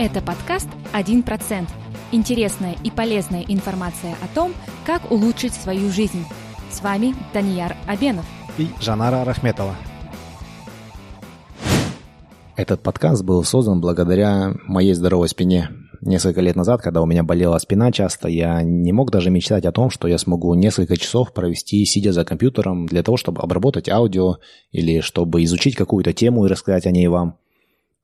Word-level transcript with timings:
Это 0.00 0.22
подкаст 0.22 0.68
«1%». 0.94 1.66
Интересная 2.12 2.76
и 2.84 2.90
полезная 2.92 3.44
информация 3.48 4.14
о 4.22 4.32
том, 4.32 4.52
как 4.86 5.10
улучшить 5.10 5.52
свою 5.52 5.90
жизнь. 5.90 6.24
С 6.70 6.80
вами 6.82 7.16
Данияр 7.34 7.74
Абенов 7.88 8.24
и 8.58 8.68
Жанара 8.80 9.24
Рахметова. 9.24 9.74
Этот 12.54 12.80
подкаст 12.80 13.24
был 13.24 13.42
создан 13.42 13.80
благодаря 13.80 14.54
моей 14.68 14.94
здоровой 14.94 15.28
спине. 15.28 15.68
Несколько 16.00 16.42
лет 16.42 16.54
назад, 16.54 16.80
когда 16.80 17.02
у 17.02 17.06
меня 17.06 17.24
болела 17.24 17.58
спина 17.58 17.90
часто, 17.90 18.28
я 18.28 18.62
не 18.62 18.92
мог 18.92 19.10
даже 19.10 19.30
мечтать 19.30 19.64
о 19.64 19.72
том, 19.72 19.90
что 19.90 20.06
я 20.06 20.18
смогу 20.18 20.54
несколько 20.54 20.96
часов 20.96 21.32
провести, 21.32 21.84
сидя 21.84 22.12
за 22.12 22.24
компьютером, 22.24 22.86
для 22.86 23.02
того, 23.02 23.16
чтобы 23.16 23.42
обработать 23.42 23.88
аудио 23.88 24.36
или 24.70 25.00
чтобы 25.00 25.42
изучить 25.42 25.74
какую-то 25.74 26.12
тему 26.12 26.46
и 26.46 26.48
рассказать 26.48 26.86
о 26.86 26.92
ней 26.92 27.08
вам. 27.08 27.36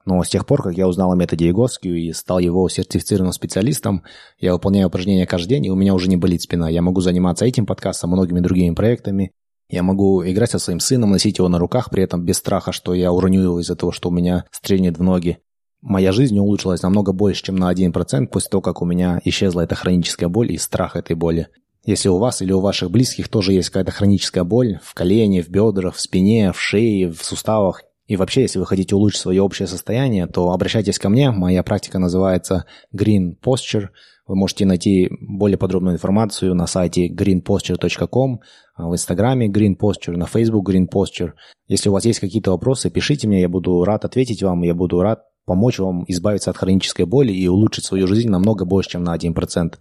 Но 0.05 0.23
с 0.23 0.29
тех 0.29 0.45
пор, 0.47 0.63
как 0.63 0.77
я 0.77 0.87
узнал 0.87 1.13
о 1.13 1.17
методе 1.17 1.47
Егоски 1.47 1.89
и 1.89 2.13
стал 2.13 2.39
его 2.39 2.69
сертифицированным 2.69 3.33
специалистом, 3.33 4.03
я 4.39 4.53
выполняю 4.53 4.89
упражнения 4.89 5.27
каждый 5.27 5.49
день, 5.49 5.67
и 5.67 5.71
у 5.71 5.77
меня 5.77 5.95
уже 5.95 6.09
не 6.09 6.17
болит 6.17 6.43
спина. 6.43 6.69
Я 6.69 6.83
могу 6.83 7.01
заниматься 7.01 7.47
этим 7.47 7.65
подкастом, 7.65 8.11
многими 8.11 8.41
другими 8.41 8.75
проектами. 8.75 9.33
Я 9.71 9.83
могу 9.83 10.23
играть 10.25 10.51
со 10.51 10.59
своим 10.59 10.79
сыном, 10.79 11.11
носить 11.11 11.39
его 11.39 11.49
на 11.49 11.59
руках, 11.59 11.91
при 11.91 12.03
этом 12.03 12.23
без 12.23 12.37
страха, 12.37 12.71
что 12.71 12.93
я 12.93 13.13
уроню 13.13 13.41
его 13.41 13.61
из-за 13.61 13.77
того, 13.77 13.93
что 13.93 14.11
у 14.11 14.13
меня 14.13 14.45
стрельнет 14.51 14.99
в 14.99 15.03
ноги. 15.03 15.39
Моя 15.81 16.13
жизнь 16.13 16.39
улучшилась 16.39 16.83
намного 16.83 17.13
больше, 17.13 17.45
чем 17.45 17.57
на 17.57 17.73
1% 17.73 18.27
после 18.27 18.51
того, 18.51 18.61
как 18.61 18.83
у 18.83 18.85
меня 18.85 19.21
исчезла 19.25 19.63
эта 19.63 19.75
хроническая 19.75 20.29
боль 20.29 20.53
и 20.53 20.59
страх 20.59 20.97
этой 20.97 21.17
боли. 21.17 21.49
Если 21.85 22.09
у 22.09 22.19
вас 22.19 22.41
или 22.41 22.53
у 22.53 22.61
ваших 22.61 22.91
близких 22.91 23.29
тоже 23.29 23.53
есть 23.53 23.69
какая-то 23.69 23.91
хроническая 23.91 24.45
боль 24.45 24.79
в 24.83 24.95
колене, 24.95 25.43
в 25.43 25.51
бедрах, 25.51 25.97
в 25.97 26.01
спине, 26.01 26.53
в 26.53 26.61
шее, 26.61 27.11
в 27.11 27.23
суставах, 27.23 27.83
и 28.07 28.17
вообще, 28.17 28.43
если 28.43 28.59
вы 28.59 28.67
хотите 28.67 28.95
улучшить 28.95 29.21
свое 29.21 29.43
общее 29.43 29.67
состояние, 29.67 30.27
то 30.27 30.51
обращайтесь 30.51 30.99
ко 30.99 31.09
мне. 31.09 31.31
Моя 31.31 31.63
практика 31.63 31.99
называется 31.99 32.67
Green 32.95 33.37
Posture. 33.43 33.89
Вы 34.27 34.37
можете 34.37 34.67
найти 34.67 35.11
более 35.21 35.57
подробную 35.57 35.95
информацию 35.97 36.55
на 36.55 36.67
сайте 36.67 37.09
greenposture.com, 37.09 38.41
в 38.77 38.93
инстаграме 38.93 39.49
Green 39.49 39.77
Posture, 39.79 40.17
на 40.17 40.27
Facebook 40.27 40.69
Green 40.69 40.87
Posture. 40.87 41.33
Если 41.67 41.89
у 41.89 41.93
вас 41.93 42.05
есть 42.05 42.21
какие-то 42.21 42.51
вопросы, 42.51 42.91
пишите 42.91 43.27
мне, 43.27 43.41
я 43.41 43.49
буду 43.49 43.83
рад 43.85 44.05
ответить 44.05 44.43
вам, 44.43 44.63
я 44.63 44.75
буду 44.75 45.01
рад 45.01 45.25
помочь 45.47 45.79
вам 45.79 46.05
избавиться 46.09 46.51
от 46.51 46.57
хронической 46.57 47.07
боли 47.07 47.33
и 47.33 47.49
улучшить 47.49 47.85
свою 47.85 48.07
жизнь 48.07 48.29
намного 48.29 48.65
больше, 48.65 48.91
чем 48.91 49.05
на 49.05 49.17
1%. 49.17 49.75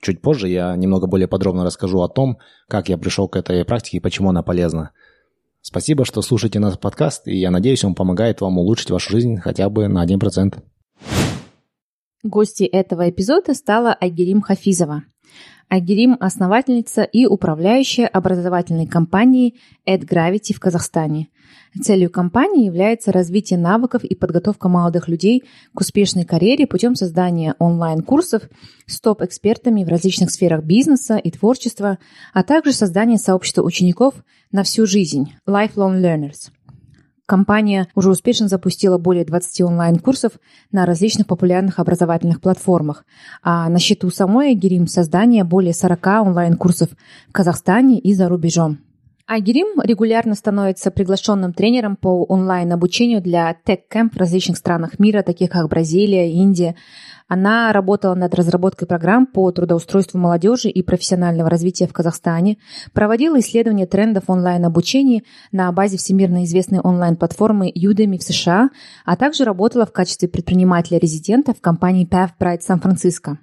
Чуть 0.00 0.20
позже 0.20 0.48
я 0.48 0.76
немного 0.76 1.06
более 1.06 1.28
подробно 1.28 1.64
расскажу 1.64 2.00
о 2.02 2.08
том, 2.08 2.38
как 2.68 2.88
я 2.88 2.98
пришел 2.98 3.28
к 3.28 3.36
этой 3.36 3.64
практике 3.64 3.96
и 3.96 4.00
почему 4.00 4.30
она 4.30 4.42
полезна. 4.42 4.92
Спасибо, 5.68 6.04
что 6.04 6.22
слушаете 6.22 6.60
наш 6.60 6.78
подкаст, 6.78 7.26
и 7.26 7.36
я 7.36 7.50
надеюсь, 7.50 7.82
он 7.82 7.96
помогает 7.96 8.40
вам 8.40 8.56
улучшить 8.56 8.92
вашу 8.92 9.10
жизнь 9.10 9.38
хотя 9.38 9.68
бы 9.68 9.88
на 9.88 10.06
1%. 10.06 10.62
Гостьей 12.22 12.68
этого 12.68 13.10
эпизода 13.10 13.52
стала 13.52 13.92
Айгерим 14.00 14.42
Хафизова. 14.42 15.02
Айгерим– 15.68 16.16
основательница 16.20 17.02
и 17.02 17.26
управляющая 17.26 18.06
образовательной 18.06 18.86
компанией 18.86 19.58
AdGravity 19.88 20.54
в 20.54 20.60
Казахстане. 20.60 21.30
Целью 21.82 22.10
компании 22.10 22.66
является 22.66 23.10
развитие 23.10 23.58
навыков 23.58 24.04
и 24.04 24.14
подготовка 24.14 24.68
молодых 24.68 25.08
людей 25.08 25.42
к 25.74 25.80
успешной 25.80 26.24
карьере 26.24 26.68
путем 26.68 26.94
создания 26.94 27.56
онлайн-курсов 27.58 28.44
с 28.86 29.00
топ-экспертами 29.00 29.82
в 29.82 29.88
различных 29.88 30.30
сферах 30.30 30.62
бизнеса 30.62 31.16
и 31.16 31.32
творчества, 31.32 31.98
а 32.32 32.44
также 32.44 32.72
создание 32.72 33.18
сообщества 33.18 33.62
учеников 33.62 34.14
на 34.52 34.62
всю 34.62 34.86
жизнь– 34.86 35.34
Lifelong 35.46 36.00
Learners. 36.00 36.50
Компания 37.26 37.88
уже 37.96 38.10
успешно 38.10 38.46
запустила 38.46 38.98
более 38.98 39.24
20 39.24 39.62
онлайн-курсов 39.62 40.32
на 40.70 40.86
различных 40.86 41.26
популярных 41.26 41.80
образовательных 41.80 42.40
платформах, 42.40 43.04
а 43.42 43.68
на 43.68 43.80
счету 43.80 44.10
самой 44.10 44.52
Агирим 44.52 44.86
создание 44.86 45.42
более 45.42 45.74
40 45.74 46.06
онлайн-курсов 46.06 46.90
в 47.28 47.32
Казахстане 47.32 47.98
и 47.98 48.14
за 48.14 48.28
рубежом. 48.28 48.78
Агирим 49.28 49.80
регулярно 49.82 50.36
становится 50.36 50.92
приглашенным 50.92 51.52
тренером 51.52 51.96
по 51.96 52.22
онлайн-обучению 52.22 53.20
для 53.20 53.52
тег-кэмп 53.64 54.14
в 54.14 54.18
различных 54.18 54.56
странах 54.56 55.00
мира, 55.00 55.22
таких 55.22 55.50
как 55.50 55.68
Бразилия, 55.68 56.30
Индия. 56.30 56.76
Она 57.26 57.72
работала 57.72 58.14
над 58.14 58.32
разработкой 58.36 58.86
программ 58.86 59.26
по 59.26 59.50
трудоустройству 59.50 60.20
молодежи 60.20 60.68
и 60.68 60.80
профессионального 60.80 61.50
развития 61.50 61.88
в 61.88 61.92
Казахстане, 61.92 62.58
проводила 62.92 63.40
исследования 63.40 63.86
трендов 63.86 64.30
онлайн-обучения 64.30 65.24
на 65.50 65.72
базе 65.72 65.96
всемирно 65.96 66.44
известной 66.44 66.78
онлайн-платформы 66.78 67.72
Udemy 67.72 68.18
в 68.18 68.22
США, 68.22 68.70
а 69.04 69.16
также 69.16 69.42
работала 69.42 69.86
в 69.86 69.92
качестве 69.92 70.28
предпринимателя-резидента 70.28 71.52
в 71.52 71.60
компании 71.60 72.08
PathBright 72.08 72.60
Сан-Франциско. 72.60 73.38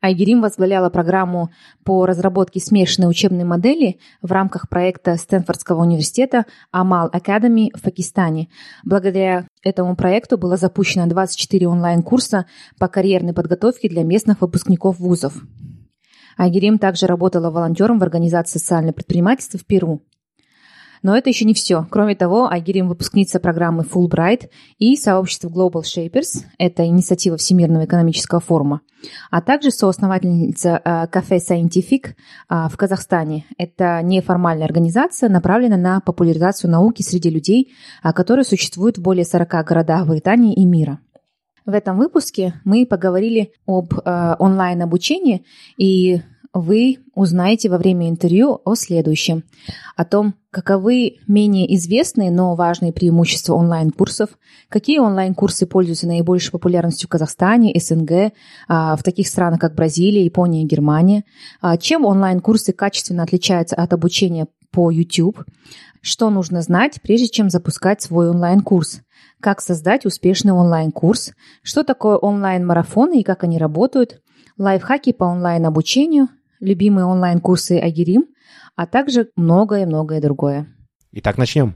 Айгерим 0.00 0.40
возглавляла 0.40 0.90
программу 0.90 1.50
по 1.84 2.06
разработке 2.06 2.60
смешанной 2.60 3.10
учебной 3.10 3.44
модели 3.44 3.98
в 4.22 4.30
рамках 4.30 4.68
проекта 4.68 5.16
Стэнфордского 5.16 5.82
университета 5.82 6.46
Амал 6.70 7.10
Academy 7.10 7.68
в 7.74 7.82
Пакистане. 7.82 8.48
Благодаря 8.84 9.46
этому 9.62 9.96
проекту 9.96 10.38
было 10.38 10.56
запущено 10.56 11.06
24 11.06 11.66
онлайн-курса 11.66 12.46
по 12.78 12.88
карьерной 12.88 13.32
подготовке 13.32 13.88
для 13.88 14.04
местных 14.04 14.40
выпускников 14.40 14.98
вузов. 14.98 15.34
Айгерим 16.36 16.78
также 16.78 17.06
работала 17.06 17.50
волонтером 17.50 17.98
в 17.98 18.04
организации 18.04 18.60
социального 18.60 18.94
предпринимательства 18.94 19.58
в 19.58 19.66
Перу. 19.66 20.02
Но 21.02 21.16
это 21.16 21.30
еще 21.30 21.44
не 21.44 21.54
все. 21.54 21.86
Кроме 21.90 22.14
того, 22.14 22.48
Айгерим– 22.50 22.88
выпускница 22.88 23.40
программы 23.40 23.84
Fulbright 23.84 24.48
и 24.78 24.96
сообщества 24.96 25.48
Global 25.48 25.82
Shapers– 25.82 26.44
это 26.58 26.86
инициатива 26.86 27.36
Всемирного 27.36 27.84
экономического 27.84 28.40
форума, 28.40 28.80
а 29.30 29.40
также 29.40 29.70
соосновательница 29.70 30.80
э, 30.84 31.06
кафе 31.08 31.36
Scientific 31.36 32.08
э, 32.48 32.68
в 32.68 32.76
Казахстане. 32.76 33.44
Это 33.56 34.00
неформальная 34.02 34.66
организация, 34.66 35.28
направленная 35.28 35.78
на 35.78 36.00
популяризацию 36.00 36.70
науки 36.70 37.02
среди 37.02 37.30
людей, 37.30 37.72
э, 38.02 38.12
которые 38.12 38.44
существуют 38.44 38.98
в 38.98 39.02
более 39.02 39.24
40 39.24 39.48
городах 39.64 40.06
Британии 40.06 40.54
и 40.54 40.64
мира. 40.64 41.00
В 41.64 41.74
этом 41.74 41.98
выпуске 41.98 42.54
мы 42.64 42.86
поговорили 42.86 43.52
об 43.66 43.92
онлайн-обучении 44.06 45.44
и 45.76 46.22
вы 46.52 46.98
узнаете 47.14 47.68
во 47.68 47.78
время 47.78 48.08
интервью 48.08 48.60
о 48.64 48.74
следующем. 48.74 49.44
О 49.96 50.04
том, 50.04 50.34
каковы 50.50 51.18
менее 51.26 51.74
известные, 51.76 52.30
но 52.30 52.54
важные 52.54 52.92
преимущества 52.92 53.54
онлайн-курсов, 53.54 54.30
какие 54.68 54.98
онлайн-курсы 54.98 55.66
пользуются 55.66 56.06
наибольшей 56.06 56.52
популярностью 56.52 57.06
в 57.06 57.10
Казахстане, 57.10 57.78
СНГ, 57.78 58.32
а, 58.68 58.96
в 58.96 59.02
таких 59.02 59.28
странах, 59.28 59.60
как 59.60 59.74
Бразилия, 59.74 60.24
Япония, 60.24 60.64
Германия, 60.64 61.24
а, 61.60 61.76
чем 61.76 62.04
онлайн-курсы 62.04 62.72
качественно 62.72 63.22
отличаются 63.22 63.76
от 63.76 63.92
обучения 63.92 64.46
по 64.70 64.90
YouTube, 64.90 65.44
что 66.00 66.30
нужно 66.30 66.62
знать, 66.62 67.00
прежде 67.02 67.28
чем 67.28 67.50
запускать 67.50 68.02
свой 68.02 68.30
онлайн-курс, 68.30 69.00
как 69.40 69.60
создать 69.60 70.06
успешный 70.06 70.52
онлайн-курс, 70.52 71.32
что 71.62 71.84
такое 71.84 72.16
онлайн-марафоны 72.16 73.20
и 73.20 73.24
как 73.24 73.44
они 73.44 73.58
работают, 73.58 74.20
лайфхаки 74.56 75.12
по 75.12 75.24
онлайн-обучению, 75.24 76.28
любимые 76.60 77.06
онлайн-курсы 77.06 77.78
Агирим, 77.78 78.26
а 78.76 78.86
также 78.86 79.30
многое-многое 79.36 80.20
другое. 80.20 80.66
Итак, 81.12 81.38
начнем. 81.38 81.74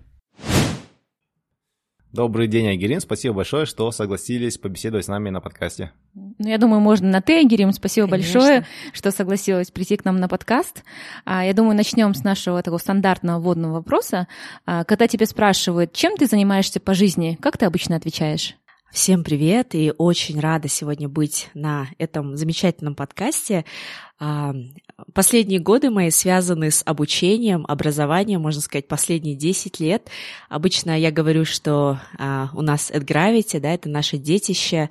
Добрый 2.12 2.46
день, 2.46 2.68
Агирим. 2.68 3.00
Спасибо 3.00 3.36
большое, 3.36 3.64
что 3.64 3.90
согласились 3.90 4.58
побеседовать 4.58 5.06
с 5.06 5.08
нами 5.08 5.30
на 5.30 5.40
подкасте. 5.40 5.92
Ну, 6.14 6.46
я 6.46 6.58
думаю, 6.58 6.80
можно 6.80 7.08
на 7.08 7.22
ты, 7.22 7.40
Агирим. 7.40 7.72
Спасибо 7.72 8.06
Конечно. 8.06 8.38
большое, 8.38 8.66
что 8.92 9.10
согласилась 9.10 9.70
прийти 9.70 9.96
к 9.96 10.04
нам 10.04 10.16
на 10.16 10.28
подкаст. 10.28 10.84
А, 11.24 11.42
я 11.42 11.54
думаю, 11.54 11.74
начнем 11.74 12.12
с 12.12 12.22
нашего 12.22 12.62
такого 12.62 12.78
стандартного 12.78 13.40
вводного 13.40 13.72
вопроса. 13.72 14.28
А, 14.66 14.84
когда 14.84 15.08
тебя 15.08 15.24
спрашивают, 15.24 15.94
чем 15.94 16.18
ты 16.18 16.26
занимаешься 16.26 16.80
по 16.80 16.92
жизни, 16.92 17.38
как 17.40 17.56
ты 17.56 17.64
обычно 17.64 17.96
отвечаешь? 17.96 18.56
Всем 18.92 19.24
привет 19.24 19.74
и 19.74 19.90
очень 19.96 20.38
рада 20.38 20.68
сегодня 20.68 21.08
быть 21.08 21.48
на 21.54 21.88
этом 21.96 22.36
замечательном 22.36 22.94
подкасте. 22.94 23.64
Последние 25.14 25.58
годы 25.58 25.90
мои 25.90 26.10
связаны 26.10 26.70
с 26.70 26.82
обучением, 26.84 27.64
образованием, 27.66 28.40
можно 28.40 28.60
сказать, 28.60 28.86
последние 28.86 29.34
10 29.34 29.80
лет. 29.80 30.08
Обычно 30.48 30.98
я 30.98 31.10
говорю, 31.10 31.44
что 31.44 31.98
а, 32.18 32.50
у 32.54 32.62
нас 32.62 32.90
AdGravity, 32.90 33.58
да, 33.58 33.70
это 33.74 33.88
наше 33.88 34.18
детище, 34.18 34.90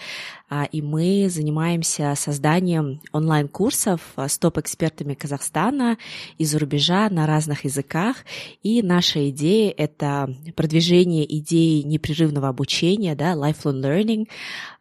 а, 0.49 0.65
и 0.65 0.81
мы 0.81 1.29
занимаемся 1.29 2.13
созданием 2.17 2.99
онлайн-курсов 3.13 4.01
с 4.17 4.37
топ-экспертами 4.37 5.13
Казахстана 5.13 5.97
и 6.37 6.43
за 6.43 6.59
рубежа 6.59 7.09
на 7.09 7.25
разных 7.25 7.63
языках. 7.63 8.17
И 8.61 8.81
наша 8.81 9.29
идея— 9.29 9.73
это 9.77 10.35
продвижение 10.55 11.25
идеи 11.37 11.83
непрерывного 11.83 12.49
обучения, 12.49 13.15
да, 13.15 13.33
lifelong 13.33 13.81
learning, 13.81 14.27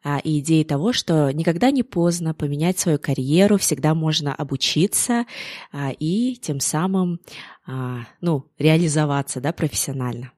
а, 0.02 0.19
и 0.19 0.41
идеи 0.41 0.64
того, 0.64 0.93
что 0.93 1.31
никогда 1.31 1.70
не 1.70 1.82
поздно 1.82 2.35
поменять 2.35 2.79
свою 2.79 2.99
карьеру, 2.99 3.58
всегда 3.58 3.94
можно 3.94 4.35
обучиться 4.41 5.27
а, 5.73 5.91
и 5.91 6.37
тем 6.37 6.61
самым 6.61 7.21
ну, 8.21 8.51
реализоваться 8.59 9.41
да, 9.41 9.53
профессионально. 9.53 10.33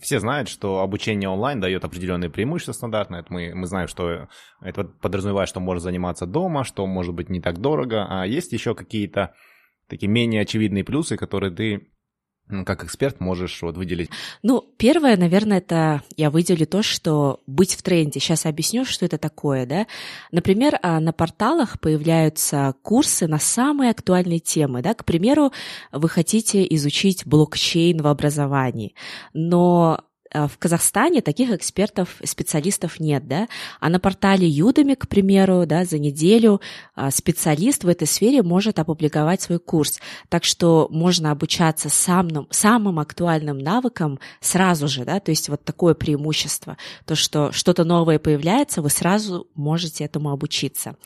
все 0.00 0.20
знают, 0.20 0.48
что 0.48 0.80
обучение 0.80 1.28
онлайн 1.28 1.60
дает 1.60 1.84
определенные 1.84 2.30
преимущества 2.30 2.72
стандартные. 2.72 3.22
Это 3.22 3.32
мы, 3.32 3.52
мы 3.54 3.66
знаем, 3.66 3.88
что 3.88 4.28
это 4.60 4.84
подразумевает, 4.84 5.48
что 5.48 5.58
можно 5.60 5.80
заниматься 5.80 6.26
дома, 6.26 6.62
что 6.62 6.86
может 6.86 7.14
быть 7.14 7.30
не 7.30 7.40
так 7.40 7.58
дорого. 7.58 8.06
А 8.08 8.26
есть 8.26 8.52
еще 8.52 8.74
какие-то 8.74 9.34
такие 9.88 10.08
менее 10.08 10.42
очевидные 10.42 10.84
плюсы, 10.84 11.16
которые 11.16 11.52
ты 11.52 11.91
как 12.64 12.84
эксперт 12.84 13.20
можешь 13.20 13.62
вот 13.62 13.76
выделить? 13.76 14.10
Ну, 14.42 14.64
первое, 14.76 15.16
наверное, 15.16 15.58
это 15.58 16.02
я 16.16 16.30
выделю 16.30 16.66
то, 16.66 16.82
что 16.82 17.40
быть 17.46 17.74
в 17.74 17.82
тренде. 17.82 18.20
Сейчас 18.20 18.46
объясню, 18.46 18.84
что 18.84 19.04
это 19.04 19.18
такое, 19.18 19.66
да. 19.66 19.86
Например, 20.30 20.78
а, 20.82 21.00
на 21.00 21.12
порталах 21.12 21.80
появляются 21.80 22.74
курсы 22.82 23.26
на 23.26 23.38
самые 23.38 23.90
актуальные 23.90 24.40
темы, 24.40 24.82
да. 24.82 24.94
К 24.94 25.04
примеру, 25.04 25.52
вы 25.90 26.08
хотите 26.08 26.66
изучить 26.74 27.26
блокчейн 27.26 28.00
в 28.02 28.06
образовании, 28.06 28.94
но 29.32 30.04
в 30.32 30.58
Казахстане 30.58 31.20
таких 31.20 31.50
экспертов, 31.50 32.16
специалистов 32.24 33.00
нет, 33.00 33.26
да, 33.26 33.48
а 33.80 33.88
на 33.88 34.00
портале 34.00 34.48
Юдами, 34.48 34.94
к 34.94 35.08
примеру, 35.08 35.64
да, 35.66 35.84
за 35.84 35.98
неделю 35.98 36.60
а, 36.94 37.10
специалист 37.10 37.84
в 37.84 37.88
этой 37.88 38.06
сфере 38.06 38.42
может 38.42 38.78
опубликовать 38.78 39.42
свой 39.42 39.58
курс, 39.58 40.00
так 40.28 40.44
что 40.44 40.88
можно 40.90 41.30
обучаться 41.30 41.88
самым, 41.88 42.46
самым 42.50 42.98
актуальным 42.98 43.58
навыкам 43.58 44.18
сразу 44.40 44.88
же, 44.88 45.04
да, 45.04 45.20
то 45.20 45.30
есть 45.30 45.48
вот 45.48 45.64
такое 45.64 45.94
преимущество, 45.94 46.76
то, 47.04 47.14
что 47.14 47.52
что-то 47.52 47.84
новое 47.84 48.18
появляется, 48.18 48.82
вы 48.82 48.90
сразу 48.90 49.46
можете 49.54 50.04
этому 50.04 50.30
обучиться. 50.30 50.96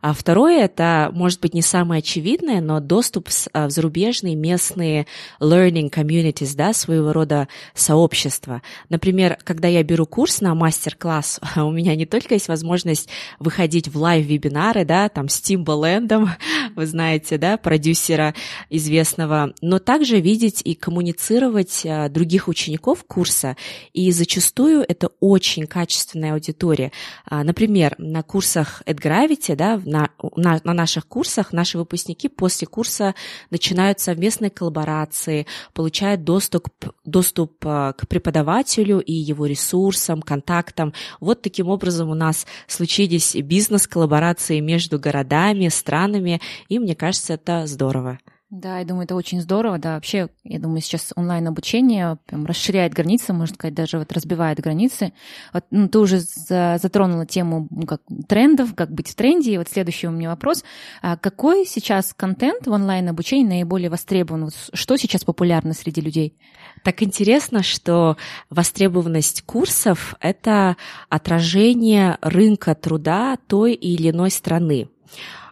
А 0.00 0.12
второе, 0.12 0.64
это, 0.64 1.10
может 1.12 1.40
быть, 1.40 1.54
не 1.54 1.62
самое 1.62 1.98
очевидное, 1.98 2.60
но 2.60 2.80
доступ 2.80 3.28
а, 3.52 3.66
в 3.66 3.70
зарубежные 3.70 4.34
местные 4.34 5.06
learning 5.40 5.90
communities, 5.90 6.54
да, 6.54 6.72
своего 6.72 7.12
рода 7.12 7.48
сообщества. 7.74 8.62
Например, 8.88 9.36
когда 9.44 9.68
я 9.68 9.82
беру 9.82 10.06
курс 10.06 10.40
на 10.40 10.54
мастер-класс, 10.54 11.40
у 11.56 11.70
меня 11.70 11.94
не 11.94 12.06
только 12.06 12.34
есть 12.34 12.48
возможность 12.48 13.08
выходить 13.38 13.88
в 13.88 13.98
лайв-вебинары, 13.98 14.84
да, 14.84 15.08
там 15.08 15.28
с 15.28 15.40
Тимбалендом, 15.40 16.30
вы 16.76 16.86
знаете, 16.86 17.38
да, 17.38 17.56
продюсера 17.56 18.34
известного, 18.70 19.54
но 19.60 19.78
также 19.78 20.20
видеть 20.20 20.62
и 20.64 20.74
коммуницировать 20.74 21.84
а, 21.86 22.08
других 22.08 22.48
учеников 22.48 23.04
курса, 23.04 23.56
и 23.92 24.10
зачастую 24.10 24.84
это 24.86 25.10
очень 25.20 25.66
качественная 25.66 26.34
аудитория. 26.34 26.92
А, 27.24 27.44
например, 27.44 27.94
на 27.98 28.22
курсах 28.22 28.82
AdGravity, 28.86 29.56
да, 29.56 29.80
на, 29.84 30.10
на, 30.36 30.60
на 30.62 30.72
наших 30.72 31.06
курсах 31.06 31.52
наши 31.52 31.78
выпускники 31.78 32.28
после 32.28 32.66
курса 32.66 33.14
начинают 33.50 34.00
совместные 34.00 34.50
коллаборации, 34.50 35.46
получают 35.72 36.24
доступ, 36.24 36.68
доступ 37.04 37.54
а, 37.64 37.92
к 37.92 38.08
преподавателю 38.08 38.55
и 39.00 39.12
его 39.12 39.46
ресурсам, 39.46 40.22
контактам. 40.22 40.92
Вот 41.20 41.42
таким 41.42 41.68
образом 41.68 42.10
у 42.10 42.14
нас 42.14 42.46
случились 42.66 43.34
бизнес-коллаборации 43.34 44.60
между 44.60 44.98
городами, 44.98 45.68
странами, 45.68 46.40
и 46.68 46.78
мне 46.78 46.94
кажется, 46.94 47.34
это 47.34 47.66
здорово. 47.66 48.18
Да, 48.48 48.78
я 48.78 48.84
думаю, 48.84 49.04
это 49.04 49.16
очень 49.16 49.40
здорово. 49.40 49.76
Да, 49.78 49.94
вообще, 49.94 50.28
я 50.44 50.60
думаю, 50.60 50.80
сейчас 50.80 51.12
онлайн-обучение 51.16 52.16
прям 52.26 52.46
расширяет 52.46 52.94
границы, 52.94 53.32
можно 53.32 53.54
сказать, 53.54 53.74
даже 53.74 53.98
вот 53.98 54.12
разбивает 54.12 54.60
границы. 54.60 55.12
Вот, 55.52 55.64
ну, 55.72 55.88
ты 55.88 55.98
уже 55.98 56.20
затронула 56.20 57.26
тему 57.26 57.66
ну, 57.70 57.86
как 57.86 58.02
трендов, 58.28 58.76
как 58.76 58.92
быть 58.92 59.10
в 59.10 59.16
тренде. 59.16 59.54
И 59.54 59.58
вот 59.58 59.68
следующий 59.68 60.06
у 60.06 60.12
меня 60.12 60.28
вопрос. 60.28 60.62
А 61.02 61.16
какой 61.16 61.66
сейчас 61.66 62.14
контент 62.14 62.68
в 62.68 62.70
онлайн-обучении 62.70 63.48
наиболее 63.48 63.90
востребован? 63.90 64.50
Что 64.72 64.96
сейчас 64.96 65.24
популярно 65.24 65.72
среди 65.72 66.00
людей? 66.00 66.38
Так 66.84 67.02
интересно, 67.02 67.64
что 67.64 68.16
востребованность 68.48 69.42
курсов— 69.42 70.14
это 70.20 70.76
отражение 71.08 72.16
рынка 72.20 72.76
труда 72.76 73.38
той 73.48 73.74
или 73.74 74.10
иной 74.10 74.30
страны. 74.30 74.88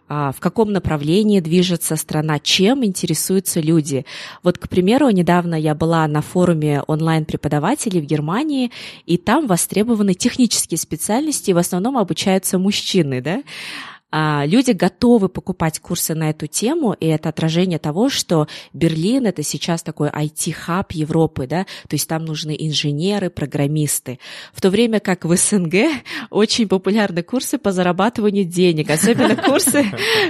А, 0.07 0.31
в 0.31 0.39
каком 0.39 0.71
направлении 0.71 1.39
движется 1.39 1.95
страна, 1.95 2.37
чем 2.37 2.85
интересуются 2.85 3.59
люди. 3.59 4.05
Вот, 4.43 4.59
к 4.59 4.69
примеру, 4.69 5.09
недавно 5.09 5.55
я 5.55 5.73
была 5.73 6.07
на 6.07 6.21
форуме 6.21 6.83
онлайн-преподавателей 6.85 8.01
в 8.01 8.05
Германии, 8.05 8.71
и 9.07 9.17
там 9.17 9.47
востребованы 9.47 10.13
технические 10.13 10.77
специальности, 10.77 11.49
и 11.49 11.53
в 11.53 11.57
основном 11.57 11.97
обучаются 11.97 12.59
мужчины, 12.59 13.19
да, 13.19 13.41
люди 14.45 14.71
готовы 14.71 15.29
покупать 15.29 15.79
курсы 15.79 16.15
на 16.15 16.29
эту 16.29 16.47
тему, 16.47 16.93
и 16.93 17.07
это 17.07 17.29
отражение 17.29 17.79
того, 17.79 18.09
что 18.09 18.47
Берлин— 18.73 19.25
это 19.27 19.43
сейчас 19.43 19.83
такой 19.83 20.09
IT-хаб 20.09 20.91
Европы, 20.93 21.47
да, 21.47 21.65
то 21.87 21.95
есть 21.95 22.07
там 22.07 22.25
нужны 22.25 22.55
инженеры, 22.57 23.29
программисты. 23.29 24.19
В 24.53 24.61
то 24.61 24.69
время 24.69 24.99
как 24.99 25.25
в 25.25 25.35
СНГ 25.35 25.75
очень 26.29 26.67
популярны 26.67 27.23
курсы 27.23 27.57
по 27.57 27.71
зарабатыванию 27.71 28.45
денег, 28.45 28.89
особенно 28.89 29.35
курсы, 29.49 29.85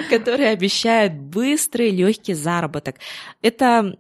которые 0.10 0.50
обещают 0.50 1.14
быстрый, 1.14 1.92
легкий 1.92 2.34
заработок. 2.34 2.96
Это 3.42 3.96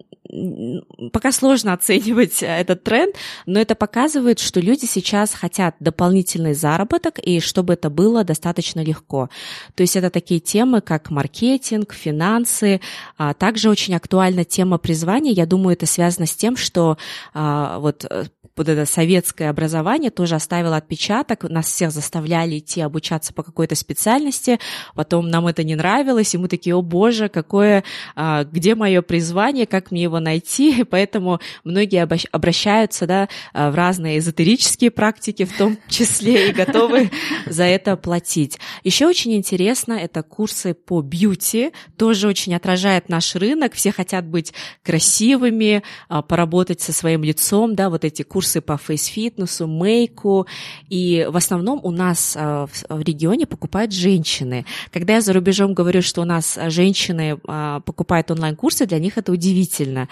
пока 1.11 1.31
сложно 1.31 1.73
оценивать 1.73 2.41
э, 2.41 2.47
этот 2.47 2.83
тренд, 2.83 3.15
но 3.45 3.59
это 3.59 3.75
показывает, 3.75 4.39
что 4.39 4.59
люди 4.59 4.85
сейчас 4.85 5.33
хотят 5.33 5.75
дополнительный 5.79 6.53
заработок, 6.53 7.19
и 7.19 7.39
чтобы 7.39 7.73
это 7.73 7.89
было 7.89 8.23
достаточно 8.23 8.83
легко. 8.83 9.29
То 9.75 9.83
есть 9.83 9.95
это 9.95 10.09
такие 10.09 10.39
темы, 10.39 10.81
как 10.81 11.09
маркетинг, 11.09 11.93
финансы. 11.93 12.81
А 13.17 13.33
также 13.33 13.69
очень 13.69 13.95
актуальна 13.95 14.45
тема 14.45 14.77
призвания. 14.77 15.33
Я 15.33 15.45
думаю, 15.45 15.73
это 15.73 15.85
связано 15.85 16.25
с 16.25 16.35
тем, 16.35 16.55
что 16.55 16.97
а, 17.33 17.79
вот 17.79 18.05
э, 18.09 18.25
вот 18.55 18.69
это 18.69 18.85
советское 18.85 19.49
образование 19.49 20.11
тоже 20.11 20.35
оставило 20.35 20.77
отпечаток, 20.77 21.43
нас 21.43 21.67
всех 21.67 21.91
заставляли 21.91 22.59
идти 22.59 22.81
обучаться 22.81 23.33
по 23.33 23.43
какой-то 23.43 23.75
специальности, 23.75 24.59
потом 24.93 25.29
нам 25.29 25.47
это 25.47 25.63
не 25.63 25.75
нравилось, 25.75 26.33
и 26.33 26.37
мы 26.37 26.47
такие, 26.47 26.75
о 26.75 26.81
боже, 26.81 27.27
какое, 27.27 27.83
а, 28.15 28.45
где 28.45 28.75
мое 28.75 29.01
призвание, 29.01 29.65
как 29.65 29.91
мне 29.91 30.03
его 30.03 30.19
найти, 30.19 30.83
поэтому 30.89 31.39
многие 31.63 32.07
обращаются 32.31 33.05
да, 33.05 33.27
а, 33.53 33.71
в 33.71 33.75
разные 33.75 34.19
эзотерические 34.19 34.91
практики 34.91 35.43
в 35.43 35.57
том 35.57 35.77
числе 35.89 36.49
и 36.49 36.53
готовы 36.53 37.11
за 37.45 37.63
это 37.63 37.97
платить. 37.97 38.57
Еще 38.83 39.05
очень 39.05 39.35
интересно, 39.35 39.93
это 39.93 40.23
курсы 40.23 40.73
по 40.73 41.01
бьюти, 41.01 41.71
тоже 41.97 42.27
очень 42.27 42.55
отражает 42.55 43.09
наш 43.09 43.35
рынок, 43.35 43.73
все 43.73 43.91
хотят 43.91 44.25
быть 44.25 44.53
красивыми, 44.81 45.83
а, 46.07 46.21
поработать 46.21 46.79
со 46.79 46.93
своим 46.93 47.23
лицом, 47.23 47.75
да, 47.75 47.89
вот 47.89 48.05
эти 48.05 48.21
курсы 48.21 48.44
курсы 48.45 48.61
по 48.61 48.77
фейс-фитнесу, 48.77 49.65
мейку, 49.65 50.45
и 50.87 51.27
в 51.27 51.35
основном 51.35 51.79
у 51.83 51.89
нас 51.89 52.37
а, 52.37 52.67
в 52.89 53.01
регионе 53.01 53.47
покупают 53.47 53.91
женщины. 53.91 54.65
Когда 54.93 55.15
я 55.15 55.21
за 55.21 55.33
рубежом 55.33 55.73
говорю, 55.73 56.03
что 56.03 56.21
у 56.21 56.25
нас 56.25 56.59
женщины 56.67 57.39
а, 57.47 57.79
покупают 57.79 58.29
онлайн-курсы, 58.29 58.85
для 58.85 58.99
них 58.99 59.17
это 59.17 59.31
удивительно. 59.31 60.07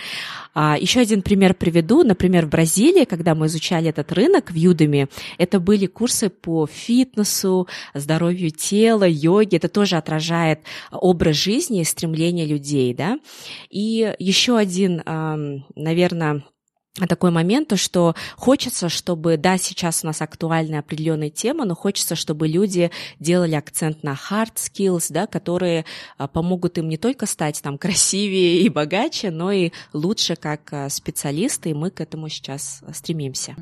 А, 0.55 0.77
Еще 0.79 0.99
один 0.99 1.21
пример 1.21 1.53
приведу. 1.53 2.03
Например, 2.03 2.47
в 2.47 2.49
Бразилии, 2.49 3.05
когда 3.05 3.35
мы 3.35 3.45
изучали 3.45 3.89
этот 3.89 4.11
рынок 4.11 4.49
в 4.49 4.55
Юдами, 4.55 5.07
это 5.37 5.59
были 5.59 5.85
курсы 5.85 6.29
по 6.29 6.65
фитнесу, 6.65 7.67
здоровью 7.93 8.49
тела, 8.49 9.07
йоге. 9.07 9.57
Это 9.57 9.67
тоже 9.67 9.97
отражает 9.97 10.59
образ 10.91 11.35
жизни 11.35 11.81
и 11.81 11.85
стремление 11.85 12.47
людей. 12.47 12.95
Да? 12.95 13.19
И 13.69 14.15
еще 14.17 14.57
один, 14.57 15.03
наверное, 15.75 16.41
такой 16.95 17.31
момент, 17.31 17.69
то, 17.69 17.77
что 17.77 18.15
хочется, 18.35 18.87
чтобы, 18.87 19.37
да, 19.37 19.57
сейчас 19.57 20.03
у 20.03 20.07
нас 20.07 20.21
актуальная 20.21 20.79
определенная 20.79 21.31
тема, 21.31 21.65
но 21.65 21.75
хочется, 21.75 22.15
чтобы 22.15 22.47
люди 22.47 22.91
делали 23.19 23.55
акцент 23.55 24.03
на 24.03 24.13
hard 24.13 24.55
skills, 24.55 25.07
да, 25.09 25.25
которые 25.25 25.85
а, 26.17 26.27
помогут 26.27 26.77
им 26.77 26.87
не 26.89 26.97
только 26.97 27.25
стать 27.25 27.61
там 27.63 27.77
красивее 27.77 28.61
и 28.61 28.69
богаче, 28.69 29.31
но 29.31 29.51
и 29.51 29.71
лучше 29.91 30.35
как 30.35 30.71
а, 30.71 30.89
специалисты, 30.89 31.71
и 31.71 31.73
мы 31.73 31.89
к 31.89 31.99
этому 31.99 32.29
сейчас 32.29 32.83
стремимся. 32.93 33.55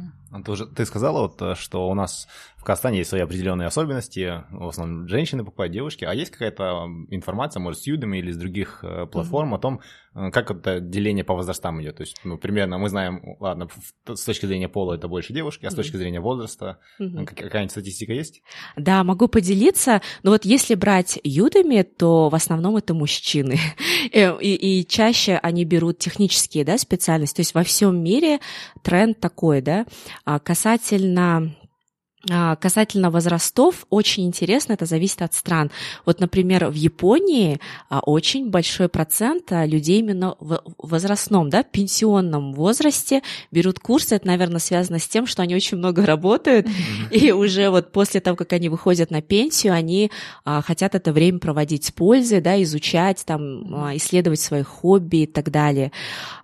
Ты, 0.45 0.51
уже, 0.51 0.65
ты 0.65 0.85
сказала, 0.85 1.23
вот, 1.23 1.41
э, 1.41 1.55
что 1.55 1.89
у 1.89 1.93
нас 1.93 2.27
в 2.61 2.63
Казахстане 2.63 2.99
есть 2.99 3.09
свои 3.09 3.21
определенные 3.21 3.65
особенности, 3.65 4.43
в 4.51 4.67
основном 4.67 5.07
женщины 5.07 5.43
покупают 5.43 5.73
девушки, 5.73 6.05
а 6.05 6.13
есть 6.13 6.29
какая-то 6.29 6.85
информация, 7.09 7.59
может, 7.59 7.81
с 7.81 7.87
Юдами 7.87 8.19
или 8.19 8.31
с 8.31 8.37
других 8.37 8.83
э, 8.83 9.07
платформ 9.07 9.51
mm-hmm. 9.51 9.57
о 9.57 9.59
том, 9.59 9.81
э, 10.13 10.29
как 10.29 10.51
это 10.51 10.79
деление 10.79 11.23
по 11.23 11.33
возрастам 11.33 11.81
идет? 11.81 11.97
То 11.97 12.01
есть, 12.03 12.21
ну, 12.23 12.37
примерно 12.37 12.77
мы 12.77 12.89
знаем, 12.89 13.35
ладно, 13.39 13.67
с 14.07 14.23
точки 14.23 14.45
зрения 14.45 14.69
пола 14.69 14.93
это 14.93 15.07
больше 15.07 15.33
девушки, 15.33 15.65
а 15.65 15.71
с 15.71 15.73
точки 15.73 15.97
зрения 15.97 16.19
возраста 16.19 16.77
mm-hmm. 16.99 17.25
какая-нибудь 17.25 17.71
статистика 17.71 18.13
есть? 18.13 18.43
Да, 18.77 19.03
могу 19.03 19.27
поделиться, 19.27 20.03
но 20.21 20.29
вот 20.29 20.45
если 20.45 20.75
брать 20.75 21.19
Юдами, 21.23 21.81
то 21.81 22.29
в 22.29 22.35
основном 22.35 22.77
это 22.77 22.93
мужчины, 22.93 23.57
и, 24.11 24.19
и 24.37 24.85
чаще 24.87 25.39
они 25.41 25.65
берут 25.65 25.97
технические, 25.97 26.63
да, 26.63 26.77
специальности, 26.77 27.37
то 27.37 27.41
есть 27.41 27.55
во 27.55 27.63
всем 27.63 28.03
мире 28.03 28.39
тренд 28.83 29.19
такой, 29.19 29.61
да, 29.61 29.87
а 30.25 30.37
касательно 30.37 31.55
касательно 32.27 33.09
возрастов, 33.09 33.87
очень 33.89 34.27
интересно, 34.27 34.73
это 34.73 34.85
зависит 34.85 35.23
от 35.23 35.33
стран. 35.33 35.71
Вот, 36.05 36.19
например, 36.19 36.67
в 36.67 36.75
Японии 36.75 37.59
а, 37.89 37.99
очень 37.99 38.51
большой 38.51 38.89
процент 38.89 39.51
а, 39.51 39.65
людей 39.65 39.99
именно 39.99 40.35
в 40.39 40.61
возрастном, 40.77 41.49
да, 41.49 41.63
пенсионном 41.63 42.53
возрасте 42.53 43.23
берут 43.49 43.79
курсы. 43.79 44.15
Это, 44.15 44.27
наверное, 44.27 44.59
связано 44.59 44.99
с 44.99 45.07
тем, 45.07 45.25
что 45.25 45.41
они 45.41 45.55
очень 45.55 45.77
много 45.77 46.05
работают, 46.05 46.67
и 47.09 47.31
уже 47.31 47.71
вот 47.71 47.91
после 47.91 48.21
того, 48.21 48.37
как 48.37 48.53
они 48.53 48.69
выходят 48.69 49.09
на 49.09 49.23
пенсию, 49.23 49.73
они 49.73 50.11
хотят 50.45 50.93
это 50.93 51.11
время 51.13 51.39
проводить 51.39 51.85
с 51.85 51.91
пользой, 51.91 52.41
да, 52.41 52.61
изучать, 52.61 53.23
там, 53.25 53.95
исследовать 53.97 54.39
свои 54.39 54.61
хобби 54.61 55.23
и 55.23 55.25
так 55.25 55.49
далее. 55.49 55.91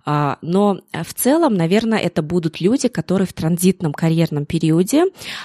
Но 0.04 0.80
в 0.92 1.14
целом, 1.14 1.54
наверное, 1.54 1.98
это 1.98 2.22
будут 2.22 2.60
люди, 2.60 2.88
которые 2.88 3.28
в 3.28 3.32
транзитном 3.32 3.92
карьерном 3.92 4.46
периоде, 4.46 5.04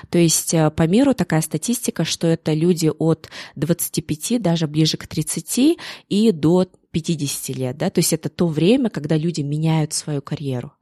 то 0.09 0.22
есть 0.23 0.53
э, 0.53 0.69
по 0.71 0.87
миру 0.87 1.13
такая 1.13 1.41
статистика, 1.41 2.03
что 2.03 2.27
это 2.27 2.53
люди 2.53 2.91
от 2.97 3.29
25, 3.55 4.41
даже 4.41 4.67
ближе 4.67 4.97
к 4.97 5.07
30 5.07 5.77
и 6.09 6.31
до 6.31 6.67
50 6.91 7.55
лет, 7.57 7.77
да, 7.77 7.89
то 7.89 7.99
есть 7.99 8.13
это 8.13 8.29
то 8.29 8.47
время, 8.47 8.89
когда 8.89 9.17
люди 9.17 9.41
меняют 9.41 9.93
свою 9.93 10.21
карьеру. 10.21 10.73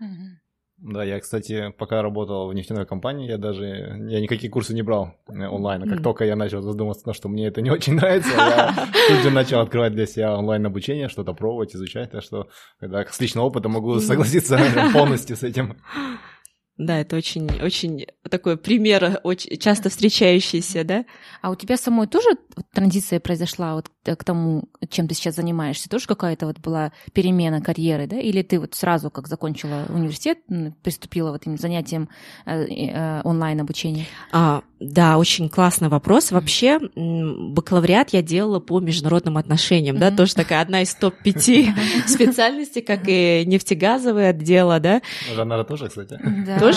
Да, 0.82 1.04
я, 1.04 1.20
кстати, 1.20 1.72
пока 1.78 2.02
работал 2.02 2.48
в 2.48 2.56
нефтяной 2.56 2.88
компании, 2.88 3.30
я 3.30 3.38
даже 3.38 3.66
я 3.66 4.20
никакие 4.20 4.50
курсы 4.50 4.74
не 4.74 4.82
брал 4.82 5.14
э, 5.28 5.48
онлайн. 5.48 5.88
Как 5.88 6.00
mm. 6.00 6.04
только 6.04 6.26
я 6.26 6.36
начал 6.36 6.64
задуматься, 6.64 7.14
что 7.14 7.30
мне 7.30 7.48
это 7.48 7.62
не 7.62 7.70
очень 7.70 7.94
нравится, 7.94 8.32
я 8.36 8.88
тут 9.08 9.20
же 9.20 9.30
начал 9.30 9.60
открывать 9.60 9.94
для 9.94 10.08
себя 10.08 10.36
онлайн 10.36 10.66
обучение, 10.66 11.08
что-то 11.08 11.34
пробовать, 11.34 11.76
изучать. 11.76 12.10
Так 12.10 12.24
что 12.24 12.48
когда 12.80 13.06
с 13.06 13.20
личного 13.20 13.46
опыта 13.46 13.70
могу 13.70 14.00
согласиться 14.00 14.60
полностью 14.94 15.38
с 15.38 15.44
этим. 15.44 15.78
Да, 16.82 16.98
это 16.98 17.16
очень, 17.16 17.48
очень 17.62 18.08
такой 18.28 18.58
пример, 18.58 19.20
очень 19.24 19.56
часто 19.60 19.90
встречающийся, 19.90 20.84
да? 20.84 21.06
А 21.44 21.52
у 21.52 21.56
тебя 21.56 21.78
самой 21.78 22.08
тоже 22.08 22.30
транзиция 22.74 23.20
произошла 23.20 23.76
вот 23.76 23.92
к 24.04 24.24
тому, 24.24 24.64
чем 24.90 25.08
ты 25.08 25.14
сейчас 25.14 25.36
занимаешься? 25.36 25.90
Тоже 25.90 26.08
какая-то 26.08 26.48
вот 26.48 26.58
была 26.60 26.92
перемена 27.14 27.62
карьеры, 27.62 28.08
да? 28.08 28.20
Или 28.20 28.42
ты 28.42 28.60
вот 28.60 28.74
сразу, 28.74 29.12
как 29.12 29.28
закончила 29.28 29.86
университет, 29.90 30.40
приступила 30.82 31.32
вот 31.32 31.44
этим 31.44 31.58
занятиям 31.60 32.10
э, 32.48 32.64
э, 32.64 33.22
онлайн-обучения? 33.24 34.08
А, 34.32 34.64
да, 34.80 35.20
очень 35.20 35.48
классный 35.48 35.90
вопрос. 35.90 36.32
Вообще, 36.32 36.80
бакалавриат 36.80 38.10
я 38.10 38.24
делала 38.24 38.60
по 38.60 38.80
международным 38.80 39.38
отношениям, 39.38 40.00
да, 40.00 40.10
тоже 40.10 40.34
такая 40.34 40.62
одна 40.62 40.82
из 40.82 40.96
топ-5 40.96 41.68
специальностей, 42.08 42.82
как 42.82 43.02
и 43.06 43.44
нефтегазовое 43.46 44.32
отдела, 44.32 44.80
да. 44.80 45.04
Жанна 45.36 45.64
тоже, 45.64 45.90
кстати. 45.90 46.20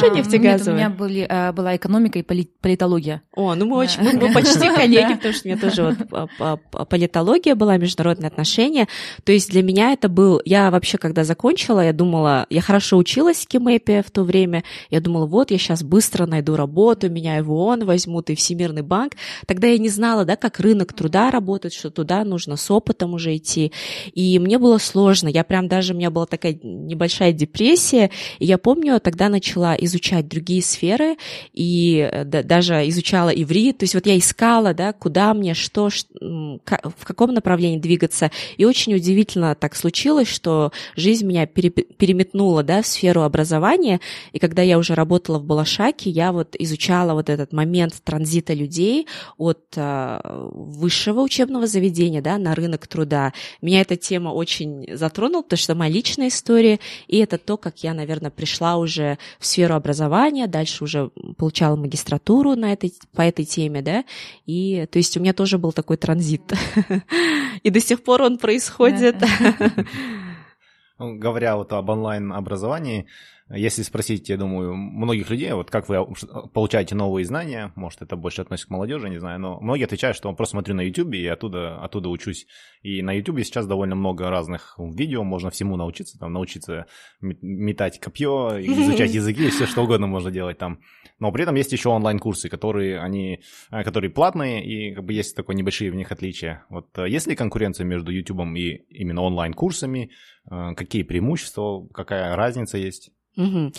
Тоже 0.01 0.15
нефтегазовая? 0.15 0.75
у 0.75 0.77
меня 0.77 0.91
были, 0.91 1.27
э, 1.29 1.53
была 1.53 1.77
экономика 1.77 2.19
и 2.19 2.23
политология. 2.23 3.23
О, 3.35 3.55
ну 3.55 3.67
мы 3.67 3.77
очень, 3.77 4.03
мы 4.03 4.33
почти 4.33 4.69
коллеги, 4.75 5.15
потому 5.15 5.35
что 5.35 5.49
у 5.49 5.51
меня 5.51 5.61
тоже 5.61 5.97
вот 6.11 6.89
политология 6.89 7.55
была, 7.55 7.77
международные 7.77 8.29
отношения. 8.29 8.89
То 9.25 9.33
есть 9.33 9.51
для 9.51 9.63
меня 9.63 9.93
это 9.93 10.09
был, 10.09 10.41
я 10.45 10.71
вообще, 10.71 10.99
когда 10.99 11.25
закончила, 11.25 11.81
я 11.81 11.93
думала, 11.93 12.47
я 12.51 12.61
хорошо 12.61 12.97
училась 12.97 13.45
в 13.45 13.49
Кимэпе 13.49 14.03
в 14.03 14.11
то 14.11 14.23
время, 14.25 14.65
я 14.91 15.01
думала, 15.01 15.27
вот 15.27 15.51
я 15.51 15.59
сейчас 15.59 15.83
быстро 15.83 16.27
найду 16.27 16.57
работу, 16.57 17.11
меня 17.11 17.43
в 17.43 17.53
ООН 17.53 17.85
возьмут 17.85 18.31
и 18.31 18.35
Всемирный 18.35 18.83
банк. 18.83 19.15
Тогда 19.47 19.69
я 19.69 19.79
не 19.79 19.89
знала, 19.89 20.25
да, 20.25 20.37
как 20.37 20.61
рынок 20.61 20.93
труда 20.93 21.31
работает, 21.31 21.75
что 21.75 21.91
туда 21.91 22.25
нужно 22.25 22.57
с 22.57 22.71
опытом 22.71 23.15
уже 23.15 23.37
идти. 23.37 23.73
И 24.13 24.39
мне 24.39 24.59
было 24.59 24.79
сложно. 24.79 25.29
Я 25.29 25.45
прям 25.45 25.69
даже, 25.69 25.95
у 25.95 25.97
меня 25.97 26.11
была 26.11 26.27
такая 26.27 26.59
небольшая 26.63 27.33
депрессия. 27.33 28.11
И 28.39 28.47
я 28.47 28.59
помню, 28.59 29.01
тогда 29.01 29.29
начала 29.29 29.74
изучать 29.79 30.29
другие 30.29 30.63
сферы 30.63 31.17
и 31.53 32.09
э, 32.11 32.25
да, 32.25 32.43
даже 32.43 32.89
изучала 32.89 33.31
иврит. 33.31 33.79
То 33.79 33.85
есть 33.85 33.95
вот 33.95 34.07
я 34.07 34.19
искала, 34.19 34.75
да, 34.75 34.93
куда 34.93 35.35
мне, 35.35 35.55
что, 35.55 35.89
в 36.21 37.05
каком 37.05 37.35
направлении 37.35 37.79
двигаться. 37.79 38.31
И 38.57 38.65
очень 38.65 38.95
удивительно 38.95 39.55
так 39.55 39.75
случилось, 39.75 40.29
что 40.29 40.73
жизнь 40.97 41.27
меня 41.27 41.47
переметнула, 41.47 42.63
да, 42.63 42.83
в 42.83 42.87
сферу 42.87 43.23
образования. 43.23 44.01
И 44.33 44.39
когда 44.39 44.63
я 44.63 44.79
уже 44.79 44.95
работала 44.95 45.39
в 45.39 45.45
Балашаке, 45.45 46.11
я 46.11 46.33
вот 46.33 46.55
изучала 46.59 47.15
вот 47.15 47.31
этот 47.31 47.53
момент 47.53 47.95
транзита 48.05 48.53
людей 48.53 49.07
от 49.39 49.63
э, 49.77 50.21
высшего 50.25 51.21
учебного 51.21 51.67
заведения 51.67 52.21
да, 52.21 52.39
на 52.39 52.55
рынок 52.55 52.87
труда. 52.87 53.33
Меня 53.63 53.81
эта 53.81 53.97
тема 53.97 54.31
очень 54.31 54.87
затронула, 54.95 55.43
потому 55.43 55.59
что 55.59 55.75
моя 55.75 55.91
личная 55.91 56.29
история, 56.29 56.79
и 57.09 57.19
это 57.19 57.39
то, 57.39 57.57
как 57.57 57.83
я, 57.83 57.95
наверное, 57.95 58.31
пришла 58.31 58.77
уже 58.77 59.19
в 59.39 59.47
сферу 59.47 59.64
образования, 59.73 60.47
дальше 60.47 60.85
уже 60.85 61.11
получала 61.37 61.77
магистратуру 61.77 62.55
на 62.55 62.73
этой, 62.73 62.93
по 63.15 63.23
этой 63.23 63.45
теме, 63.45 63.83
да, 63.83 64.05
и 64.47 64.87
то 64.91 64.99
есть 64.99 65.17
у 65.17 65.21
меня 65.21 65.33
тоже 65.33 65.59
был 65.59 65.73
такой 65.73 65.97
транзит. 65.97 66.43
И 67.63 67.71
до 67.71 67.81
сих 67.81 68.03
пор 68.03 68.23
он 68.23 68.39
происходит. 68.39 69.17
Говоря 70.99 71.57
вот 71.57 71.73
об 71.73 71.89
онлайн-образовании, 71.89 73.07
если 73.51 73.83
спросить, 73.83 74.31
я 74.31 74.39
думаю, 74.39 74.75
многих 74.75 75.29
людей, 75.29 75.53
вот 75.53 75.71
как 75.71 75.89
вы 75.91 76.07
получаете 76.55 76.95
новые 76.95 77.27
знания, 77.27 77.73
может, 77.77 78.01
это 78.01 78.17
больше 78.17 78.41
относится 78.41 78.69
к 78.69 78.71
молодежи, 78.71 79.11
не 79.11 79.19
знаю, 79.19 79.39
но 79.39 79.61
многие 79.61 79.85
отвечают, 79.85 80.17
что 80.17 80.33
просто 80.33 80.53
смотрю 80.53 80.75
на 80.75 80.81
YouTube 80.81 81.13
и 81.13 81.27
оттуда, 81.27 81.77
оттуда 81.77 82.09
учусь. 82.09 82.47
И 82.81 83.03
на 83.03 83.13
YouTube 83.13 83.41
сейчас 83.41 83.67
довольно 83.67 83.97
много 83.97 84.31
разных 84.31 84.79
видео, 84.79 85.25
можно 85.25 85.51
всему 85.51 85.77
научиться, 85.77 86.19
там, 86.19 86.33
научиться 86.33 86.87
метать 87.21 88.01
копье, 88.01 88.57
изучать 88.61 89.13
языки, 89.13 89.51
все 89.51 89.67
что 89.67 89.83
угодно 89.83 90.07
можно 90.07 90.31
делать 90.31 90.57
там. 90.57 90.81
Но 91.19 91.31
при 91.31 91.43
этом 91.43 91.55
есть 91.55 91.73
еще 91.73 91.91
онлайн-курсы, 91.91 92.49
которые, 92.49 92.99
они, 93.01 93.41
э, 93.71 93.83
которые 93.85 94.11
платные, 94.11 94.65
и 94.65 94.95
как 94.95 95.05
бы 95.05 95.13
есть 95.13 95.37
такое 95.37 95.55
небольшие 95.55 95.91
в 95.91 95.95
них 95.95 96.11
отличия. 96.11 96.65
Вот 96.71 96.97
э, 96.99 97.11
есть 97.11 97.27
ли 97.27 97.37
конкуренция 97.37 97.85
между 97.85 98.11
YouTube 98.11 98.41
и 98.57 98.85
именно 98.89 99.21
онлайн-курсами? 99.21 100.11
Э, 100.51 100.75
какие 100.75 101.03
преимущества, 101.03 101.87
какая 101.93 102.35
разница 102.37 102.79
есть? 102.79 103.13
Угу. 103.37 103.73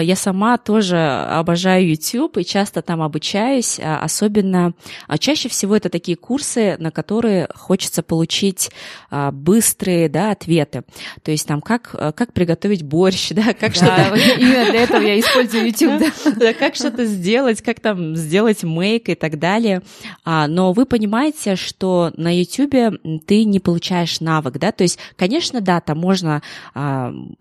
Я 0.00 0.16
сама 0.16 0.56
тоже 0.56 0.96
обожаю 0.96 1.86
YouTube 1.86 2.38
и 2.38 2.44
часто 2.46 2.80
там 2.80 3.02
обучаюсь, 3.02 3.78
а, 3.78 3.98
особенно 3.98 4.72
а, 5.06 5.18
чаще 5.18 5.50
всего 5.50 5.76
это 5.76 5.90
такие 5.90 6.16
курсы, 6.16 6.76
на 6.78 6.90
которые 6.90 7.48
хочется 7.54 8.02
получить 8.02 8.70
а, 9.10 9.32
быстрые 9.32 10.08
да, 10.08 10.30
ответы. 10.30 10.84
То 11.22 11.30
есть 11.30 11.46
там 11.46 11.60
как, 11.60 11.90
как 12.14 12.32
приготовить 12.32 12.84
борщ, 12.84 13.28
да, 13.32 13.52
как 13.52 13.74
да, 13.74 13.74
что-то... 13.74 14.16
Именно 14.38 14.70
для 14.70 14.82
этого 14.82 15.02
я 15.02 15.20
использую 15.20 15.66
YouTube. 15.66 16.02
Да, 16.36 16.52
как 16.52 16.74
что-то 16.74 17.06
сделать, 17.06 17.62
как 17.62 17.80
там 17.80 18.14
сделать 18.14 18.62
мейк 18.62 19.08
и 19.08 19.14
так 19.14 19.38
далее. 19.38 19.82
Но 20.24 20.72
вы 20.72 20.84
понимаете, 20.84 21.56
что 21.56 22.12
на 22.16 22.36
YouTube 22.36 22.98
ты 23.26 23.44
не 23.44 23.58
получаешь 23.58 24.20
навык, 24.20 24.58
да, 24.58 24.72
то 24.72 24.82
есть, 24.82 24.98
конечно, 25.16 25.60
да, 25.60 25.80
там 25.80 25.98
можно 25.98 26.42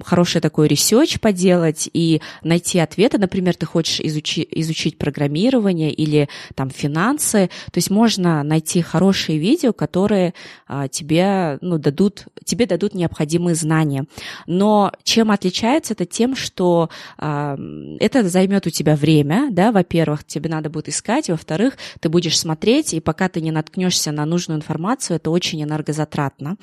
хороший 0.03 0.39
такой 0.39 0.67
research 0.67 1.19
поделать, 1.19 1.44
сделать 1.45 1.87
и 1.93 2.21
найти 2.43 2.79
ответы. 2.79 3.19
Например, 3.19 3.53
ты 3.53 3.67
хочешь 3.67 3.99
изучи, 3.99 4.47
изучить 4.49 4.97
программирование 4.97 5.91
или 5.91 6.27
там 6.55 6.71
финансы. 6.71 7.51
То 7.71 7.77
есть 7.77 7.91
можно 7.91 8.41
найти 8.41 8.81
хорошие 8.81 9.37
видео, 9.37 9.71
которые 9.71 10.33
а, 10.67 10.87
тебе, 10.87 11.59
ну, 11.61 11.77
дадут, 11.77 12.25
тебе 12.43 12.65
дадут 12.65 12.95
необходимые 12.95 13.53
знания. 13.53 14.05
Но 14.47 14.91
чем 15.03 15.29
отличается 15.29 15.93
это 15.93 16.05
тем, 16.05 16.35
что 16.35 16.89
а, 17.19 17.55
это 17.99 18.27
займет 18.27 18.65
у 18.65 18.71
тебя 18.71 18.95
время, 18.95 19.49
да, 19.51 19.71
во-первых, 19.71 20.23
тебе 20.23 20.49
надо 20.49 20.71
будет 20.71 20.89
искать, 20.89 21.29
во-вторых, 21.29 21.77
ты 21.99 22.09
будешь 22.09 22.39
смотреть, 22.39 22.95
и 22.95 22.99
пока 22.99 23.29
ты 23.29 23.39
не 23.39 23.51
наткнешься 23.51 24.11
на 24.11 24.25
нужную 24.25 24.57
информацию, 24.57 25.17
это 25.17 25.29
очень 25.29 25.61
энергозатратно. 25.61 26.55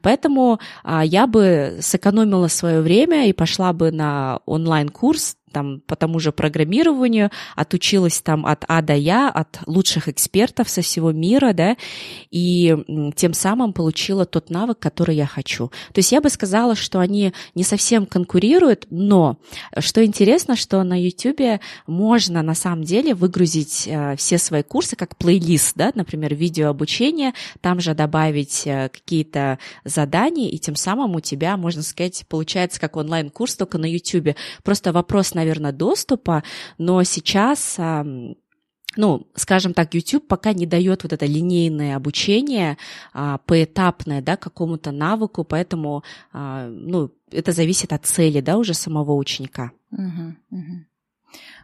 Поэтому 0.00 0.60
а, 0.84 1.04
я 1.04 1.26
бы 1.26 1.78
сэкономила 1.80 2.46
свое 2.46 2.80
время 2.80 3.28
и 3.28 3.32
пошла 3.32 3.72
бы 3.72 3.90
на 3.90 4.27
онлайн-курс 4.36 5.36
там, 5.52 5.80
по 5.86 5.96
тому 5.96 6.20
же 6.20 6.32
программированию, 6.32 7.30
отучилась 7.56 8.20
там 8.20 8.46
от 8.46 8.64
А 8.68 8.82
до 8.82 8.94
Я, 8.94 9.28
от 9.28 9.60
лучших 9.66 10.08
экспертов 10.08 10.68
со 10.68 10.82
всего 10.82 11.12
мира, 11.12 11.52
да, 11.52 11.76
и 12.30 12.76
тем 13.16 13.32
самым 13.34 13.72
получила 13.72 14.24
тот 14.24 14.50
навык, 14.50 14.78
который 14.78 15.16
я 15.16 15.26
хочу. 15.26 15.68
То 15.92 15.98
есть 15.98 16.12
я 16.12 16.20
бы 16.20 16.30
сказала, 16.30 16.74
что 16.74 17.00
они 17.00 17.32
не 17.54 17.64
совсем 17.64 18.06
конкурируют, 18.06 18.86
но 18.90 19.38
что 19.78 20.04
интересно, 20.04 20.56
что 20.56 20.82
на 20.82 21.00
YouTube 21.00 21.60
можно 21.86 22.42
на 22.42 22.54
самом 22.54 22.84
деле 22.84 23.14
выгрузить 23.14 23.84
э, 23.86 24.16
все 24.16 24.38
свои 24.38 24.62
курсы 24.62 24.96
как 24.96 25.16
плейлист, 25.16 25.76
да, 25.76 25.90
например, 25.94 26.34
видео 26.34 26.68
обучения, 26.68 27.34
там 27.60 27.80
же 27.80 27.94
добавить 27.94 28.62
э, 28.66 28.88
какие-то 28.88 29.58
задания, 29.84 30.50
и 30.50 30.58
тем 30.58 30.76
самым 30.76 31.14
у 31.16 31.20
тебя, 31.20 31.56
можно 31.56 31.82
сказать, 31.82 32.24
получается 32.28 32.80
как 32.80 32.96
онлайн-курс 32.96 33.56
только 33.56 33.78
на 33.78 33.90
YouTube. 33.90 34.36
Просто 34.62 34.92
вопрос 34.92 35.34
наверное, 35.38 35.72
доступа, 35.72 36.42
но 36.78 37.02
сейчас 37.04 37.78
ну, 38.96 39.28
скажем 39.34 39.74
так, 39.74 39.94
YouTube 39.94 40.26
пока 40.26 40.52
не 40.52 40.66
дает 40.66 41.02
вот 41.04 41.12
это 41.12 41.26
линейное 41.26 41.94
обучение 41.94 42.78
а, 43.12 43.38
поэтапное, 43.38 44.22
да, 44.22 44.36
какому-то 44.36 44.90
навыку, 44.90 45.44
поэтому, 45.44 46.02
а, 46.32 46.68
ну, 46.68 47.10
это 47.30 47.52
зависит 47.52 47.92
от 47.92 48.06
цели, 48.06 48.40
да, 48.40 48.56
уже 48.56 48.74
самого 48.74 49.12
ученика. 49.14 49.70
Угу, 49.92 50.34
угу. 50.50 50.84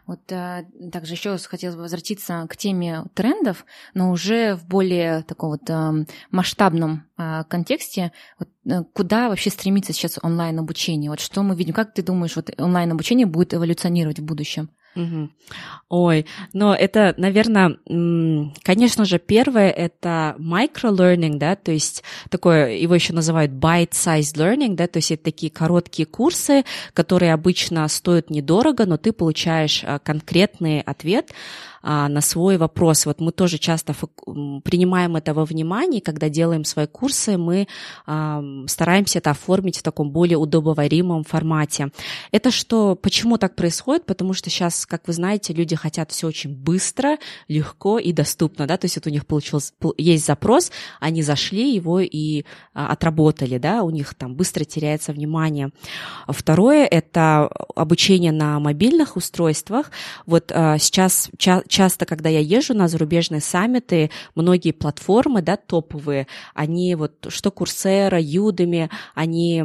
Вот 0.07 0.19
а, 0.31 0.65
также 0.91 1.13
еще 1.13 1.37
хотелось 1.37 1.75
бы 1.75 1.81
возвратиться 1.81 2.45
к 2.49 2.57
теме 2.57 3.05
трендов, 3.13 3.65
но 3.93 4.11
уже 4.11 4.55
в 4.55 4.65
более 4.67 5.23
таком 5.23 5.49
вот 5.51 5.69
а, 5.69 5.93
масштабном 6.31 7.05
а, 7.17 7.43
контексте. 7.45 8.11
Вот, 8.37 8.49
а, 8.69 8.83
куда 8.93 9.29
вообще 9.29 9.49
стремится 9.49 9.93
сейчас 9.93 10.19
онлайн-обучение? 10.21 11.09
Вот 11.09 11.19
что 11.19 11.41
мы 11.41 11.55
видим? 11.55 11.73
Как 11.73 11.93
ты 11.93 12.03
думаешь, 12.03 12.35
вот 12.35 12.51
онлайн-обучение 12.57 13.25
будет 13.25 13.53
эволюционировать 13.53 14.19
в 14.19 14.25
будущем? 14.25 14.69
Ой, 15.89 16.25
но 16.53 16.73
это, 16.73 17.13
наверное, 17.17 17.77
конечно 18.63 19.05
же, 19.05 19.19
первое 19.19 19.69
это 19.69 20.35
micro-learning, 20.39 21.37
да, 21.37 21.55
то 21.55 21.71
есть 21.71 22.03
такое, 22.29 22.71
его 22.71 22.95
еще 22.95 23.13
называют 23.13 23.51
bite-sized 23.51 24.35
learning, 24.35 24.75
да, 24.75 24.87
то 24.87 24.97
есть 24.97 25.11
это 25.11 25.25
такие 25.25 25.51
короткие 25.51 26.05
курсы, 26.05 26.63
которые 26.93 27.33
обычно 27.33 27.87
стоят 27.87 28.29
недорого, 28.29 28.85
но 28.85 28.97
ты 28.97 29.11
получаешь 29.11 29.83
а, 29.85 29.99
конкретный 29.99 30.81
ответ, 30.81 31.31
а, 31.87 32.09
на 32.09 32.21
свой 32.21 32.57
вопрос. 32.57 33.05
Вот 33.05 33.21
мы 33.21 33.31
тоже 33.31 33.59
часто 33.59 33.93
принимаем 33.93 35.17
это 35.17 35.35
во 35.35 35.45
внимание, 35.45 36.01
когда 36.01 36.29
делаем 36.29 36.65
свои 36.65 36.87
курсы, 36.87 37.37
мы 37.37 37.67
а, 38.07 38.43
стараемся 38.65 39.19
это 39.19 39.29
оформить 39.29 39.77
в 39.77 39.83
таком 39.83 40.09
более 40.09 40.39
удобоваримом 40.39 41.23
формате. 41.23 41.89
Это 42.31 42.49
что, 42.49 42.95
почему 42.95 43.37
так 43.37 43.55
происходит? 43.55 44.07
Потому 44.07 44.33
что 44.33 44.49
сейчас, 44.49 44.87
как 44.87 45.05
вы 45.05 45.13
знаете, 45.13 45.53
люди 45.53 45.75
хотят 45.75 46.09
все 46.09 46.25
очень 46.25 46.55
быстро, 46.55 47.17
легко 47.47 47.99
и 47.99 48.11
доступно, 48.13 48.65
да, 48.65 48.77
то 48.77 48.85
есть 48.85 48.95
вот 48.95 49.05
у 49.05 49.11
них 49.11 49.27
получился, 49.27 49.71
есть 49.97 50.25
запрос, 50.25 50.71
они 50.99 51.21
зашли 51.21 51.71
его 51.71 51.99
и 51.99 52.45
а, 52.73 52.87
отработали, 52.87 53.59
да, 53.59 53.83
у 53.83 53.91
них 53.91 54.15
там 54.15 54.33
быстро 54.33 54.63
теряется 54.63 55.13
внимание. 55.13 55.69
Второе– 56.27 56.85
это 56.91 57.47
обучение 57.75 58.31
на 58.31 58.59
мобильных 58.59 59.17
устройствах. 59.17 59.91
Вот 60.25 60.45
сейчас 60.47 61.29
часто, 61.75 62.05
когда 62.05 62.29
я 62.29 62.39
езжу 62.39 62.73
на 62.73 62.87
зарубежные 62.87 63.41
саммиты, 63.41 64.09
многие 64.33 64.71
платформы, 64.71 65.41
да, 65.41 65.57
топовые, 65.57 66.25
они 66.53 66.95
вот, 66.95 67.25
что 67.27 67.51
Курсера, 67.51 68.17
Юдами, 68.17 68.89
они 69.13 69.61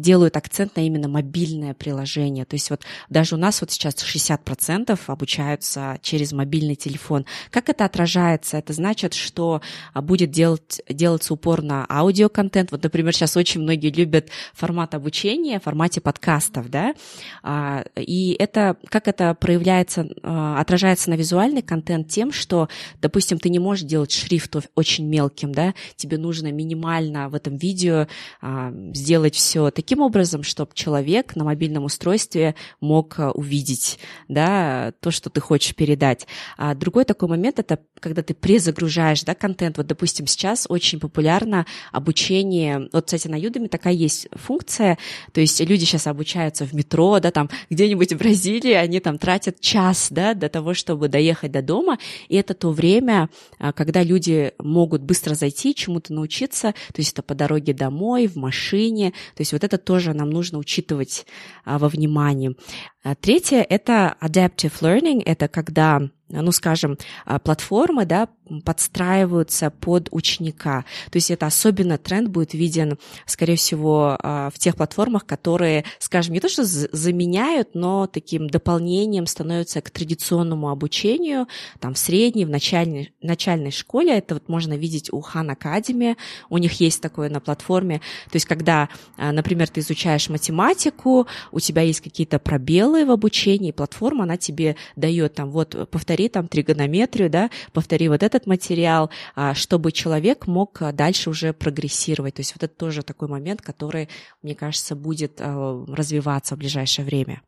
делают 0.00 0.36
акцент 0.36 0.76
на 0.76 0.86
именно 0.86 1.08
мобильное 1.08 1.74
приложение. 1.74 2.44
То 2.44 2.54
есть 2.54 2.70
вот 2.70 2.82
даже 3.10 3.34
у 3.34 3.38
нас 3.38 3.60
вот 3.60 3.72
сейчас 3.72 3.96
60% 3.96 5.00
обучаются 5.08 5.98
через 6.00 6.30
мобильный 6.30 6.76
телефон. 6.76 7.26
Как 7.50 7.70
это 7.70 7.84
отражается? 7.84 8.58
Это 8.58 8.72
значит, 8.72 9.12
что 9.12 9.62
а, 9.94 10.02
будет 10.02 10.30
делать, 10.30 10.80
делаться 10.88 11.34
упор 11.34 11.60
на 11.60 11.86
аудиоконтент. 11.88 12.70
Вот, 12.70 12.84
например, 12.84 13.12
сейчас 13.12 13.36
очень 13.36 13.62
многие 13.62 13.90
любят 13.90 14.28
формат 14.54 14.94
обучения 14.94 15.58
в 15.58 15.64
формате 15.64 16.00
подкастов, 16.00 16.70
да, 16.70 16.94
а, 17.42 17.84
и 17.96 18.36
это, 18.38 18.76
как 18.88 19.08
это 19.08 19.34
проявляется, 19.34 20.08
а, 20.22 20.60
отражается 20.60 21.10
на 21.10 21.15
визуальный 21.16 21.62
контент 21.62 22.08
тем, 22.08 22.32
что, 22.32 22.68
допустим, 23.00 23.38
ты 23.38 23.48
не 23.48 23.58
можешь 23.58 23.84
делать 23.84 24.12
шрифт 24.12 24.56
очень 24.74 25.06
мелким, 25.06 25.52
да, 25.52 25.74
тебе 25.96 26.18
нужно 26.18 26.52
минимально 26.52 27.28
в 27.28 27.34
этом 27.34 27.56
видео 27.56 28.06
а, 28.40 28.72
сделать 28.94 29.34
все 29.34 29.70
таким 29.70 30.00
образом, 30.00 30.42
чтобы 30.42 30.70
человек 30.74 31.36
на 31.36 31.44
мобильном 31.44 31.84
устройстве 31.84 32.54
мог 32.80 33.18
а, 33.18 33.32
увидеть, 33.32 33.98
да, 34.28 34.92
то, 35.00 35.10
что 35.10 35.30
ты 35.30 35.40
хочешь 35.40 35.74
передать. 35.74 36.26
А 36.56 36.74
другой 36.74 37.04
такой 37.04 37.28
момент 37.28 37.58
это 37.58 37.78
когда 38.00 38.22
ты 38.22 38.34
презагружаешь, 38.34 39.22
да, 39.22 39.34
контент. 39.34 39.78
Вот, 39.78 39.86
допустим, 39.86 40.26
сейчас 40.26 40.66
очень 40.68 41.00
популярно 41.00 41.66
обучение. 41.92 42.88
Вот, 42.92 43.06
кстати, 43.06 43.28
на 43.28 43.36
Udemy 43.36 43.68
такая 43.68 43.94
есть 43.94 44.28
функция. 44.32 44.98
То 45.32 45.40
есть 45.40 45.60
люди 45.60 45.84
сейчас 45.84 46.06
обучаются 46.06 46.64
в 46.66 46.72
метро, 46.72 47.18
да, 47.20 47.30
там 47.30 47.48
где-нибудь 47.70 48.12
в 48.12 48.18
Бразилии, 48.18 48.72
они 48.72 49.00
там 49.00 49.18
тратят 49.18 49.60
час, 49.60 50.08
да, 50.10 50.34
до 50.34 50.48
того, 50.48 50.74
чтобы 50.74 51.05
чтобы 51.06 51.08
доехать 51.08 51.52
до 51.52 51.62
дома, 51.62 51.98
и 52.28 52.36
это 52.36 52.54
то 52.54 52.70
время, 52.70 53.28
а, 53.58 53.72
когда 53.72 54.02
люди 54.02 54.52
могут 54.58 55.02
быстро 55.02 55.34
зайти, 55.34 55.74
чему-то 55.74 56.12
научиться, 56.12 56.72
то 56.72 57.00
есть 57.00 57.12
это 57.12 57.22
по 57.22 57.34
дороге 57.34 57.72
домой, 57.72 58.26
в 58.26 58.36
машине, 58.36 59.12
то 59.34 59.40
есть 59.40 59.52
вот 59.52 59.64
это 59.64 59.78
тоже 59.78 60.14
нам 60.14 60.30
нужно 60.30 60.58
учитывать 60.58 61.26
а, 61.64 61.78
во 61.78 61.88
внимании. 61.88 62.56
А 63.02 63.14
третье— 63.14 63.64
это 63.68 64.16
adaptive 64.20 64.80
learning, 64.80 65.22
это 65.24 65.48
когда 65.48 66.02
ну, 66.28 66.50
скажем, 66.50 66.98
платформы, 67.44 68.04
да, 68.04 68.26
подстраиваются 68.64 69.70
под 69.70 70.08
ученика. 70.10 70.84
То 71.10 71.16
есть 71.16 71.30
это 71.30 71.46
особенно 71.46 71.98
тренд 71.98 72.28
будет 72.28 72.54
виден, 72.54 72.98
скорее 73.26 73.56
всего, 73.56 74.16
а, 74.20 74.50
в 74.50 74.58
тех 74.58 74.76
платформах, 74.76 75.26
которые, 75.26 75.84
скажем, 75.98 76.34
не 76.34 76.40
то 76.40 76.48
что 76.48 76.64
заменяют, 76.64 77.74
но 77.74 78.06
таким 78.06 78.48
дополнением 78.48 79.26
становятся 79.26 79.80
к 79.80 79.90
традиционному 79.90 80.70
обучению, 80.70 81.46
там 81.80 81.94
в 81.94 81.98
средней, 81.98 82.44
в 82.44 82.50
начальной, 82.50 83.12
начальной 83.20 83.70
школе. 83.70 84.16
Это 84.16 84.34
вот 84.34 84.48
можно 84.48 84.74
видеть 84.74 85.12
у 85.12 85.20
Хан 85.20 85.50
Академи, 85.50 86.16
у 86.48 86.58
них 86.58 86.80
есть 86.80 87.00
такое 87.02 87.28
на 87.28 87.40
платформе. 87.40 88.00
То 88.30 88.36
есть 88.36 88.46
когда, 88.46 88.88
а, 89.16 89.32
например, 89.32 89.68
ты 89.68 89.80
изучаешь 89.80 90.28
математику, 90.28 91.26
у 91.52 91.60
тебя 91.60 91.82
есть 91.82 92.00
какие-то 92.00 92.38
пробелы 92.38 93.04
в 93.04 93.10
обучении, 93.10 93.72
платформа, 93.72 94.24
она 94.24 94.36
тебе 94.36 94.76
дает 94.94 95.34
там, 95.34 95.50
вот, 95.50 95.88
повтори 95.90 96.28
там 96.28 96.48
тригонометрию, 96.48 97.30
да, 97.30 97.50
повтори 97.72 98.08
вот 98.08 98.22
это 98.22 98.35
этот 98.36 98.46
материал, 98.46 99.10
а, 99.34 99.54
чтобы 99.54 99.92
человек 99.92 100.46
мог 100.46 100.80
а, 100.82 100.92
дальше 100.92 101.30
уже 101.30 101.52
прогрессировать. 101.52 102.34
То 102.34 102.40
есть 102.40 102.54
вот 102.54 102.62
это 102.62 102.74
тоже 102.74 103.02
такой 103.02 103.28
момент, 103.28 103.62
который, 103.62 104.08
мне 104.42 104.54
кажется, 104.54 104.94
будет 104.94 105.40
а, 105.40 105.84
развиваться 105.88 106.54
в 106.54 106.58
ближайшее 106.58 107.04
время. 107.04 107.42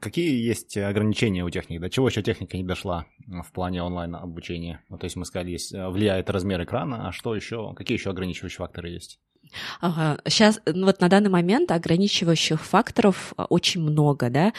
Какие 0.00 0.44
есть 0.44 0.76
ограничения 0.76 1.44
у 1.44 1.50
техники? 1.50 1.80
До 1.80 1.88
чего 1.88 2.08
еще 2.08 2.20
техника 2.20 2.56
не 2.56 2.64
дошла 2.64 3.06
в 3.26 3.52
плане 3.52 3.82
онлайн-обучения? 3.82 4.82
Ну, 4.88 4.98
то 4.98 5.04
есть 5.04 5.16
мы 5.16 5.24
сказали, 5.24 5.52
есть, 5.52 5.72
влияет 5.72 6.28
размер 6.30 6.62
экрана, 6.64 7.08
а 7.08 7.12
что 7.12 7.34
еще, 7.34 7.72
какие 7.74 7.96
еще 7.96 8.10
ограничивающие 8.10 8.58
факторы 8.58 8.90
есть? 8.90 9.20
Сейчас, 9.80 10.60
ну, 10.66 10.86
вот 10.86 11.00
на 11.00 11.08
данный 11.08 11.30
момент 11.30 11.70
ограничивающих 11.70 12.64
факторов 12.64 13.32
а, 13.36 13.44
очень 13.44 13.80
много, 13.80 14.30
да, 14.30 14.52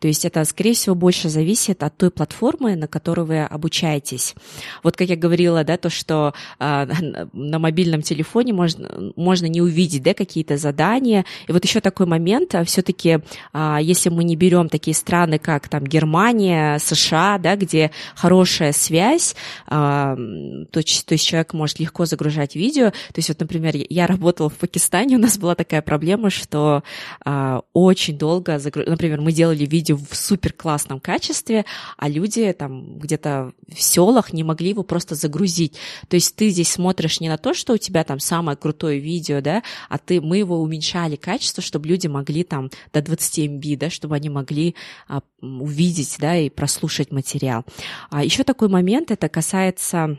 то 0.00 0.08
есть 0.08 0.24
это, 0.24 0.42
скорее 0.44 0.72
всего, 0.72 0.94
больше 0.94 1.28
зависит 1.28 1.82
от 1.82 1.96
той 1.96 2.10
платформы, 2.10 2.74
на 2.74 2.88
которой 2.88 3.26
вы 3.26 3.42
обучаетесь. 3.42 4.34
Вот 4.82 4.96
как 4.96 5.08
я 5.08 5.16
говорила, 5.16 5.62
да, 5.62 5.76
то, 5.76 5.90
что 5.90 6.32
э, 6.58 6.86
на 7.32 7.58
мобильном 7.58 8.02
телефоне 8.02 8.52
можно, 8.54 9.12
можно 9.14 9.46
не 9.46 9.60
увидеть, 9.60 10.02
да, 10.02 10.14
какие-то 10.14 10.56
задания. 10.56 11.26
И 11.48 11.52
вот 11.52 11.64
еще 11.64 11.80
такой 11.80 12.06
момент, 12.06 12.54
а, 12.54 12.64
все-таки, 12.64 13.18
э, 13.52 13.78
если 13.82 14.08
мы 14.08 14.24
не 14.24 14.36
берем 14.36 14.70
такие 14.70 14.94
страны, 14.94 15.38
как 15.38 15.68
там 15.68 15.84
Германия, 15.84 16.78
США, 16.78 17.36
да, 17.38 17.56
где 17.56 17.90
хорошая 18.14 18.72
связь, 18.72 19.36
э, 19.66 19.70
то, 19.70 20.80
то 20.80 20.80
есть 21.12 21.26
человек 21.26 21.52
может 21.52 21.78
легко 21.78 22.06
загружать 22.06 22.56
видео. 22.56 22.90
То 22.90 23.18
есть 23.18 23.28
вот, 23.28 23.40
например, 23.40 23.74
я 23.90 24.06
работала 24.06 24.29
работала 24.30 24.48
в 24.48 24.58
Пакистане, 24.58 25.16
у 25.16 25.18
нас 25.18 25.38
была 25.38 25.54
такая 25.54 25.82
проблема, 25.82 26.30
что 26.30 26.82
а, 27.24 27.62
очень 27.72 28.16
долго, 28.16 28.58
загруж... 28.58 28.86
например, 28.86 29.20
мы 29.20 29.32
делали 29.32 29.66
видео 29.66 29.96
в 29.96 30.16
супер 30.16 30.52
классном 30.52 31.00
качестве, 31.00 31.64
а 31.96 32.08
люди 32.08 32.52
там 32.52 32.98
где-то 32.98 33.52
в 33.68 33.82
селах 33.82 34.32
не 34.32 34.44
могли 34.44 34.70
его 34.70 34.82
просто 34.82 35.14
загрузить. 35.14 35.76
То 36.08 36.16
есть 36.16 36.36
ты 36.36 36.50
здесь 36.50 36.70
смотришь 36.70 37.20
не 37.20 37.28
на 37.28 37.38
то, 37.38 37.54
что 37.54 37.74
у 37.74 37.78
тебя 37.78 38.04
там 38.04 38.20
самое 38.20 38.56
крутое 38.56 39.00
видео, 39.00 39.40
да, 39.40 39.62
а 39.88 39.98
ты, 39.98 40.20
мы 40.20 40.38
его 40.38 40.60
уменьшали 40.60 41.16
качество, 41.16 41.62
чтобы 41.62 41.88
люди 41.88 42.06
могли 42.06 42.44
там 42.44 42.70
до 42.92 43.02
20 43.02 43.38
MB, 43.38 43.76
да, 43.76 43.90
чтобы 43.90 44.14
они 44.14 44.28
могли 44.28 44.74
а, 45.08 45.22
увидеть, 45.40 46.16
да, 46.20 46.36
и 46.36 46.50
прослушать 46.50 47.10
материал. 47.10 47.64
А 48.10 48.22
еще 48.24 48.44
такой 48.44 48.68
момент, 48.68 49.10
это 49.10 49.28
касается 49.28 50.18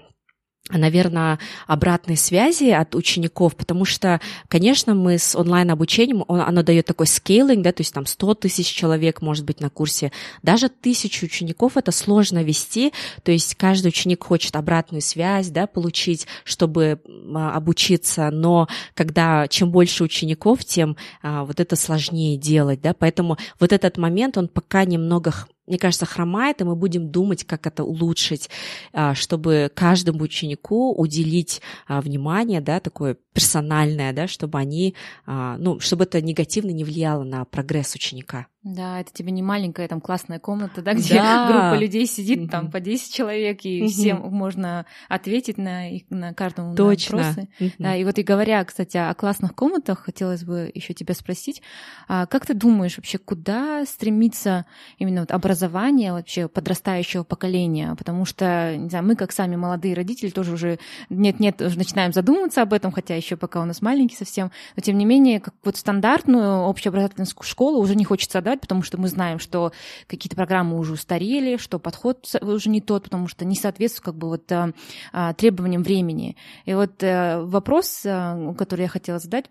наверное, 0.77 1.39
обратной 1.67 2.17
связи 2.17 2.69
от 2.69 2.95
учеников, 2.95 3.55
потому 3.55 3.85
что, 3.85 4.19
конечно, 4.47 4.93
мы 4.93 5.17
с 5.17 5.35
онлайн-обучением, 5.35 6.23
оно 6.27 6.63
дает 6.63 6.85
такой 6.85 7.07
скейлинг, 7.07 7.63
да, 7.63 7.71
то 7.71 7.81
есть 7.81 7.93
там 7.93 8.05
100 8.05 8.35
тысяч 8.35 8.67
человек 8.67 9.21
может 9.21 9.45
быть 9.45 9.59
на 9.59 9.69
курсе, 9.69 10.11
даже 10.43 10.69
тысячу 10.69 11.25
учеников 11.25 11.77
это 11.77 11.91
сложно 11.91 12.43
вести, 12.43 12.93
то 13.23 13.31
есть 13.31 13.55
каждый 13.55 13.87
ученик 13.87 14.23
хочет 14.23 14.55
обратную 14.55 15.01
связь, 15.01 15.49
да, 15.49 15.67
получить, 15.67 16.27
чтобы 16.43 17.01
а, 17.33 17.55
обучиться, 17.55 18.29
но 18.31 18.67
когда 18.93 19.47
чем 19.47 19.71
больше 19.71 20.03
учеников, 20.03 20.63
тем 20.65 20.97
а, 21.21 21.43
вот 21.45 21.59
это 21.59 21.75
сложнее 21.75 22.37
делать, 22.37 22.81
да, 22.81 22.93
поэтому 22.93 23.37
вот 23.59 23.73
этот 23.73 23.97
момент, 23.97 24.37
он 24.37 24.47
пока 24.47 24.85
немного 24.85 25.33
мне 25.71 25.79
кажется, 25.79 26.05
хромает, 26.05 26.59
и 26.59 26.65
мы 26.65 26.75
будем 26.75 27.09
думать, 27.09 27.45
как 27.45 27.65
это 27.65 27.85
улучшить, 27.85 28.49
а, 28.91 29.15
чтобы 29.15 29.71
каждому 29.73 30.23
ученику 30.23 30.93
уделить 30.93 31.61
а, 31.87 32.01
внимание, 32.01 32.59
да, 32.59 32.81
такое 32.81 33.15
персональное, 33.33 34.13
да, 34.13 34.27
чтобы 34.27 34.59
они, 34.59 34.95
а, 35.25 35.57
ну, 35.57 35.79
чтобы 35.79 36.03
это 36.03 36.21
негативно 36.21 36.71
не 36.71 36.83
влияло 36.83 37.23
на 37.23 37.45
прогресс 37.45 37.95
ученика. 37.95 38.47
Да, 38.63 38.99
это 38.99 39.11
тебе 39.11 39.31
не 39.31 39.41
маленькая 39.41 39.87
там 39.87 39.99
классная 39.99 40.37
комната, 40.37 40.83
да, 40.83 40.93
где 40.93 41.15
да. 41.15 41.47
группа 41.47 41.81
людей 41.81 42.05
сидит, 42.05 42.41
mm-hmm. 42.41 42.49
там 42.49 42.69
по 42.69 42.79
10 42.79 43.11
человек, 43.11 43.61
и 43.63 43.81
mm-hmm. 43.81 43.87
всем 43.87 44.17
можно 44.19 44.85
ответить 45.09 45.57
на, 45.57 45.85
на 46.11 46.35
каждому 46.35 46.75
Точно. 46.75 47.17
на 47.17 47.23
вопросы. 47.23 47.49
Mm-hmm. 47.59 47.73
Да, 47.79 47.95
и 47.95 48.03
вот 48.03 48.19
и 48.19 48.23
говоря, 48.23 48.63
кстати, 48.63 48.97
о 48.97 49.15
классных 49.15 49.55
комнатах, 49.55 50.03
хотелось 50.03 50.43
бы 50.43 50.69
еще 50.75 50.93
тебя 50.93 51.15
спросить, 51.15 51.63
а 52.07 52.27
как 52.27 52.45
ты 52.45 52.53
думаешь 52.53 52.97
вообще, 52.97 53.17
куда 53.17 53.83
стремится 53.87 54.67
именно 54.99 55.21
вот 55.21 55.31
образование 55.31 56.13
вообще 56.13 56.47
подрастающего 56.47 57.23
поколения? 57.23 57.95
Потому 57.95 58.25
что, 58.25 58.75
не 58.77 58.89
знаю, 58.89 59.05
мы 59.05 59.15
как 59.15 59.31
сами 59.31 59.55
молодые 59.55 59.95
родители 59.95 60.29
тоже 60.29 60.53
уже 60.53 60.77
нет-нет, 61.09 61.59
уже 61.61 61.79
начинаем 61.79 62.13
задумываться 62.13 62.61
об 62.61 62.73
этом, 62.73 62.91
хотя 62.91 63.15
еще 63.21 63.37
пока 63.37 63.61
у 63.61 63.65
нас 63.65 63.81
маленький 63.81 64.15
совсем, 64.15 64.51
но 64.75 64.81
тем 64.81 64.97
не 64.97 65.05
менее, 65.05 65.39
как 65.39 65.53
вот 65.63 65.77
стандартную 65.77 66.61
общеобразовательную 66.63 67.27
школу 67.41 67.79
уже 67.79 67.95
не 67.95 68.03
хочется 68.03 68.39
отдать, 68.39 68.61
потому 68.61 68.83
что 68.83 68.99
мы 68.99 69.07
знаем, 69.07 69.39
что 69.39 69.71
какие-то 70.07 70.35
программы 70.35 70.77
уже 70.77 70.93
устарели, 70.93 71.57
что 71.57 71.79
подход 71.79 72.27
уже 72.41 72.69
не 72.69 72.81
тот, 72.81 73.03
потому 73.03 73.27
что 73.27 73.45
не 73.45 73.55
соответствует 73.55 74.05
как 74.05 74.15
бы 74.15 74.27
вот 74.27 74.51
а, 74.51 74.71
а, 75.13 75.33
требованиям 75.33 75.83
времени. 75.83 76.35
И 76.65 76.73
вот 76.73 77.03
э, 77.03 77.41
вопрос, 77.41 78.01
э, 78.05 78.53
который 78.57 78.83
я 78.83 78.87
хотела 78.87 79.19
задать, 79.19 79.45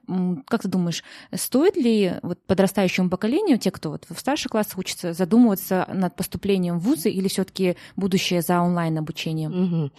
как 0.46 0.62
ты 0.62 0.68
думаешь, 0.68 1.04
стоит 1.34 1.76
ли 1.76 2.14
вот 2.22 2.38
подрастающему 2.46 3.08
поколению, 3.08 3.58
те, 3.58 3.70
кто 3.70 3.90
вот 3.90 4.06
в 4.08 4.18
старших 4.18 4.52
классах 4.52 4.78
учится, 4.78 5.12
задумываться 5.12 5.86
над 5.92 6.16
поступлением 6.16 6.78
в 6.78 6.82
вузы 6.82 7.10
или 7.10 7.28
все-таки 7.28 7.76
будущее 7.96 8.42
за 8.42 8.60
онлайн 8.60 8.98
обучением? 8.98 9.90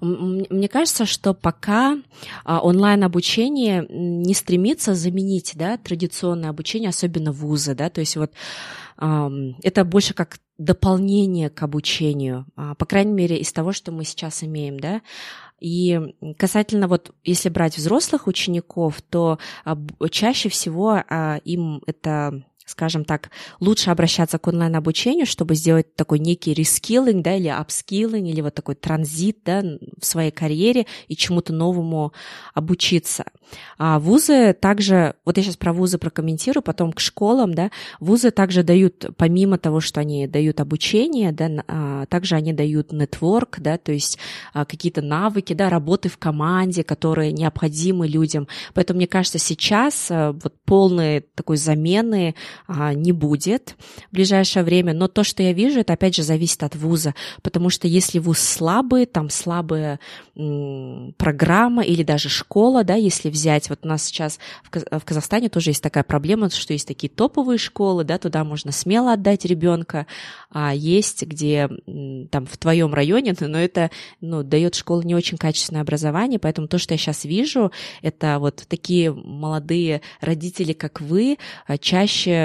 Угу. 0.00 0.46
Мне 0.50 0.68
кажется, 0.68 1.06
что 1.06 1.34
пока 1.34 1.96
а, 2.44 2.60
онлайн 2.60 3.04
обучение 3.08 3.84
не 3.88 4.34
стремится 4.34 4.94
заменить 4.94 5.52
да, 5.56 5.76
традиционное 5.76 6.50
обучение, 6.50 6.90
особенно 6.90 7.32
вузы, 7.32 7.74
да, 7.74 7.90
то 7.90 8.00
есть 8.00 8.16
вот 8.16 8.32
это 9.00 9.84
больше 9.84 10.12
как 10.12 10.38
дополнение 10.58 11.50
к 11.50 11.62
обучению, 11.62 12.46
а, 12.56 12.74
по 12.74 12.84
крайней 12.84 13.12
мере, 13.12 13.38
из 13.38 13.52
того, 13.52 13.72
что 13.72 13.92
мы 13.92 14.04
сейчас 14.04 14.42
имеем, 14.42 14.80
да. 14.80 15.02
И 15.60 16.00
касательно 16.36 16.88
вот, 16.88 17.12
если 17.24 17.48
брать 17.48 17.76
взрослых 17.76 18.26
учеников, 18.26 19.00
то 19.02 19.38
чаще 20.10 20.48
всего 20.48 21.02
а, 21.08 21.36
им 21.44 21.82
это 21.86 22.44
скажем 22.68 23.04
так, 23.04 23.30
лучше 23.60 23.90
обращаться 23.90 24.38
к 24.38 24.46
онлайн-обучению, 24.46 25.26
чтобы 25.26 25.54
сделать 25.54 25.94
такой 25.94 26.18
некий 26.18 26.54
рескиллинг, 26.54 27.22
да, 27.24 27.34
или 27.34 27.48
апскиллинг, 27.48 28.28
или 28.28 28.40
вот 28.40 28.54
такой 28.54 28.74
транзит, 28.74 29.38
да, 29.44 29.62
в 30.00 30.04
своей 30.04 30.30
карьере 30.30 30.86
и 31.08 31.16
чему-то 31.16 31.52
новому 31.52 32.12
обучиться. 32.54 33.24
А 33.78 33.98
вузы 33.98 34.52
также, 34.52 35.14
вот 35.24 35.38
я 35.38 35.42
сейчас 35.42 35.56
про 35.56 35.72
вузы 35.72 35.98
прокомментирую, 35.98 36.62
потом 36.62 36.92
к 36.92 37.00
школам, 37.00 37.54
да, 37.54 37.70
вузы 38.00 38.30
также 38.30 38.62
дают, 38.62 39.06
помимо 39.16 39.58
того, 39.58 39.80
что 39.80 40.00
они 40.00 40.26
дают 40.26 40.60
обучение, 40.60 41.32
да, 41.32 41.48
а, 41.66 42.06
также 42.06 42.34
они 42.34 42.52
дают 42.52 42.92
нетворк, 42.92 43.58
да, 43.60 43.78
то 43.78 43.92
есть 43.92 44.18
а, 44.52 44.64
какие-то 44.64 45.00
навыки, 45.00 45.54
да, 45.54 45.70
работы 45.70 46.08
в 46.08 46.18
команде, 46.18 46.84
которые 46.84 47.32
необходимы 47.32 48.06
людям. 48.06 48.48
Поэтому, 48.74 48.98
мне 48.98 49.06
кажется, 49.06 49.38
сейчас 49.38 50.08
а, 50.10 50.32
вот 50.32 50.54
полной 50.64 51.20
такой 51.34 51.56
замены 51.56 52.34
не 52.68 53.12
будет 53.12 53.76
в 54.10 54.14
ближайшее 54.14 54.62
время, 54.62 54.92
но 54.94 55.08
то, 55.08 55.24
что 55.24 55.42
я 55.42 55.52
вижу, 55.52 55.80
это 55.80 55.92
опять 55.92 56.14
же 56.14 56.22
зависит 56.22 56.62
от 56.62 56.74
вуза, 56.76 57.14
потому 57.42 57.70
что 57.70 57.86
если 57.86 58.18
вуз 58.18 58.38
слабый, 58.38 59.06
там 59.06 59.30
слабая 59.30 60.00
программа 60.34 61.82
или 61.82 62.02
даже 62.02 62.28
школа, 62.28 62.84
да, 62.84 62.94
если 62.94 63.28
взять, 63.28 63.68
вот 63.70 63.80
у 63.82 63.88
нас 63.88 64.04
сейчас 64.04 64.38
в 64.72 65.04
Казахстане 65.04 65.48
тоже 65.48 65.70
есть 65.70 65.82
такая 65.82 66.04
проблема, 66.04 66.50
что 66.50 66.72
есть 66.72 66.86
такие 66.86 67.10
топовые 67.10 67.58
школы, 67.58 68.04
да, 68.04 68.18
туда 68.18 68.44
можно 68.44 68.72
смело 68.72 69.12
отдать 69.12 69.44
ребенка, 69.44 70.06
а 70.50 70.74
есть, 70.74 71.22
где 71.24 71.68
там 72.30 72.46
в 72.46 72.56
твоем 72.56 72.94
районе, 72.94 73.34
но 73.40 73.58
это, 73.58 73.90
ну, 74.20 74.42
дает 74.42 74.74
школа 74.74 75.02
не 75.02 75.14
очень 75.14 75.38
качественное 75.38 75.82
образование, 75.82 76.38
поэтому 76.38 76.68
то, 76.68 76.78
что 76.78 76.94
я 76.94 76.98
сейчас 76.98 77.24
вижу, 77.24 77.72
это 78.02 78.38
вот 78.38 78.64
такие 78.68 79.12
молодые 79.12 80.02
родители, 80.20 80.72
как 80.72 81.00
вы, 81.00 81.38
а, 81.66 81.78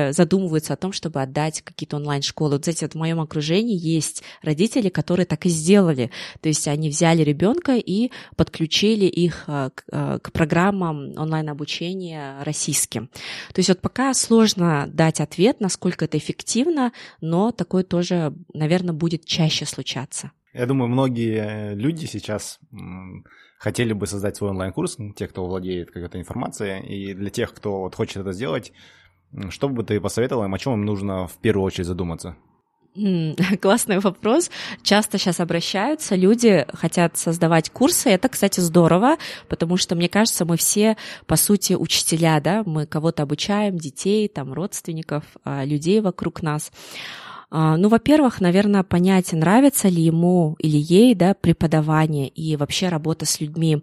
чаще 0.03 0.13
задумываются 0.13 0.73
о 0.73 0.77
том, 0.77 0.91
чтобы 0.91 1.21
отдать 1.21 1.61
какие-то 1.61 1.97
онлайн-школы. 1.97 2.51
Вот, 2.53 2.63
знаете, 2.63 2.85
вот 2.85 2.93
в 2.93 2.97
моем 2.97 3.19
окружении 3.19 3.77
есть 3.77 4.23
родители, 4.41 4.89
которые 4.89 5.25
так 5.25 5.45
и 5.45 5.49
сделали, 5.49 6.11
то 6.41 6.49
есть 6.49 6.67
они 6.67 6.89
взяли 6.89 7.23
ребенка 7.23 7.75
и 7.75 8.11
подключили 8.35 9.05
их 9.05 9.45
к, 9.45 9.71
а, 9.91 10.19
к 10.19 10.31
программам 10.31 11.13
онлайн-обучения 11.17 12.43
российским. 12.43 13.07
То 13.53 13.59
есть 13.59 13.69
вот 13.69 13.81
пока 13.81 14.13
сложно 14.13 14.85
дать 14.87 15.19
ответ, 15.21 15.59
насколько 15.59 16.05
это 16.05 16.17
эффективно, 16.17 16.91
но 17.21 17.51
такое 17.51 17.83
тоже, 17.83 18.33
наверное, 18.53 18.93
будет 18.93 19.25
чаще 19.25 19.65
случаться. 19.65 20.31
Я 20.53 20.65
думаю, 20.67 20.89
многие 20.89 21.73
люди 21.73 22.05
сейчас 22.05 22.59
хотели 23.57 23.93
бы 23.93 24.05
создать 24.07 24.35
свой 24.35 24.51
онлайн-курс, 24.51 24.97
те, 25.15 25.27
кто 25.27 25.45
владеет 25.45 25.89
какой-то 25.89 26.19
информацией, 26.19 26.85
и 26.85 27.13
для 27.13 27.29
тех, 27.29 27.53
кто 27.53 27.79
вот 27.79 27.95
хочет 27.95 28.17
это 28.17 28.33
сделать, 28.33 28.73
что 29.49 29.69
бы 29.69 29.83
ты 29.83 29.99
посоветовал 29.99 30.45
им, 30.45 30.53
о 30.53 30.59
чем 30.59 30.73
им 30.73 30.85
нужно 30.85 31.27
в 31.27 31.33
первую 31.37 31.65
очередь 31.65 31.87
задуматься? 31.87 32.35
Классный 33.61 33.99
вопрос. 33.99 34.51
Часто 34.83 35.17
сейчас 35.17 35.39
обращаются, 35.39 36.15
люди 36.15 36.65
хотят 36.73 37.17
создавать 37.17 37.69
курсы. 37.71 38.09
Это, 38.09 38.29
кстати, 38.29 38.59
здорово, 38.59 39.17
потому 39.49 39.77
что, 39.77 39.95
мне 39.95 40.09
кажется, 40.09 40.45
мы 40.45 40.57
все, 40.57 40.97
по 41.25 41.35
сути, 41.35 41.73
учителя, 41.73 42.39
да, 42.39 42.63
мы 42.65 42.85
кого-то 42.85 43.23
обучаем, 43.23 43.77
детей, 43.77 44.27
там, 44.27 44.53
родственников, 44.53 45.23
а, 45.43 45.65
людей 45.65 46.01
вокруг 46.01 46.43
нас. 46.43 46.71
А, 47.55 47.77
ну, 47.77 47.87
во-первых, 47.87 48.41
наверное, 48.41 48.81
понять, 48.81 49.31
нравится 49.31 49.87
ли 49.87 50.01
ему 50.01 50.55
или 50.57 50.75
ей 50.75 51.13
да, 51.13 51.35
преподавание 51.35 52.27
и 52.27 52.55
вообще 52.55 52.89
работа 52.89 53.27
с 53.27 53.39
людьми. 53.39 53.77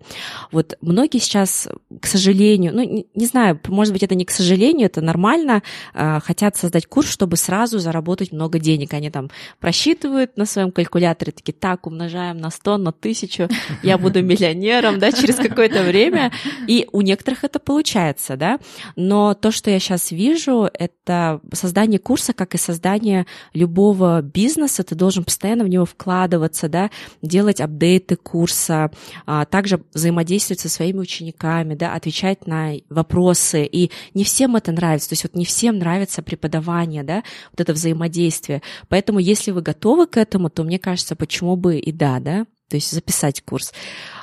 Вот 0.50 0.76
многие 0.80 1.18
сейчас, 1.18 1.68
к 2.00 2.06
сожалению, 2.09 2.74
ну, 2.74 3.06
не, 3.14 3.26
знаю, 3.26 3.61
может 3.68 3.92
быть, 3.92 4.02
это 4.02 4.16
не 4.16 4.24
к 4.24 4.33
сожалению, 4.33 4.87
это 4.87 5.00
нормально, 5.00 5.62
а, 5.94 6.18
хотят 6.18 6.56
создать 6.56 6.87
курс, 6.87 7.09
чтобы 7.09 7.37
сразу 7.37 7.78
заработать 7.78 8.33
много 8.33 8.59
денег. 8.59 8.92
Они 8.92 9.09
там 9.09 9.30
просчитывают 9.61 10.37
на 10.37 10.46
своем 10.46 10.72
калькуляторе, 10.72 11.30
такие, 11.30 11.52
так, 11.52 11.87
умножаем 11.87 12.38
на 12.38 12.50
100, 12.50 12.76
на 12.76 12.90
1000, 12.90 13.48
я 13.85 13.98
буду 13.98 14.20
миллионером, 14.24 14.98
да, 14.98 15.12
через 15.12 15.37
какое-то 15.37 15.85
время. 15.85 16.33
И 16.66 16.88
у 16.90 17.02
некоторых 17.02 17.44
это 17.44 17.61
получается, 17.61 18.37
да. 18.37 18.59
Но 18.96 19.35
то, 19.35 19.52
что 19.52 19.70
я 19.70 19.78
сейчас 19.78 20.11
вижу, 20.11 20.68
это 20.74 21.40
создание 21.52 22.00
курса, 22.00 22.33
как 22.33 22.56
и 22.56 22.59
создание 22.59 23.26
любого 23.61 24.23
бизнеса 24.23 24.83
ты 24.83 24.94
должен 24.94 25.25
постоянно 25.25 25.64
в 25.64 25.68
него 25.68 25.85
вкладываться, 25.85 26.68
да, 26.68 26.90
делать 27.23 27.61
апдейты 27.61 28.16
курса, 28.16 28.90
а, 29.27 29.44
также 29.44 29.83
взаимодействовать 29.92 30.61
со 30.61 30.68
своими 30.68 30.99
учениками, 30.99 31.75
да, 31.75 31.94
отвечать 31.94 32.46
на 32.46 32.73
вопросы. 32.88 33.64
И 33.64 33.90
не 34.14 34.25
всем 34.25 34.57
это 34.57 34.73
нравится, 34.73 35.11
то 35.11 35.12
есть 35.12 35.25
вот 35.25 35.35
не 35.35 35.44
всем 35.44 35.79
нравится 35.79 36.23
преподавание, 36.23 37.03
да, 37.03 37.23
вот 37.53 37.61
это 37.61 37.73
взаимодействие. 37.73 38.62
Поэтому 38.88 39.18
если 39.18 39.51
вы 39.51 39.62
готовы 39.62 40.07
к 40.07 40.16
этому, 40.16 40.51
то 40.51 40.64
мне 40.64 40.79
кажется, 40.79 41.14
почему 41.14 41.57
бы 41.57 41.79
и 41.79 41.92
да, 41.92 42.18
да, 42.20 42.46
то 42.68 42.77
есть 42.77 42.90
записать 42.90 43.42
курс. 43.42 43.73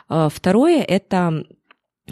А, 0.10 0.30
второе– 0.30 0.82
это 0.88 1.45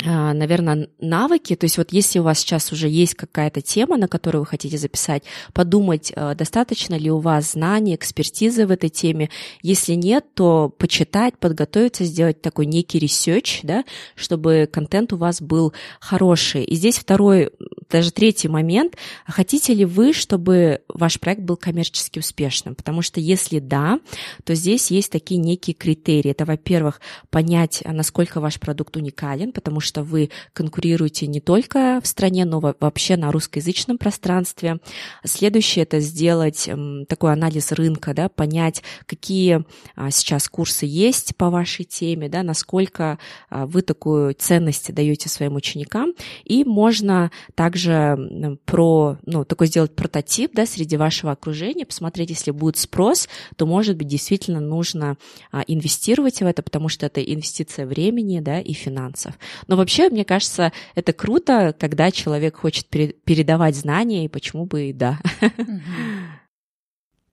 наверное, 0.04 0.90
навыки, 1.00 1.56
то 1.56 1.66
есть 1.66 1.78
вот 1.78 1.94
если 1.94 2.20
у 2.20 2.24
вас 2.24 2.40
сейчас 2.40 2.74
уже 2.74 2.90
есть 2.90 3.16
какая-то 3.16 3.62
тема, 3.62 3.96
на 3.96 4.10
которую 4.10 4.42
вы 4.42 4.46
хотите 4.46 4.78
записать, 4.78 5.24
подумать, 5.54 6.12
а, 6.16 6.36
достаточно 6.36 6.96
ли 6.96 7.10
у 7.10 7.20
вас 7.20 7.54
знаний, 7.54 7.96
экспертизы 7.96 8.68
в 8.68 8.72
этой 8.72 8.90
теме. 8.90 9.30
Если 9.62 9.94
нет, 9.94 10.26
то 10.34 10.70
почитать, 10.78 11.38
подготовиться, 11.38 12.04
сделать 12.04 12.42
такой 12.42 12.66
некий 12.66 13.00
research, 13.00 13.62
да, 13.64 13.86
чтобы 14.16 14.70
контент 14.72 15.14
у 15.14 15.18
вас 15.18 15.42
был 15.42 15.74
хороший. 16.02 16.66
И 16.66 16.76
здесь 16.76 16.98
второй, 16.98 17.52
даже 17.90 18.12
третий 18.12 18.50
момент. 18.50 18.98
Хотите 19.26 19.74
ли 19.74 19.86
вы, 19.86 20.12
чтобы 20.12 20.82
ваш 20.90 21.22
проект 21.22 21.42
был 21.42 21.56
коммерчески 21.56 22.20
успешным? 22.20 22.76
Потому 22.76 23.02
что 23.02 23.22
если 23.22 23.60
да, 23.60 24.00
то 24.44 24.56
здесь 24.56 24.92
есть 24.92 25.10
такие 25.10 25.40
некие 25.40 25.74
критерии. 25.74 26.32
Это, 26.32 26.44
во-первых, 26.44 27.00
понять, 27.30 27.82
насколько 27.86 28.42
ваш 28.42 28.60
продукт 28.60 28.98
уникален, 28.98 29.54
потому 29.54 29.80
что 29.86 30.04
вы 30.04 30.30
конкурируете 30.54 31.28
не 31.28 31.40
только 31.40 32.00
в 32.04 32.08
стране, 32.08 32.44
но 32.46 32.60
вообще 32.60 33.16
на 33.16 33.32
русскоязычном 33.32 33.98
пространстве. 33.98 34.80
Следующее– 35.24 35.84
это 35.86 36.00
сделать 36.00 36.70
такой 37.08 37.32
анализ 37.32 37.72
рынка, 37.72 38.14
да, 38.14 38.30
понять, 38.30 38.84
какие 39.06 39.64
а, 39.96 40.12
сейчас 40.12 40.50
курсы 40.50 40.86
есть 40.86 41.36
по 41.36 41.50
вашей 41.50 41.86
теме, 41.86 42.30
да, 42.30 42.44
насколько 42.44 43.20
а, 43.50 43.66
вы 43.66 43.82
такую 43.82 44.34
ценность 44.34 44.94
даете 44.94 45.30
своим 45.30 45.56
ученикам. 45.56 46.14
И 46.44 46.64
можно 46.64 47.32
также 47.56 48.60
про, 48.66 49.18
ну, 49.26 49.46
такой 49.46 49.68
сделать 49.68 49.96
прототип 49.96 50.52
да, 50.54 50.66
среди 50.66 50.98
вашего 50.98 51.32
окружения, 51.32 51.86
посмотреть, 51.86 52.30
если 52.32 52.52
будет 52.52 52.78
спрос, 52.78 53.30
то, 53.56 53.66
может 53.66 53.98
быть, 53.98 54.08
действительно 54.08 54.60
нужно 54.60 55.18
а, 55.52 55.64
инвестировать 55.68 56.42
в 56.42 56.46
это, 56.46 56.64
потому 56.64 56.90
что 56.90 57.06
это 57.06 57.22
инвестиция 57.22 57.86
времени 57.86 58.40
да, 58.40 58.60
и 58.60 58.74
финансов. 58.74 59.38
Но 59.68 59.75
Но 59.76 59.80
вообще, 59.80 60.08
мне 60.08 60.24
кажется, 60.24 60.72
это 60.96 61.12
круто, 61.12 61.76
когда 61.78 62.10
человек 62.10 62.56
хочет 62.56 62.88
передавать 62.88 63.76
знания, 63.76 64.24
и 64.24 64.30
почему 64.30 64.66
бы 64.66 64.86
и 64.86 64.94
да. 64.94 65.20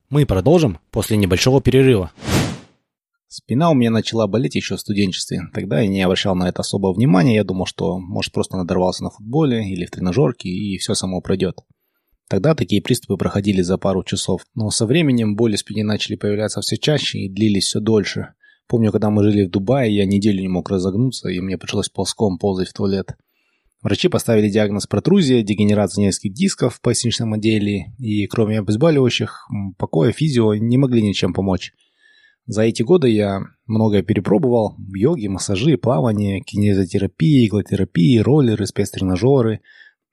Мы 0.09 0.25
продолжим 0.25 0.77
после 0.91 1.15
небольшого 1.15 1.61
перерыва. 1.61 2.11
Спина 3.29 3.71
у 3.71 3.75
меня 3.75 3.91
начала 3.91 4.27
болеть 4.27 4.55
еще 4.55 4.75
в 4.75 4.81
студенчестве. 4.81 5.43
Тогда 5.53 5.79
я 5.79 5.87
не 5.87 6.01
обращал 6.01 6.35
на 6.35 6.49
это 6.49 6.63
особого 6.63 6.93
внимания. 6.93 7.35
Я 7.35 7.45
думал, 7.45 7.65
что, 7.65 7.97
может, 7.97 8.33
просто 8.33 8.57
надорвался 8.57 9.05
на 9.05 9.09
футболе 9.09 9.65
или 9.65 9.85
в 9.85 9.91
тренажерке, 9.91 10.49
и 10.49 10.77
все 10.79 10.95
само 10.95 11.21
пройдет. 11.21 11.61
Тогда 12.27 12.55
такие 12.55 12.81
приступы 12.81 13.15
проходили 13.15 13.61
за 13.61 13.77
пару 13.77 14.03
часов, 14.03 14.41
но 14.53 14.69
со 14.69 14.85
временем 14.85 15.37
боли 15.37 15.55
в 15.55 15.59
спине 15.59 15.85
начали 15.85 16.17
появляться 16.17 16.59
все 16.59 16.75
чаще 16.75 17.19
и 17.19 17.29
длились 17.29 17.67
все 17.67 17.79
дольше. 17.79 18.33
Помню, 18.67 18.91
когда 18.91 19.09
мы 19.09 19.23
жили 19.23 19.45
в 19.45 19.49
Дубае, 19.49 19.95
я 19.95 20.05
неделю 20.05 20.41
не 20.41 20.47
мог 20.47 20.69
разогнуться, 20.69 21.29
и 21.29 21.39
мне 21.39 21.57
пришлось 21.57 21.89
ползком 21.89 22.37
ползать 22.37 22.69
в 22.69 22.73
туалет. 22.73 23.15
Врачи 23.81 24.07
поставили 24.07 24.49
диагноз 24.49 24.87
протрузия, 24.87 25.43
дегенерация 25.43 26.05
нескольких 26.05 26.33
дисков 26.33 26.75
в 26.75 26.81
поясничном 26.81 27.33
отделе, 27.33 27.93
и 27.99 28.25
кроме 28.27 28.59
обезболивающих, 28.59 29.47
покоя, 29.77 30.13
физио 30.13 30.55
не 30.55 30.77
могли 30.77 31.01
ничем 31.01 31.33
помочь. 31.33 31.73
За 32.45 32.63
эти 32.63 32.81
годы 32.81 33.09
я 33.09 33.41
многое 33.67 34.03
перепробовал. 34.03 34.75
Йоги, 34.93 35.27
массажи, 35.27 35.77
плавание, 35.77 36.41
кинезотерапия, 36.41 37.45
иглотерапия, 37.45 38.23
роллеры, 38.23 38.65
спецтренажеры. 38.65 39.61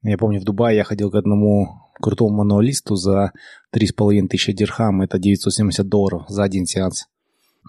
Я 0.02 0.16
помню, 0.16 0.40
в 0.40 0.44
Дубае 0.44 0.76
я 0.76 0.84
ходил 0.84 1.10
к 1.10 1.16
одному 1.16 1.68
крутому 2.00 2.36
мануалисту 2.36 2.96
за 2.96 3.32
3,5 3.74 4.28
тысячи 4.28 4.52
дирхам, 4.52 5.02
это 5.02 5.18
970 5.18 5.86
долларов 5.88 6.24
за 6.28 6.44
один 6.44 6.66
сеанс. 6.66 7.06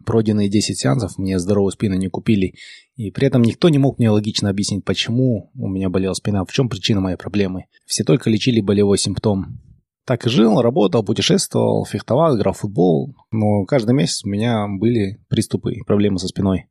Пройденные 0.06 0.50
10 0.50 0.80
сеансов 0.80 1.18
мне 1.18 1.38
здоровую 1.38 1.72
спину 1.72 1.96
не 1.96 2.08
купили, 2.08 2.56
и 2.96 3.12
при 3.12 3.28
этом 3.28 3.42
никто 3.42 3.70
не 3.70 3.78
мог 3.78 4.00
мне 4.00 4.10
логично 4.10 4.50
объяснить, 4.50 4.86
почему 4.86 5.52
у 5.54 5.68
меня 5.68 5.90
болела 5.90 6.14
спина, 6.14 6.44
в 6.46 6.52
чем 6.52 6.70
причина 6.70 7.02
моей 7.02 7.18
проблемы. 7.18 7.66
Все 7.86 8.04
только 8.04 8.30
лечили 8.30 8.62
болевой 8.62 8.98
симптом. 8.98 9.60
Так 10.06 10.26
и 10.26 10.30
жил, 10.30 10.62
работал, 10.62 11.04
путешествовал, 11.04 11.86
фехтовал, 11.86 12.36
играл 12.36 12.54
в 12.54 12.60
футбол, 12.60 13.16
но 13.32 13.66
каждый 13.66 13.94
месяц 13.94 14.24
у 14.26 14.30
меня 14.30 14.66
были 14.68 15.20
приступы 15.30 15.74
и 15.74 15.84
проблемы 15.84 16.18
со 16.18 16.28
спиной. 16.28 16.66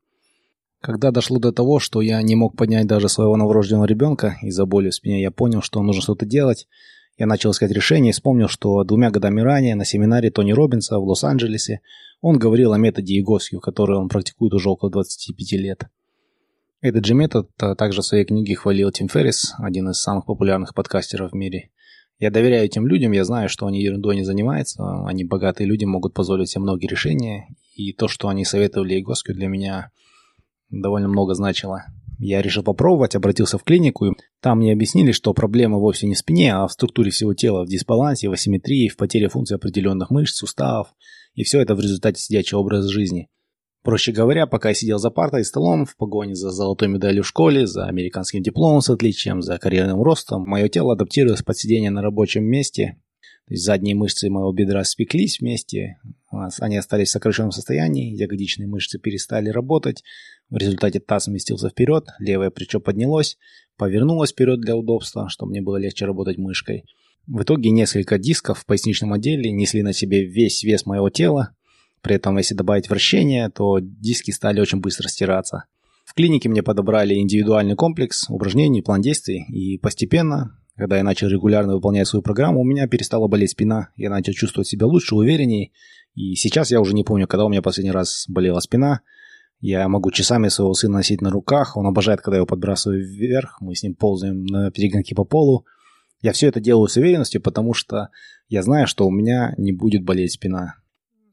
Когда 0.80 1.10
дошло 1.10 1.38
до 1.38 1.52
того, 1.52 1.78
что 1.78 2.00
я 2.00 2.20
не 2.22 2.34
мог 2.36 2.56
поднять 2.56 2.86
даже 2.86 3.08
своего 3.08 3.36
новорожденного 3.36 3.84
ребенка 3.84 4.38
из-за 4.42 4.64
боли 4.64 4.90
в 4.90 4.94
спине, 4.94 5.20
я 5.20 5.30
понял, 5.30 5.60
что 5.62 5.82
нужно 5.82 6.02
что-то 6.02 6.26
делать, 6.26 6.66
я 7.18 7.26
начал 7.26 7.50
искать 7.50 7.70
решение 7.70 8.10
и 8.10 8.12
вспомнил, 8.12 8.48
что 8.48 8.82
двумя 8.82 9.10
годами 9.10 9.42
ранее 9.42 9.74
на 9.74 9.84
семинаре 9.84 10.30
Тони 10.30 10.52
Робинса 10.52 10.98
в 10.98 11.04
Лос-Анджелесе 11.04 11.82
он 12.20 12.38
говорил 12.38 12.72
о 12.72 12.78
методе 12.78 13.16
Егоскью, 13.16 13.60
который 13.60 13.96
он 13.96 14.08
практикует 14.08 14.52
уже 14.54 14.68
около 14.68 14.90
25 14.90 15.52
лет. 15.52 15.84
Этот 16.80 17.04
же 17.04 17.14
метод 17.14 17.50
а 17.58 17.74
также 17.74 18.00
в 18.00 18.06
своей 18.06 18.24
книге 18.24 18.54
хвалил 18.54 18.90
Тим 18.90 19.08
Феррис, 19.08 19.54
один 19.58 19.90
из 19.90 20.00
самых 20.00 20.26
популярных 20.26 20.74
подкастеров 20.74 21.32
в 21.32 21.34
мире. 21.34 21.70
Я 22.18 22.30
доверяю 22.30 22.66
этим 22.66 22.86
людям, 22.86 23.12
я 23.12 23.24
знаю, 23.24 23.48
что 23.48 23.66
они 23.66 23.82
ерундой 23.82 24.16
не 24.16 24.24
занимаются, 24.24 24.82
они 25.06 25.24
богатые 25.24 25.66
люди, 25.66 25.84
могут 25.84 26.12
позволить 26.12 26.50
себе 26.50 26.62
многие 26.62 26.86
решения, 26.86 27.48
и 27.74 27.92
то, 27.94 28.08
что 28.08 28.28
они 28.28 28.44
советовали 28.44 28.94
Егоскию, 28.94 29.36
для 29.36 29.48
меня 29.48 29.90
довольно 30.68 31.08
много 31.08 31.34
значило. 31.34 31.84
Я 32.18 32.42
решил 32.42 32.62
попробовать, 32.62 33.14
обратился 33.14 33.56
в 33.56 33.64
клинику, 33.64 34.04
и 34.04 34.12
там 34.40 34.58
мне 34.58 34.74
объяснили, 34.74 35.12
что 35.12 35.32
проблема 35.32 35.78
вовсе 35.78 36.06
не 36.06 36.14
в 36.14 36.18
спине, 36.18 36.54
а 36.54 36.66
в 36.66 36.72
структуре 36.72 37.10
всего 37.10 37.32
тела, 37.32 37.64
в 37.64 37.68
дисбалансе, 37.68 38.28
в 38.28 38.32
асимметрии, 38.32 38.88
в 38.88 38.98
потере 38.98 39.28
функций 39.28 39.56
определенных 39.56 40.10
мышц, 40.10 40.36
суставов, 40.36 40.88
и 41.34 41.42
все 41.42 41.60
это 41.60 41.74
в 41.74 41.80
результате 41.80 42.20
сидячего 42.20 42.60
образа 42.60 42.88
жизни. 42.88 43.28
Проще 43.82 44.12
говоря, 44.12 44.46
пока 44.46 44.68
я 44.68 44.74
сидел 44.74 44.98
за 44.98 45.10
партой 45.10 45.40
и 45.40 45.44
столом, 45.44 45.86
в 45.86 45.96
погоне 45.96 46.34
за 46.34 46.50
золотой 46.50 46.88
медалью 46.88 47.22
в 47.22 47.26
школе, 47.26 47.66
за 47.66 47.86
американским 47.86 48.42
дипломом 48.42 48.82
с 48.82 48.90
отличием, 48.90 49.40
за 49.40 49.58
карьерным 49.58 50.02
ростом, 50.02 50.42
мое 50.46 50.68
тело 50.68 50.92
адаптировалось 50.92 51.42
под 51.42 51.56
сидение 51.56 51.90
на 51.90 52.02
рабочем 52.02 52.44
месте, 52.44 52.98
то 53.50 53.54
есть 53.54 53.64
задние 53.64 53.96
мышцы 53.96 54.28
моего 54.28 54.52
бедра 54.52 54.84
спеклись 54.84 55.40
вместе, 55.40 55.96
они 56.60 56.76
остались 56.76 57.08
в 57.08 57.12
сокращенном 57.12 57.52
состоянии, 57.52 58.14
ягодичные 58.14 58.68
мышцы 58.68 58.98
перестали 58.98 59.48
работать, 59.48 60.04
в 60.50 60.56
результате 60.56 61.00
таз 61.00 61.24
сместился 61.24 61.70
вперед, 61.70 62.06
левое 62.18 62.50
плечо 62.50 62.80
поднялось, 62.80 63.38
повернулось 63.76 64.32
вперед 64.32 64.60
для 64.60 64.76
удобства, 64.76 65.28
чтобы 65.30 65.50
мне 65.50 65.62
было 65.62 65.78
легче 65.78 66.04
работать 66.04 66.36
мышкой. 66.36 66.84
В 67.26 67.42
итоге 67.42 67.70
несколько 67.70 68.18
дисков 68.18 68.60
в 68.60 68.66
поясничном 68.66 69.12
отделе 69.12 69.50
несли 69.50 69.82
на 69.82 69.92
себе 69.92 70.24
весь 70.24 70.62
вес 70.62 70.86
моего 70.86 71.10
тела. 71.10 71.50
При 72.02 72.16
этом, 72.16 72.38
если 72.38 72.54
добавить 72.54 72.88
вращение, 72.88 73.48
то 73.50 73.78
диски 73.80 74.30
стали 74.30 74.60
очень 74.60 74.80
быстро 74.80 75.08
стираться. 75.08 75.64
В 76.04 76.14
клинике 76.14 76.48
мне 76.48 76.62
подобрали 76.62 77.14
индивидуальный 77.14 77.76
комплекс 77.76 78.28
упражнений, 78.28 78.82
план 78.82 79.00
действий, 79.00 79.44
и 79.48 79.78
постепенно, 79.78 80.58
когда 80.76 80.96
я 80.96 81.04
начал 81.04 81.28
регулярно 81.28 81.74
выполнять 81.74 82.08
свою 82.08 82.22
программу, 82.22 82.60
у 82.60 82.64
меня 82.64 82.88
перестала 82.88 83.28
болеть 83.28 83.50
спина, 83.50 83.90
я 83.96 84.10
начал 84.10 84.32
чувствовать 84.32 84.66
себя 84.66 84.86
лучше, 84.86 85.14
увереннее, 85.14 85.70
и 86.14 86.34
сейчас 86.34 86.70
я 86.72 86.80
уже 86.80 86.94
не 86.94 87.04
помню, 87.04 87.28
когда 87.28 87.44
у 87.44 87.48
меня 87.48 87.62
последний 87.62 87.92
раз 87.92 88.24
болела 88.28 88.60
спина– 88.60 89.02
я 89.60 89.86
могу 89.88 90.10
часами 90.10 90.48
своего 90.48 90.72
сына 90.72 90.94
носить 90.94 91.20
на 91.20 91.30
руках. 91.30 91.76
Он 91.76 91.86
обожает, 91.86 92.22
когда 92.22 92.36
я 92.36 92.38
его 92.38 92.46
подбрасываю 92.46 93.06
вверх. 93.06 93.58
Мы 93.60 93.74
с 93.74 93.82
ним 93.82 93.94
ползаем 93.94 94.46
на 94.46 94.70
перегонки 94.70 95.12
по 95.12 95.24
полу. 95.24 95.66
Я 96.20 96.32
все 96.32 96.48
это 96.48 96.60
делаю 96.60 96.88
с 96.88 96.96
уверенностью, 96.96 97.40
потому 97.40 97.74
что 97.74 98.08
я 98.48 98.62
знаю, 98.62 98.86
что 98.86 99.06
у 99.06 99.10
меня 99.10 99.54
не 99.56 99.72
будет 99.72 100.04
болеть 100.04 100.32
спина. 100.32 100.74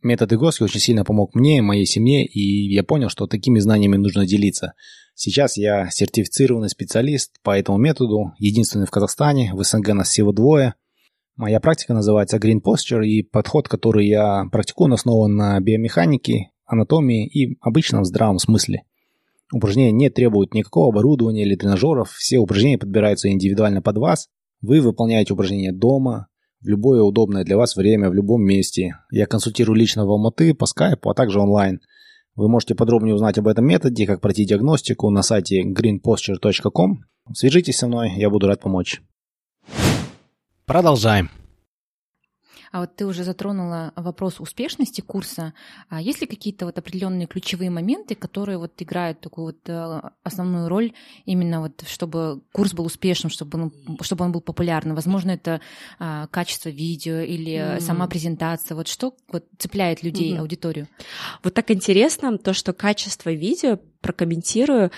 Метод 0.04 0.34
Игоски 0.34 0.64
очень 0.64 0.80
сильно 0.80 1.04
помог 1.04 1.36
мне 1.36 1.62
моей 1.62 1.86
семье, 1.86 2.26
и 2.26 2.72
я 2.74 2.84
понял, 2.84 3.10
что 3.10 3.28
такими 3.28 3.60
знаниями 3.60 3.98
нужно 3.98 4.26
делиться. 4.26 4.74
Сейчас 5.16 5.58
я 5.58 5.90
сертифицированный 5.90 6.70
специалист 6.70 7.42
по 7.42 7.58
этому 7.58 7.80
методу, 7.80 8.34
единственный 8.38 8.86
в 8.86 8.92
Казахстане, 8.92 9.52
в 9.54 9.64
СНГ 9.64 9.90
нас 9.90 10.10
всего 10.10 10.32
двое. 10.32 10.76
Моя 11.36 11.60
практика 11.60 11.94
называется 11.94 12.38
Green 12.38 12.62
Posture, 12.64 13.06
и 13.06 13.24
подход, 13.24 13.68
который 13.68 14.08
я 14.08 14.46
практикую, 14.52 14.94
основан 14.94 15.36
на 15.36 15.60
биомеханике, 15.60 16.52
анатомии 16.66 17.28
и 17.28 17.58
обычном 17.62 18.06
здравом 18.06 18.40
смысле. 18.40 18.84
Упражнения 19.52 19.92
не 19.92 20.10
требуют 20.10 20.54
никакого 20.54 20.90
оборудования 20.90 21.44
или 21.44 21.56
тренажеров, 21.56 22.12
все 22.12 22.38
упражнения 22.38 22.78
подбираются 22.78 23.30
индивидуально 23.30 23.82
под 23.82 23.98
вас. 23.98 24.30
Вы 24.62 24.82
выполняете 24.82 25.34
упражнения 25.34 25.72
дома, 25.72 26.28
в 26.62 26.68
любое 26.68 27.02
удобное 27.02 27.44
для 27.44 27.58
вас 27.58 27.76
время, 27.76 28.10
в 28.10 28.14
любом 28.14 28.44
месте. 28.44 28.96
Я 29.12 29.26
консультирую 29.26 29.78
лично 29.78 30.06
в 30.06 30.10
Алматы, 30.10 30.54
по 30.54 30.66
скайпу, 30.66 31.10
а 31.10 31.14
также 31.14 31.40
онлайн. 31.40 31.80
Вы 32.36 32.50
можете 32.50 32.76
подробнее 32.76 33.16
узнать 33.16 33.38
об 33.38 33.48
этом 33.48 33.66
методе, 33.66 34.06
как 34.06 34.22
пройти 34.22 34.46
диагностику 34.46 35.10
на 35.10 35.22
сайте 35.22 35.64
greenposture.com. 35.64 37.00
Свяжитесь 37.34 37.78
со 37.78 37.88
мной, 37.88 38.12
я 38.16 38.30
буду 38.30 38.48
рад 38.48 38.62
помочь. 38.62 39.02
Продолжаем. 40.66 41.30
А 42.72 42.82
вот 42.82 42.96
ты 42.96 43.06
уже 43.06 43.24
затронула 43.24 43.94
вопрос 43.96 44.40
успешности 44.40 45.02
курса. 45.02 45.54
А 45.90 46.02
есть 46.02 46.22
ли 46.22 46.28
какие-то 46.28 46.66
вот 46.66 46.78
определенные 46.78 47.28
ключевые 47.28 47.70
моменты, 47.70 48.16
которые 48.16 48.58
вот 48.58 48.74
играют 48.80 49.20
такую 49.22 49.48
вот 49.48 49.58
э, 49.68 50.02
основную 50.24 50.70
роль 50.70 50.94
именно 51.26 51.62
вот, 51.62 51.84
чтобы 51.88 52.42
курс 52.52 52.74
был 52.74 52.86
успешным, 52.86 53.30
чтобы 53.30 53.62
он, 53.62 53.98
чтобы 54.02 54.26
он 54.26 54.32
был 54.32 54.42
популярным? 54.42 54.96
Возможно, 54.96 55.32
это 55.32 55.62
а, 56.00 56.28
качество 56.28 56.70
видео 56.70 57.20
или 57.20 57.54
mm-hmm. 57.54 57.82
сама 57.82 58.08
презентация. 58.08 58.76
Вот 58.76 58.88
что 58.88 59.14
вот 59.32 59.46
цепляет 59.58 60.04
людей, 60.04 60.34
mm-hmm. 60.34 60.40
аудиторию? 60.40 60.88
Вот 61.44 61.54
так 61.54 61.72
интересно 61.72 62.38
то, 62.38 62.54
что 62.54 62.74
качество 62.74 63.32
видео 63.32 63.80
прокомментирую 64.02 64.92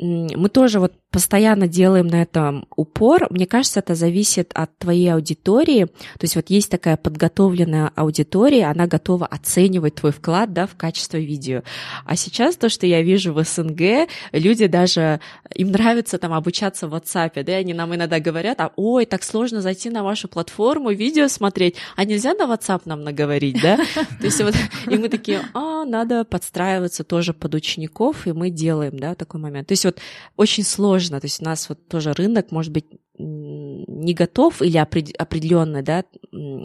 мы 0.00 0.48
тоже 0.48 0.80
вот 0.80 0.94
постоянно 1.10 1.68
делаем 1.68 2.06
на 2.06 2.22
этом 2.22 2.66
упор. 2.74 3.26
Мне 3.30 3.46
кажется, 3.46 3.80
это 3.80 3.94
зависит 3.94 4.52
от 4.54 4.76
твоей 4.78 5.12
аудитории. 5.12 5.86
То 5.86 6.22
есть 6.22 6.36
вот 6.36 6.48
есть 6.48 6.70
такая 6.70 6.96
подготовленная 6.96 7.90
аудитория, 7.96 8.66
она 8.66 8.86
готова 8.86 9.26
оценивать 9.26 9.96
твой 9.96 10.12
вклад 10.12 10.52
да, 10.52 10.66
в 10.66 10.76
качество 10.76 11.16
видео. 11.16 11.62
А 12.06 12.16
сейчас 12.16 12.56
то, 12.56 12.68
что 12.68 12.86
я 12.86 13.02
вижу 13.02 13.34
в 13.34 13.42
СНГ, 13.42 14.08
люди 14.32 14.66
даже, 14.68 15.20
им 15.54 15.72
нравится 15.72 16.16
там 16.18 16.32
обучаться 16.32 16.88
в 16.88 16.94
WhatsApp, 16.94 17.42
да, 17.42 17.54
они 17.54 17.74
нам 17.74 17.94
иногда 17.94 18.20
говорят, 18.20 18.60
а 18.60 18.72
ой, 18.76 19.04
так 19.04 19.22
сложно 19.24 19.60
зайти 19.60 19.90
на 19.90 20.02
вашу 20.02 20.28
платформу, 20.28 20.92
видео 20.92 21.28
смотреть, 21.28 21.74
а 21.96 22.04
нельзя 22.04 22.34
на 22.34 22.44
WhatsApp 22.44 22.82
нам 22.84 23.02
наговорить, 23.02 23.60
да? 23.60 23.76
То 24.20 24.24
есть 24.24 24.40
вот, 24.40 24.54
и 24.88 24.96
мы 24.96 25.08
такие, 25.08 25.42
а, 25.52 25.84
надо 25.84 26.24
подстраиваться 26.24 27.02
тоже 27.04 27.34
под 27.34 27.54
учеников, 27.54 28.26
и 28.26 28.32
мы 28.32 28.50
делаем, 28.50 28.98
да, 28.98 29.14
такой 29.14 29.40
момент. 29.40 29.66
То 29.66 29.72
есть 29.72 29.84
вот 29.90 30.00
очень 30.36 30.64
сложно, 30.64 31.20
то 31.20 31.26
есть 31.26 31.40
у 31.40 31.44
нас 31.44 31.68
вот 31.68 31.86
тоже 31.88 32.12
рынок, 32.12 32.50
может 32.50 32.72
быть, 32.72 32.86
не 33.20 34.14
готов 34.14 34.62
или 34.62 34.78
определенно, 34.78 35.82
да, 35.82 36.04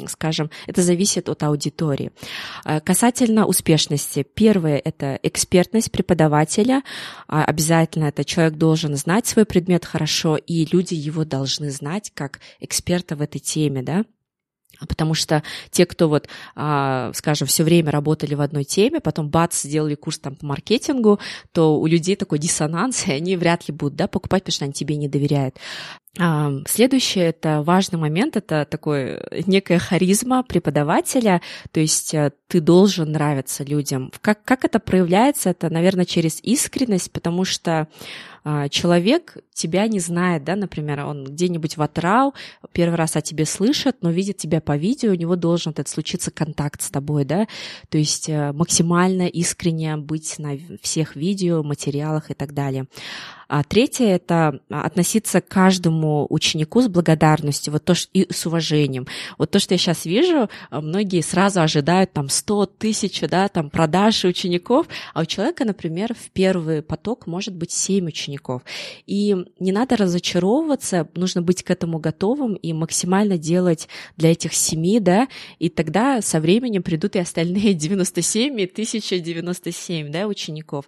скажем, 0.07 0.49
это 0.67 0.81
зависит 0.81 1.27
от 1.29 1.43
аудитории. 1.43 2.11
А, 2.63 2.79
касательно 2.79 3.45
успешности, 3.45 4.23
первое– 4.23 4.81
это 4.85 5.19
экспертность 5.23 5.91
преподавателя. 5.91 6.83
А, 7.27 7.43
обязательно 7.43 8.05
это 8.05 8.23
человек 8.23 8.55
должен 8.55 8.95
знать 8.95 9.27
свой 9.27 9.45
предмет 9.45 9.85
хорошо, 9.85 10.37
и 10.37 10.65
люди 10.71 10.93
его 10.93 11.25
должны 11.25 11.71
знать 11.71 12.11
как 12.13 12.39
эксперта 12.59 13.15
в 13.15 13.21
этой 13.21 13.39
теме, 13.39 13.83
да. 13.83 14.05
Потому 14.87 15.13
что 15.13 15.43
те, 15.71 15.85
кто 15.85 16.09
вот, 16.09 16.27
а, 16.55 17.11
скажем, 17.13 17.47
все 17.47 17.63
время 17.63 17.91
работали 17.91 18.35
в 18.35 18.41
одной 18.41 18.63
теме, 18.63 18.99
потом 18.99 19.29
бац, 19.29 19.61
сделали 19.61 19.95
курс 19.95 20.19
там 20.19 20.35
по 20.35 20.45
маркетингу, 20.45 21.19
то 21.51 21.79
у 21.79 21.85
людей 21.85 22.15
такой 22.15 22.39
диссонанс, 22.39 23.07
и 23.07 23.11
они 23.11 23.37
вряд 23.37 23.67
ли 23.67 23.73
будут 23.73 23.95
да, 23.95 24.07
покупать, 24.07 24.43
потому 24.43 24.53
что 24.53 24.65
они 24.65 24.73
тебе 24.73 24.95
не 24.97 25.07
доверяют. 25.07 25.57
А, 26.17 26.51
следующее, 26.65 27.25
это 27.25 27.61
важный 27.61 27.99
момент, 27.99 28.37
это 28.37 28.65
такой 28.65 29.19
некая 29.47 29.79
харизма 29.79 30.43
преподавателя, 30.43 31.41
то 31.71 31.81
есть 31.81 32.13
э, 32.13 32.31
ты 32.47 32.61
должен 32.61 33.11
нравиться 33.11 33.65
людям. 33.65 34.11
Как, 34.21 34.41
как 34.43 34.63
это 34.63 34.79
проявляется? 34.79 35.49
Это, 35.49 35.69
наверное, 35.69 36.05
через 36.05 36.39
искренность, 36.41 37.11
потому 37.11 37.43
что 37.43 37.71
а, 37.81 37.87
человек 38.69 39.37
тебя 39.53 39.87
не 39.87 39.99
знает, 39.99 40.43
да, 40.43 40.55
например, 40.55 41.05
он 41.05 41.23
где-нибудь 41.23 41.77
в 41.77 41.81
Атрау 41.81 42.33
первый 42.73 42.95
раз 42.95 43.15
о 43.15 43.21
тебе 43.21 43.45
слышит, 43.45 43.97
но 44.01 44.11
видит 44.11 44.37
тебя 44.37 44.61
по 44.61 44.77
видео, 44.77 45.11
у 45.11 45.15
него 45.15 45.35
должен 45.35 45.71
этот 45.71 45.87
случиться 45.87 46.29
контакт 46.29 46.81
с 46.81 46.91
тобой, 46.91 47.25
да, 47.25 47.47
то 47.89 47.97
есть 47.97 48.29
э, 48.29 48.51
максимально 48.51 49.27
искренне 49.27 49.97
быть 49.97 50.37
на 50.37 50.57
всех 50.81 51.15
видео, 51.15 51.63
материалах 51.63 52.29
и 52.29 52.33
так 52.35 52.53
далее. 52.53 52.85
А 53.47 53.63
третье– 53.63 54.05
это 54.15 54.59
относиться 54.69 55.41
к 55.41 55.47
каждому 55.47 56.25
ученику 56.29 56.81
с 56.81 56.87
благодарностью 56.87 57.73
вот 57.73 57.85
то, 57.85 57.93
и 58.13 58.31
с 58.31 58.45
уважением. 58.45 59.07
Вот 59.37 59.51
то, 59.51 59.59
что 59.59 59.73
я 59.73 59.77
сейчас 59.77 60.05
вижу, 60.05 60.49
э, 60.71 60.79
многие 60.79 61.21
сразу 61.21 61.61
ожидают 61.61 62.13
там 62.13 62.29
100 62.29 62.65
тысяч 62.65 63.21
да, 63.21 63.47
там, 63.47 63.69
продаж 63.69 64.25
учеников, 64.25 64.87
а 65.13 65.21
у 65.21 65.25
человека, 65.25 65.65
например, 65.65 66.13
в 66.13 66.31
первый 66.31 66.81
поток 66.81 67.27
может 67.27 67.55
быть 67.55 67.71
7 67.71 68.07
учеников. 68.07 68.63
И 69.05 69.35
не 69.59 69.71
надо 69.71 69.95
разочаровываться, 69.95 71.07
нужно 71.15 71.41
быть 71.41 71.63
к 71.63 71.69
этому 71.69 71.99
готовым 71.99 72.55
и 72.55 72.73
максимально 72.73 73.37
делать 73.37 73.87
для 74.17 74.31
этих 74.31 74.53
семи, 74.53 74.99
да, 74.99 75.27
и 75.59 75.69
тогда 75.69 76.21
со 76.21 76.39
временем 76.39 76.83
придут 76.83 77.15
и 77.15 77.19
остальные 77.19 77.73
97 77.85 78.59
и 78.59 78.65
1097, 78.65 80.11
да, 80.11 80.27
учеников. 80.27 80.85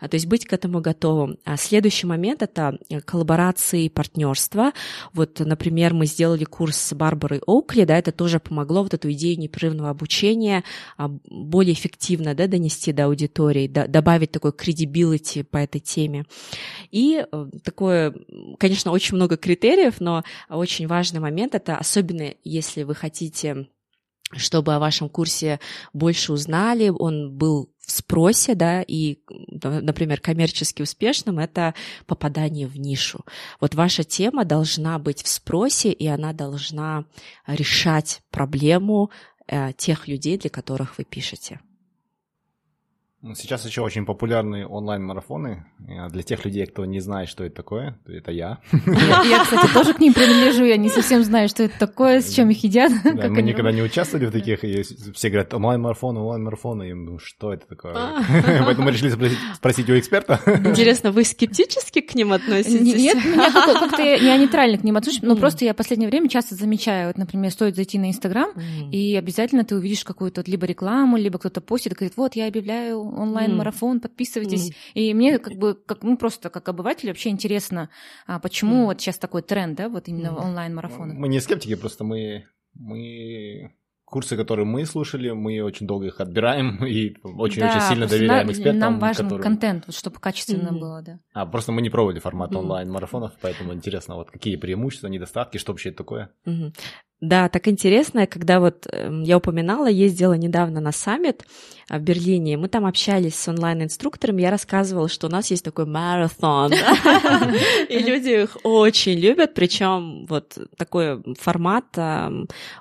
А, 0.00 0.08
то 0.08 0.16
есть 0.16 0.26
быть 0.26 0.46
к 0.46 0.52
этому 0.52 0.80
готовым. 0.80 1.38
А 1.44 1.56
следующий 1.56 1.99
момент— 2.06 2.42
это 2.42 2.78
коллаборации 3.04 3.84
и 3.84 3.88
партнерства. 3.88 4.72
Вот, 5.12 5.40
например, 5.40 5.94
мы 5.94 6.06
сделали 6.06 6.44
курс 6.44 6.76
с 6.76 6.94
Барбарой 6.94 7.40
Оукли, 7.46 7.84
да, 7.84 7.98
это 7.98 8.12
тоже 8.12 8.40
помогло 8.40 8.82
вот 8.82 8.94
эту 8.94 9.10
идею 9.12 9.38
непрерывного 9.38 9.90
обучения 9.90 10.64
а, 10.96 11.08
более 11.28 11.74
эффективно, 11.74 12.34
да, 12.34 12.46
донести 12.46 12.92
до 12.92 13.06
аудитории, 13.06 13.66
да, 13.66 13.86
добавить 13.86 14.32
такой 14.32 14.52
credibility 14.52 15.44
по 15.44 15.58
этой 15.58 15.80
теме. 15.80 16.24
И 16.90 17.24
э, 17.30 17.46
такое, 17.64 18.14
конечно, 18.58 18.92
очень 18.92 19.16
много 19.16 19.36
критериев, 19.36 20.00
но 20.00 20.22
очень 20.48 20.86
важный 20.86 21.20
момент 21.20 21.54
это, 21.54 21.76
особенно 21.76 22.34
если 22.44 22.82
вы 22.82 22.94
хотите 22.94 23.68
чтобы 24.32 24.74
о 24.74 24.78
вашем 24.78 25.08
курсе 25.08 25.60
больше 25.92 26.32
узнали, 26.32 26.88
он 26.88 27.32
был 27.32 27.70
в 27.80 27.90
спросе, 27.90 28.54
да, 28.54 28.82
и, 28.82 29.18
например, 29.28 30.20
коммерчески 30.20 30.82
успешным, 30.82 31.40
это 31.40 31.74
попадание 32.06 32.68
в 32.68 32.78
нишу. 32.78 33.24
Вот 33.60 33.74
ваша 33.74 34.04
тема 34.04 34.44
должна 34.44 34.98
быть 34.98 35.22
в 35.22 35.28
спросе, 35.28 35.90
и 35.90 36.06
она 36.06 36.32
должна 36.32 37.04
решать 37.46 38.22
проблему 38.30 39.10
э, 39.48 39.72
тех 39.72 40.06
людей, 40.06 40.38
для 40.38 40.50
которых 40.50 40.98
вы 40.98 41.04
пишете. 41.04 41.60
Ну, 43.22 43.34
сейчас 43.34 43.66
еще 43.66 43.82
очень 43.82 44.06
популярны 44.06 44.66
онлайн-марафоны. 44.66 45.66
Для 46.08 46.22
тех 46.22 46.42
людей, 46.46 46.64
кто 46.64 46.86
не 46.86 47.00
знает, 47.00 47.28
что 47.28 47.44
это 47.44 47.54
такое, 47.54 47.98
это 48.06 48.32
я. 48.32 48.60
Я, 48.72 49.44
кстати, 49.44 49.70
тоже 49.74 49.92
к 49.92 50.00
ним 50.00 50.14
принадлежу, 50.14 50.64
я 50.64 50.78
не 50.78 50.88
совсем 50.88 51.22
знаю, 51.22 51.50
что 51.50 51.64
это 51.64 51.78
такое, 51.78 52.22
с 52.22 52.32
чем 52.32 52.48
их 52.48 52.64
едят. 52.64 52.90
Да, 53.20 53.28
мы 53.28 53.42
никогда 53.42 53.72
не 53.72 53.82
участвовали 53.82 54.26
в 54.26 54.32
таких, 54.32 54.64
и 54.64 54.82
все 55.12 55.28
говорят, 55.28 55.52
онлайн-марафон, 55.52 56.16
онлайн-марафон, 56.16 56.82
и 56.82 56.88
я 56.88 56.94
думаю, 56.94 57.18
что 57.18 57.52
это 57.52 57.66
такое? 57.66 57.92
А. 57.94 58.22
Поэтому 58.64 58.86
мы 58.86 58.92
решили 58.92 59.10
спросить 59.54 59.90
у 59.90 59.98
эксперта. 59.98 60.40
Интересно, 60.46 61.12
вы 61.12 61.24
скептически 61.24 62.00
к 62.00 62.14
ним 62.14 62.32
относитесь? 62.32 62.96
Нет, 62.96 63.22
меня 63.22 63.52
как-то 63.52 64.02
я 64.02 64.38
нейтрально 64.38 64.78
к 64.78 64.84
ним 64.84 64.96
отношусь, 64.96 65.22
но 65.22 65.36
просто 65.36 65.66
я 65.66 65.74
в 65.74 65.76
последнее 65.76 66.08
время 66.08 66.30
часто 66.30 66.54
замечаю, 66.54 67.08
вот, 67.08 67.18
например, 67.18 67.50
стоит 67.50 67.76
зайти 67.76 67.98
на 67.98 68.08
Инстаграм, 68.08 68.50
и 68.90 69.14
обязательно 69.16 69.64
ты 69.64 69.76
увидишь 69.76 70.04
какую-то 70.04 70.42
либо 70.46 70.64
рекламу, 70.64 71.18
либо 71.18 71.38
кто-то 71.38 71.60
постит, 71.60 71.92
говорит, 71.92 72.14
вот, 72.16 72.36
я 72.36 72.46
объявляю 72.46 73.09
онлайн-марафон, 73.16 73.98
mm. 73.98 74.00
подписывайтесь. 74.00 74.70
Mm. 74.70 74.74
И 74.94 75.14
мне 75.14 75.38
как 75.38 75.54
бы, 75.54 75.74
как, 75.74 76.02
ну, 76.02 76.16
просто 76.16 76.50
как 76.50 76.68
обыватель 76.68 77.08
вообще 77.08 77.30
интересно, 77.30 77.90
а 78.26 78.38
почему 78.38 78.82
mm. 78.82 78.84
вот 78.86 79.00
сейчас 79.00 79.18
такой 79.18 79.42
тренд, 79.42 79.76
да, 79.76 79.88
вот 79.88 80.08
именно 80.08 80.28
mm. 80.28 80.44
онлайн-марафонов. 80.44 81.16
Мы 81.16 81.28
не 81.28 81.40
скептики, 81.40 81.74
просто 81.74 82.04
мы, 82.04 82.46
мы 82.74 83.72
курсы, 84.10 84.36
которые 84.36 84.66
мы 84.66 84.84
слушали, 84.84 85.30
мы 85.30 85.62
очень 85.62 85.86
долго 85.86 86.06
их 86.06 86.20
отбираем 86.20 86.84
и 86.84 87.16
очень-очень 87.22 87.60
да, 87.60 87.88
сильно 87.88 88.06
доверяем 88.06 88.46
на, 88.46 88.50
экспертам. 88.50 88.78
Нам 88.78 88.98
важен 88.98 89.24
которые... 89.24 89.42
контент, 89.42 89.86
вот, 89.86 89.96
чтобы 89.96 90.18
качественно 90.18 90.70
mm-hmm. 90.70 90.78
было, 90.78 91.02
да. 91.02 91.20
А, 91.32 91.46
просто 91.46 91.72
мы 91.72 91.80
не 91.80 91.90
пробовали 91.90 92.18
формат 92.18 92.50
mm-hmm. 92.50 92.58
онлайн-марафонов, 92.58 93.32
поэтому 93.40 93.72
интересно, 93.72 94.16
вот 94.16 94.30
какие 94.30 94.56
преимущества, 94.56 95.06
недостатки, 95.06 95.58
что 95.58 95.72
вообще 95.72 95.90
это 95.90 95.98
такое? 95.98 96.30
Mm-hmm. 96.46 96.74
Да, 97.20 97.50
так 97.50 97.68
интересно, 97.68 98.26
когда 98.26 98.60
вот 98.60 98.86
эм, 98.90 99.22
я 99.24 99.36
упоминала, 99.36 99.90
ездила 99.90 100.32
недавно 100.32 100.80
на 100.80 100.90
саммит 100.90 101.44
а, 101.90 101.98
в 101.98 102.02
Берлине, 102.02 102.56
мы 102.56 102.68
там 102.68 102.86
общались 102.86 103.34
с 103.34 103.46
онлайн-инструктором, 103.46 104.38
я 104.38 104.50
рассказывала, 104.50 105.06
что 105.06 105.26
у 105.26 105.30
нас 105.30 105.50
есть 105.50 105.62
такой 105.62 105.84
марафон, 105.84 106.72
и 107.90 107.98
люди 107.98 108.42
их 108.42 108.56
очень 108.64 109.18
любят, 109.18 109.52
причем 109.52 110.24
вот 110.26 110.56
такой 110.78 111.22
формат 111.38 111.86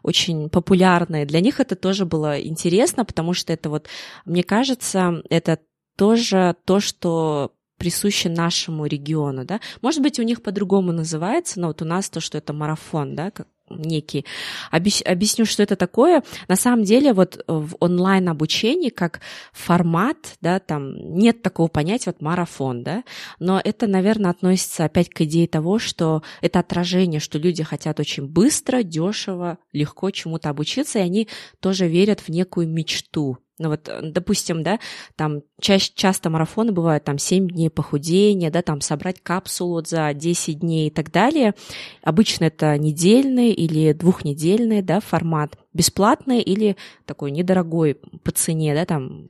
очень 0.04 0.49
популярный. 0.49 1.25
Для 1.25 1.41
них 1.41 1.60
это 1.60 1.75
тоже 1.75 2.06
было 2.06 2.39
интересно, 2.39 3.04
потому 3.04 3.34
что 3.34 3.52
это 3.52 3.69
вот, 3.69 3.88
мне 4.23 4.43
кажется, 4.43 5.21
это 5.30 5.60
тоже 5.97 6.56
то, 6.63 6.80
что 6.80 7.52
присуще 7.78 8.30
нашему 8.30 8.86
региону, 8.86 9.45
да. 9.45 9.60
Может 9.82 10.02
быть, 10.02 10.19
у 10.19 10.23
них 10.23 10.43
по-другому 10.43 10.91
называется, 10.91 11.60
но 11.60 11.67
вот 11.67 11.82
у 11.82 11.86
нас 11.86 12.10
то, 12.10 12.19
что 12.19 12.38
это 12.38 12.54
марафон, 12.54 13.15
да, 13.15 13.32
как 13.32 13.47
некий. 13.70 14.26
Объясню, 14.72 15.46
что 15.46 15.64
это 15.64 15.76
такое. 15.76 16.24
На 16.48 16.56
самом 16.56 16.84
деле, 16.84 17.14
вот 17.14 17.44
в 17.48 17.76
онлайн-обучении 17.80 18.90
как 18.90 19.22
формат, 19.54 20.38
да, 20.42 20.60
там 20.60 20.96
нет 21.16 21.42
такого 21.42 21.68
понятия, 21.68 22.12
вот 22.12 22.22
марафон, 22.22 22.84
да, 22.84 23.04
но 23.40 23.62
это, 23.64 23.88
наверное, 23.88 24.32
относится 24.32 24.86
опять 24.86 25.10
к 25.10 25.22
идее 25.22 25.48
того, 25.48 25.80
что 25.80 26.24
это 26.42 26.60
отражение, 26.60 27.20
что 27.20 27.38
люди 27.38 27.64
хотят 27.64 28.00
очень 28.00 28.28
быстро, 28.28 28.84
дешево, 28.84 29.58
легко 29.74 30.12
чему-то 30.12 30.50
обучиться, 30.50 31.00
и 31.00 31.04
они 31.04 31.28
тоже 31.60 31.88
верят 31.88 32.22
в 32.22 32.30
некую 32.30 32.68
мечту, 32.68 33.38
ну 33.60 33.69
вот, 33.69 33.88
э, 33.88 34.00
допустим, 34.02 34.63
да, 34.63 34.80
там 35.15 35.41
ча- 35.62 35.78
часто 35.78 36.30
марафоны 36.30 36.72
бывают 36.72 37.04
там 37.04 37.17
7 37.17 37.48
дней 37.48 37.69
похудения, 37.69 38.50
да, 38.50 38.62
там 38.62 38.82
собрать 38.82 39.22
капсулу 39.22 39.84
за 39.86 40.13
10 40.13 40.60
дней 40.60 40.88
и 40.88 40.91
так 40.91 41.12
далее. 41.12 41.54
Обычно 42.02 42.45
это 42.45 42.78
недельный 42.78 43.52
или 43.52 43.93
двухнедельный, 43.93 44.82
да, 44.82 45.00
формат. 45.02 45.58
Бесплатный 45.74 46.41
или 46.41 46.78
такой 47.06 47.32
недорогой 47.32 47.95
по 48.24 48.32
цене, 48.32 48.74
да, 48.74 48.86
там 48.86 49.30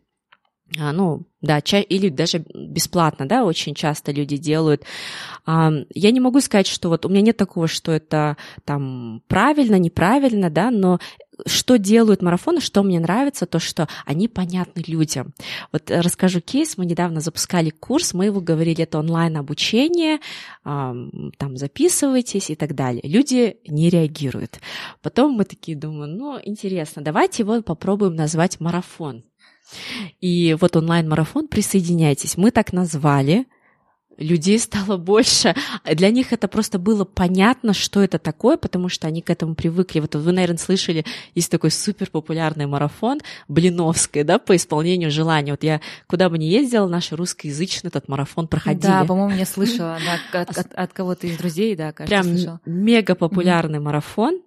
а, 0.77 0.91
ну, 0.91 1.25
да, 1.41 1.61
ча- 1.61 1.79
или 1.79 2.09
даже 2.09 2.45
бесплатно, 2.53 3.27
да, 3.27 3.43
очень 3.43 3.73
часто 3.73 4.11
люди 4.11 4.37
делают. 4.37 4.83
А, 5.45 5.71
я 5.93 6.11
не 6.11 6.19
могу 6.19 6.41
сказать, 6.41 6.67
что 6.67 6.89
вот 6.89 7.05
у 7.05 7.09
меня 7.09 7.21
нет 7.21 7.37
такого, 7.37 7.67
что 7.67 7.91
это 7.91 8.37
там 8.65 9.23
правильно, 9.27 9.79
неправильно, 9.79 10.49
да, 10.51 10.69
но 10.69 10.99
что 11.45 11.77
делают 11.77 12.21
марафоны, 12.21 12.61
что 12.61 12.83
мне 12.83 12.99
нравится, 12.99 13.45
то, 13.45 13.59
что 13.59 13.87
они 14.05 14.27
понятны 14.27 14.83
людям. 14.87 15.33
Вот 15.71 15.89
расскажу 15.89 16.41
кейс, 16.41 16.77
мы 16.77 16.85
недавно 16.85 17.21
запускали 17.21 17.69
курс, 17.69 18.13
мы 18.13 18.25
его 18.25 18.41
говорили, 18.41 18.83
это 18.83 18.99
онлайн-обучение, 18.99 20.19
там 20.63 21.57
записывайтесь 21.57 22.49
и 22.49 22.55
так 22.55 22.75
далее. 22.75 23.01
Люди 23.03 23.57
не 23.67 23.89
реагируют. 23.89 24.59
Потом 25.01 25.33
мы 25.33 25.45
такие 25.45 25.77
думаем, 25.77 26.15
ну, 26.15 26.39
интересно, 26.43 27.01
давайте 27.01 27.43
его 27.43 27.61
попробуем 27.61 28.15
назвать 28.15 28.59
марафон. 28.59 29.23
И 30.19 30.57
вот 30.59 30.75
онлайн-марафон, 30.75 31.47
присоединяйтесь. 31.47 32.37
Мы 32.37 32.51
так 32.51 32.73
назвали, 32.73 33.45
людей 34.19 34.59
стало 34.59 34.97
больше. 34.97 35.55
Для 35.85 36.11
них 36.11 36.33
это 36.33 36.47
просто 36.47 36.77
было 36.77 37.05
понятно, 37.05 37.73
что 37.73 38.01
это 38.01 38.19
такое, 38.19 38.57
потому 38.57 38.89
что 38.89 39.07
они 39.07 39.21
к 39.21 39.29
этому 39.29 39.55
привыкли. 39.55 39.99
Вот 39.99 40.15
вы, 40.15 40.31
наверное, 40.31 40.57
слышали, 40.57 41.05
есть 41.35 41.49
такой 41.49 41.71
супер 41.71 42.09
популярный 42.09 42.67
марафон 42.67 43.19
Блиновской, 43.47 44.23
да, 44.23 44.37
по 44.39 44.55
исполнению 44.55 45.11
желания. 45.11 45.51
Вот 45.51 45.63
я 45.63 45.81
куда 46.07 46.29
бы 46.29 46.37
ни 46.37 46.45
ездила, 46.45 46.87
наш 46.87 47.11
русскоязычный 47.11 47.87
этот 47.87 48.07
марафон 48.07 48.47
проходили. 48.47 48.81
Да, 48.81 49.05
по-моему, 49.05 49.37
я 49.37 49.45
слышала 49.45 49.97
да, 50.33 50.41
от, 50.41 50.57
от, 50.57 50.73
от 50.73 50.93
кого-то 50.93 51.27
из 51.27 51.37
друзей, 51.37 51.75
да, 51.75 51.91
кажется, 51.91 52.21
Прям 52.21 52.23
слышала. 52.23 52.61
мега 52.65 53.15
популярный 53.15 53.79
mm-hmm. 53.79 53.83
марафон. 53.83 54.41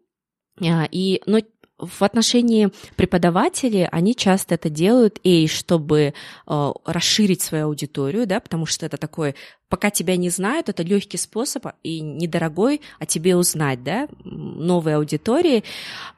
А, 0.60 0.86
и, 0.90 1.22
но 1.26 1.38
в 1.82 2.02
отношении 2.02 2.70
преподавателей 2.96 3.86
они 3.86 4.14
часто 4.14 4.54
это 4.54 4.70
делают, 4.70 5.18
и 5.24 5.48
чтобы 5.48 6.14
э, 6.46 6.72
расширить 6.84 7.42
свою 7.42 7.66
аудиторию, 7.66 8.26
да, 8.26 8.40
потому 8.40 8.66
что 8.66 8.86
это 8.86 8.96
такой 8.96 9.34
пока 9.68 9.88
тебя 9.90 10.18
не 10.18 10.28
знают, 10.28 10.68
это 10.68 10.82
легкий 10.82 11.16
способ 11.16 11.66
и 11.82 12.00
недорогой 12.00 12.82
о 12.98 13.06
тебе 13.06 13.36
узнать, 13.36 13.82
да, 13.82 14.06
новой 14.22 14.96
аудитории. 14.96 15.64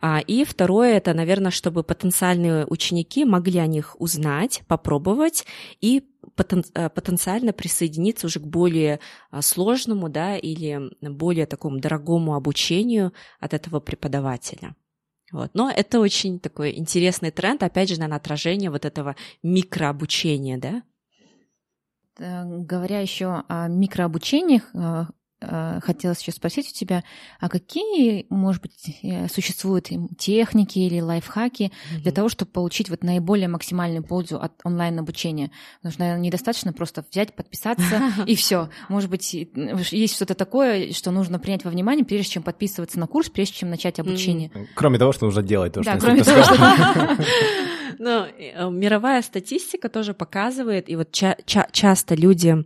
А, 0.00 0.18
и 0.18 0.44
второе, 0.44 0.96
это, 0.96 1.14
наверное, 1.14 1.52
чтобы 1.52 1.84
потенциальные 1.84 2.66
ученики 2.66 3.24
могли 3.24 3.60
о 3.60 3.68
них 3.68 3.94
узнать, 4.00 4.62
попробовать 4.66 5.46
и 5.80 6.02
потен, 6.34 6.64
э, 6.74 6.88
потенциально 6.88 7.52
присоединиться 7.52 8.26
уже 8.26 8.40
к 8.40 8.44
более 8.44 8.98
а, 9.30 9.40
сложному, 9.40 10.08
да, 10.08 10.36
или 10.36 10.90
более 11.00 11.46
такому 11.46 11.78
дорогому 11.78 12.34
обучению 12.34 13.12
от 13.38 13.54
этого 13.54 13.78
преподавателя. 13.78 14.74
Вот. 15.34 15.50
Но 15.52 15.68
это 15.68 15.98
очень 15.98 16.38
такой 16.38 16.78
интересный 16.78 17.32
тренд, 17.32 17.64
опять 17.64 17.88
же, 17.88 17.96
наверное, 17.96 18.18
отражение 18.18 18.70
вот 18.70 18.84
этого 18.84 19.16
микрообучения, 19.42 20.58
да? 20.58 20.84
Э, 22.18 22.44
говоря 22.44 23.00
еще 23.00 23.42
о 23.48 23.66
микрообучениях, 23.66 24.70
э, 25.48 25.80
хотелось 25.82 26.20
еще 26.20 26.32
спросить 26.32 26.70
у 26.70 26.72
тебя, 26.72 27.04
а 27.40 27.48
какие, 27.48 28.26
может 28.30 28.62
быть, 28.62 28.98
э, 29.02 29.28
существуют 29.28 29.88
техники 30.18 30.78
или 30.78 31.00
лайфхаки 31.00 31.64
mm-hmm. 31.64 31.98
для 32.00 32.12
того, 32.12 32.28
чтобы 32.28 32.50
получить 32.50 32.90
вот 32.90 33.02
наиболее 33.02 33.48
максимальную 33.48 34.02
пользу 34.02 34.40
от 34.40 34.52
онлайн-обучения? 34.64 35.50
Потому 35.78 35.92
что, 35.92 36.00
наверное, 36.00 36.24
недостаточно 36.24 36.72
просто 36.72 37.04
взять, 37.10 37.34
подписаться 37.34 38.02
и 38.26 38.34
все. 38.34 38.68
Может 38.88 39.10
быть, 39.10 39.32
есть 39.34 40.14
что-то 40.14 40.34
такое, 40.34 40.92
что 40.92 41.10
нужно 41.10 41.38
принять 41.38 41.64
во 41.64 41.70
внимание, 41.70 42.04
прежде 42.04 42.32
чем 42.32 42.42
подписываться 42.42 42.98
на 42.98 43.06
курс, 43.06 43.28
прежде 43.28 43.54
чем 43.54 43.70
начать 43.70 43.98
обучение. 43.98 44.50
Кроме 44.74 44.98
того, 44.98 45.12
что 45.12 45.26
нужно 45.26 45.42
делать 45.42 45.74
то, 45.74 45.82
да, 45.82 45.98
что 45.98 46.06
кроме 46.06 46.24
того, 46.24 46.42
что... 46.42 46.54
Ну, 47.98 48.24
э, 48.24 48.70
мировая 48.70 49.22
статистика 49.22 49.88
тоже 49.88 50.14
показывает, 50.14 50.88
и 50.88 50.96
вот 50.96 51.12
ча- 51.12 51.36
ча- 51.44 51.68
часто 51.72 52.14
люди, 52.14 52.64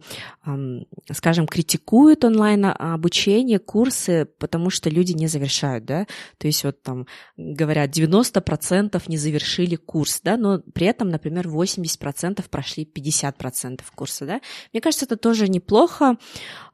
скажем, 1.12 1.47
критикуют 1.47 2.24
онлайн 2.24 2.64
обучение, 2.66 3.59
курсы, 3.59 4.26
потому 4.39 4.70
что 4.70 4.91
люди 4.91 5.12
не 5.12 5.26
завершают, 5.26 5.85
да, 5.85 6.07
то 6.39 6.47
есть 6.47 6.64
вот 6.64 6.83
там 6.83 7.07
говорят, 7.37 7.91
90% 7.91 9.03
не 9.09 9.16
завершили 9.16 9.76
курс, 9.76 10.20
да, 10.22 10.37
но 10.37 10.61
при 10.61 10.87
этом, 10.87 11.09
например, 11.09 11.49
80% 11.49 12.49
прошли 12.49 12.85
50% 12.85 13.81
курса, 13.95 14.26
да. 14.26 14.41
Мне 14.72 14.81
кажется, 14.81 15.05
это 15.05 15.16
тоже 15.16 15.49
неплохо, 15.49 16.16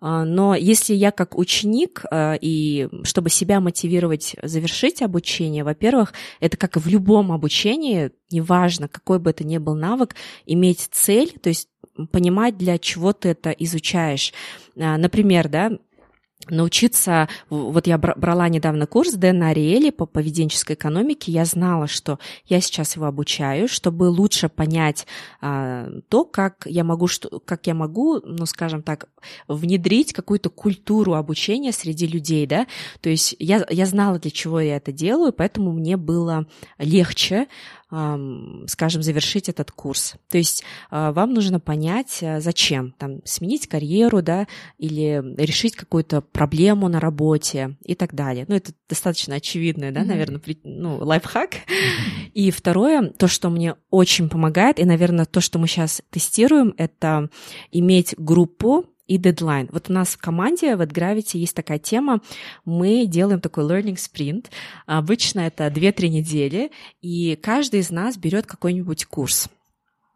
а, 0.01 0.25
но 0.25 0.55
если 0.55 0.95
я 0.95 1.11
как 1.11 1.37
ученик, 1.39 2.05
а, 2.11 2.35
и 2.41 2.89
чтобы 3.05 3.31
себя 3.31 3.61
мотивировать 3.61 4.37
завершить 4.43 5.03
обучение, 5.03 5.65
во-первых, 5.65 6.13
это 6.41 6.57
как 6.57 6.77
и 6.77 6.81
в 6.81 6.87
любом 6.87 7.33
обучении, 7.33 8.11
неважно, 8.35 8.89
какой 8.89 9.19
бы 9.19 9.31
это 9.31 9.45
ни 9.45 9.59
был 9.59 9.75
навык, 9.75 10.15
иметь 10.47 10.89
цель, 10.91 11.33
то 11.41 11.49
есть 11.49 11.69
понимать, 12.11 12.57
для 12.59 12.79
чего 12.79 13.13
ты 13.13 13.31
это 13.31 13.51
изучаешь. 13.51 14.33
А, 14.77 14.99
например, 14.99 15.49
да, 15.49 15.71
научиться, 16.51 17.29
вот 17.49 17.87
я 17.87 17.97
брала 17.97 18.49
недавно 18.49 18.87
курс 18.87 19.15
Дэна 19.15 19.51
Ариэли 19.51 19.91
по 19.91 20.05
поведенческой 20.05 20.77
экономике, 20.77 21.33
я 21.33 21.45
знала, 21.45 21.87
что 21.87 22.19
я 22.45 22.61
сейчас 22.61 22.97
его 22.97 23.07
обучаю, 23.07 23.69
чтобы 23.69 24.05
лучше 24.05 24.49
понять 24.49 25.07
а, 25.41 25.89
то, 26.09 26.25
как 26.25 26.67
я 26.67 26.85
могу, 26.85 27.07
что, 27.07 27.41
как 27.41 27.67
я 27.67 27.75
могу, 27.75 28.21
ну, 28.21 28.45
скажем 28.47 28.83
так, 28.83 29.09
внедрить 29.49 30.13
какую-то 30.13 30.51
культуру 30.51 31.15
обучения 31.15 31.73
среди 31.73 32.07
людей, 32.07 32.47
да, 32.47 32.67
то 33.01 33.09
есть 33.09 33.35
я, 33.39 33.65
я 33.71 33.87
знала, 33.87 34.19
для 34.19 34.31
чего 34.31 34.61
я 34.61 34.77
это 34.77 34.93
делаю, 34.93 35.33
поэтому 35.33 35.73
мне 35.73 35.97
было 35.97 36.47
легче 36.79 37.47
скажем, 38.67 39.03
завершить 39.03 39.49
этот 39.49 39.71
курс. 39.71 40.15
То 40.29 40.39
есть 40.39 40.65
а, 40.91 41.13
вам 41.13 41.35
нужно 41.35 41.61
понять, 41.61 42.21
а, 42.23 42.41
зачем. 42.41 42.95
Там, 42.99 43.21
сменить 43.25 43.67
карьеру, 43.67 44.23
да, 44.23 44.47
или 44.79 45.23
решить 45.37 45.77
какую-то 45.77 46.21
проблему 46.21 46.89
на 46.89 47.01
работе 47.01 47.77
и 47.85 47.95
так 47.95 48.15
далее. 48.15 48.45
Ну, 48.49 48.57
это 48.57 48.73
достаточно 48.89 49.37
очевидное, 49.37 49.93
да, 49.93 50.01
mm-hmm. 50.01 50.05
наверное, 50.05 50.41
ну, 50.65 50.99
лайфхак. 50.99 51.55
Mm-hmm. 51.55 52.31
И 52.35 52.51
второе, 52.51 53.11
то, 53.11 53.29
что 53.29 53.51
мне 53.51 53.77
очень 53.91 54.29
помогает, 54.29 54.79
и, 54.79 54.85
наверное, 54.85 55.25
то, 55.25 55.41
что 55.41 55.59
мы 55.59 55.69
сейчас 55.69 56.03
тестируем, 56.11 56.75
это 56.77 57.29
иметь 57.71 58.15
группу 58.19 58.87
и 59.07 59.19
дедлайн. 59.19 59.69
Вот 59.73 59.91
у 59.91 59.93
нас 59.93 60.15
в 60.15 60.19
команде 60.19 60.77
в 60.77 60.81
AdGravity 60.81 61.39
есть 61.39 61.55
такая 61.55 61.79
тема, 61.79 62.21
мы 62.65 63.07
делаем 63.07 63.41
такой 63.41 63.65
learning 63.65 63.97
sprint. 63.97 64.47
Обычно 64.87 65.41
это 65.41 65.67
2-3 65.67 66.09
недели, 66.09 66.71
и 67.01 67.37
каждый 67.37 67.81
из 67.81 67.91
нас 67.91 68.17
берет 68.17 68.47
какой-нибудь 68.47 69.05
курс 69.07 69.49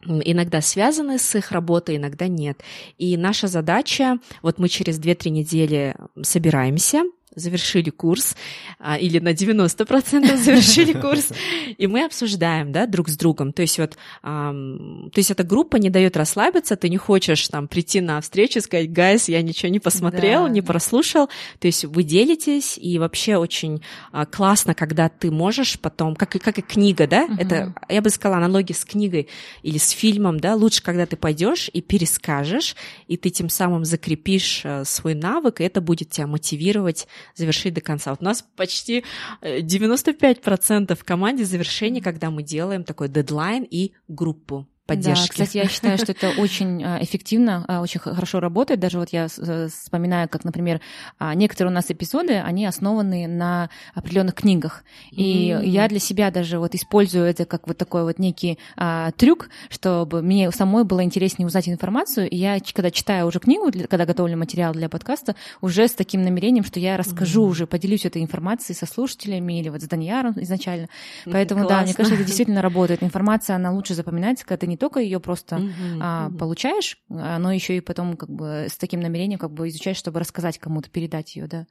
иногда 0.05 0.61
связаны 0.61 1.19
с 1.19 1.35
их 1.35 1.51
работой, 1.51 1.97
иногда 1.97 2.29
нет. 2.29 2.63
И 2.99 3.17
наша 3.17 3.49
задача, 3.49 4.19
вот 4.43 4.59
мы 4.59 4.69
через 4.69 5.01
2-3 5.01 5.31
недели 5.31 5.97
собираемся, 6.23 7.03
завершили 7.35 7.91
курс, 7.91 8.37
а, 8.79 8.97
или 8.97 9.19
на 9.19 9.33
90% 9.33 10.37
завершили 10.43 10.93
курс, 10.93 11.29
и 11.77 11.87
мы 11.87 12.05
обсуждаем, 12.05 12.73
да, 12.73 12.87
друг 12.87 13.09
с 13.09 13.17
другом. 13.17 13.53
То 13.53 13.63
есть 13.63 13.79
вот, 13.79 13.97
то 14.23 15.11
есть 15.17 15.31
эта 15.31 15.45
группа 15.45 15.77
не 15.77 15.91
дает 15.91 16.17
расслабиться, 16.17 16.77
ты 16.77 16.89
не 16.89 16.97
хочешь 16.97 17.49
там 17.49 17.69
прийти 17.69 18.01
на 18.01 18.21
встречу 18.21 18.59
и 18.59 18.63
сказать, 18.63 18.93
гайс, 18.93 19.29
я 19.29 19.43
ничего 19.43 19.71
не 19.71 19.81
посмотрел, 19.81 20.45
да, 20.45 20.51
не 20.51 20.63
прослушал. 20.63 21.29
То 21.59 21.67
есть 21.67 21.85
вы 21.85 22.03
делитесь, 22.03 22.79
и 22.79 22.99
вообще 22.99 23.37
очень 23.37 23.83
а, 24.13 24.27
классно, 24.27 24.75
когда 24.75 25.09
ты 25.09 25.31
можешь 25.31 25.79
потом, 25.79 26.15
как, 26.15 26.37
и 26.37 26.39
как 26.39 26.59
и 26.59 26.63
книга, 26.63 27.07
да, 27.07 27.25
угу. 27.25 27.35
это, 27.39 27.75
я 27.89 28.03
бы 28.03 28.11
сказала, 28.11 28.39
аналогия 28.39 28.75
с 28.75 28.85
книгой 28.85 29.29
или 29.63 29.79
с 29.79 29.91
фильмом, 29.91 30.41
да, 30.41 30.55
лучше, 30.55 30.83
когда 30.83 31.07
ты 31.07 31.17
пойдешь 31.17 31.71
и 31.73 31.81
перескажешь, 31.81 32.77
и 33.07 33.17
ты 33.17 33.31
тем 33.31 33.49
самым 33.49 33.85
закрепишь 33.85 34.63
э, 34.65 34.85
свой 34.85 35.15
навык, 35.15 35.61
и 35.61 35.65
это 35.65 35.81
будет 35.81 36.11
тебя 36.11 36.27
мотивировать 36.27 37.07
завершить 37.35 37.75
до 37.75 37.81
конца. 37.81 38.11
Вот 38.11 38.21
у 38.21 38.25
нас 38.25 38.45
почти 38.57 39.05
95% 39.43 40.87
э, 40.91 40.95
в 40.95 41.05
команде 41.05 41.45
завершения, 41.45 42.01
когда 42.01 42.31
мы 42.31 42.43
делаем 42.43 42.85
такой 42.85 43.09
дедлайн 43.09 43.65
и 43.65 43.93
группу 44.09 44.67
поддержки. 44.89 45.39
Да, 45.39 45.45
кстати, 45.45 45.59
я 45.59 45.69
считаю, 45.69 45.99
что 45.99 46.13
это 46.13 46.31
очень 46.39 46.83
а, 46.83 46.99
эффективно, 47.03 47.65
а, 47.69 47.83
очень 47.83 48.01
хорошо 48.01 48.41
работает. 48.41 48.81
Даже 48.81 48.99
вот 48.99 49.11
я 49.11 49.29
э, 49.37 49.69
вспоминаю, 49.69 50.29
как, 50.29 50.45
например, 50.45 50.81
а, 51.19 51.35
некоторые 51.35 51.71
у 51.71 51.75
нас 51.75 51.91
эпизоды, 51.91 52.39
они 52.39 52.65
основаны 52.65 53.29
на 53.29 53.69
определенных 53.95 54.35
книгах. 54.35 54.85
И 55.11 55.51
mm-hmm. 55.51 55.67
я 55.67 55.89
для 55.89 55.99
себя 55.99 56.31
даже 56.31 56.59
вот 56.59 56.75
использую 56.75 57.27
это 57.27 57.45
как 57.45 57.69
вот 57.69 57.77
такой 57.77 58.03
вот 58.03 58.19
некий 58.19 58.59
а, 58.77 59.11
трюк, 59.13 59.51
чтобы 59.69 60.23
мне 60.23 60.51
самой 60.53 60.85
было 60.85 61.05
интереснее 61.05 61.47
узнать 61.47 61.69
информацию. 61.69 62.29
И 62.31 62.37
я, 62.37 62.59
когда 62.73 62.91
читаю 62.91 63.27
уже 63.27 63.41
книгу, 63.41 63.71
когда 63.91 64.07
готовлю 64.07 64.39
материал 64.39 64.73
для 64.73 64.89
подкаста, 64.89 65.37
уже 65.61 65.87
с 65.87 65.93
таким 65.93 66.23
намерением, 66.23 66.65
что 66.65 66.81
я 66.81 66.97
расскажу 66.97 67.45
mm-hmm. 67.45 67.51
уже, 67.51 67.67
поделюсь 67.67 68.07
этой 68.07 68.23
информацией 68.23 68.75
со 68.75 68.87
слушателями 68.87 69.61
или 69.61 69.69
вот 69.69 69.83
с 69.83 69.87
Данияром 69.87 70.33
изначально. 70.37 70.89
Поэтому, 71.27 71.65
Классно. 71.65 71.77
да, 71.77 71.85
мне 71.85 71.95
кажется, 71.95 72.15
это 72.15 72.25
действительно 72.25 72.63
работает. 72.69 73.03
Информация, 73.03 73.57
она 73.57 73.71
лучше 73.71 73.93
запоминается, 73.93 74.47
когда 74.47 74.61
ты 74.61 74.67
не 74.67 74.78
только 74.79 75.01
ее 75.01 75.21
просто 75.21 75.57
mm-hmm, 75.57 75.99
а, 76.01 76.29
mm-hmm. 76.29 76.39
получаешь, 76.39 76.99
но 77.09 77.53
еще 77.53 77.77
и 77.77 77.81
потом 77.81 78.17
как 78.17 78.31
бы 78.31 78.67
с 78.69 78.77
таким 78.77 79.01
намерением 79.01 79.39
как 79.39 79.53
бы 79.53 79.69
изучаешь, 79.69 79.99
чтобы 79.99 80.21
рассказать 80.21 80.59
кому-то, 80.59 80.91
передать 80.91 81.37
ее, 81.37 81.47
да. 81.47 81.67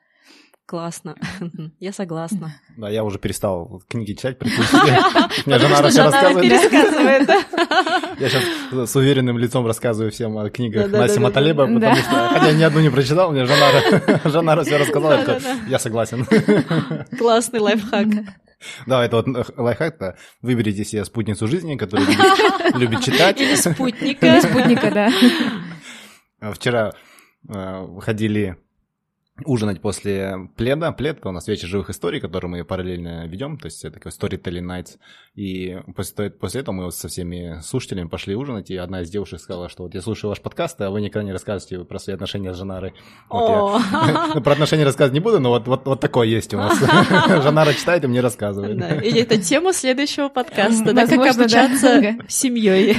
Классно. 0.68 1.16
Я 1.80 1.94
согласна. 1.94 2.60
Да, 2.76 2.90
я 2.90 3.06
уже 3.06 3.20
перестал 3.20 3.82
книги 3.88 4.12
читать. 4.12 4.38
Мне 5.46 5.60
жена 5.60 5.82
рассказывает. 5.82 6.44
Я 8.20 8.30
сейчас 8.30 8.92
с 8.92 8.96
уверенным 8.98 9.38
лицом 9.38 9.66
рассказываю 9.66 10.12
всем 10.12 10.38
о 10.38 10.50
книгах 10.50 10.92
Насима 10.92 11.32
Талеба, 11.32 11.68
потому 11.68 11.96
что, 11.96 12.30
хотя 12.34 12.52
ни 12.52 12.64
одну 12.64 12.82
не 12.82 12.90
прочитал, 12.90 13.32
мне 13.32 13.46
жена 13.46 14.64
все 14.64 14.78
рассказала, 14.78 15.40
я 15.70 15.80
согласен. 15.80 16.26
Классный 17.18 17.62
лайфхак. 17.62 18.08
Да, 18.86 19.04
это 19.06 19.18
вот 19.18 19.58
лайфхак-то. 19.58 20.18
Выберите 20.42 20.84
себе 20.84 21.06
спутницу 21.06 21.48
жизни, 21.48 21.76
которая 21.76 22.08
любит 22.76 23.02
читать. 23.04 23.40
Или 23.40 23.56
спутника. 23.56 24.42
Спутника, 24.42 24.92
да. 24.92 26.54
Вчера 26.54 26.92
э, 27.50 27.88
ходили 28.02 28.58
ужинать 29.46 29.82
после 29.82 30.50
пледа. 30.56 30.92
Плед— 30.92 31.18
это 31.20 31.30
у 31.30 31.32
нас 31.32 31.48
вечер 31.48 31.68
живых 31.68 31.90
историй, 31.90 32.20
который 32.20 32.48
мы 32.48 32.64
параллельно 32.64 33.28
ведем, 33.28 33.58
то 33.58 33.66
есть 33.66 33.84
это 33.86 34.00
такой 34.00 34.12
storytelling 34.12 34.66
nights. 34.66 34.98
И 35.36 35.78
после, 35.96 36.30
после 36.30 36.62
этого 36.62 36.76
мы 36.76 36.84
вот 36.86 36.96
со 36.96 37.08
всеми 37.08 37.60
слушателями 37.62 38.08
пошли 38.08 38.36
ужинать, 38.36 38.70
и 38.72 38.78
одна 38.78 39.02
из 39.02 39.10
девушек 39.10 39.40
сказала, 39.40 39.70
что 39.70 39.84
вот 39.84 39.94
я 39.94 40.02
слушаю 40.02 40.30
ваш 40.30 40.42
подкаст, 40.42 40.82
а 40.82 40.90
вы 40.90 41.02
никогда 41.02 41.26
не 41.26 41.34
рассказываете 41.34 41.86
про 41.86 42.00
свои 42.00 42.16
отношения 42.16 42.54
с 42.54 42.58
Жанарой. 42.58 42.94
Вот 43.30 43.82
я, 44.36 44.42
про 44.42 44.54
отношения 44.54 44.84
рассказывать 44.84 45.14
не 45.14 45.20
буду, 45.20 45.40
но 45.40 45.50
вот, 45.50 45.68
вот, 45.68 45.86
вот 45.86 46.00
такое 46.00 46.28
есть 46.28 46.54
у 46.54 46.58
нас. 46.58 46.80
Жанара 47.44 47.74
читает 47.74 48.04
и 48.04 48.08
мне 48.08 48.22
рассказывает. 48.22 48.78
Или 49.04 49.22
это 49.22 49.38
тема 49.38 49.74
следующего 49.74 50.30
подкаста, 50.30 50.94
да, 50.94 51.06
как 51.06 51.36
обучаться 51.36 52.18
семьей. 52.28 52.96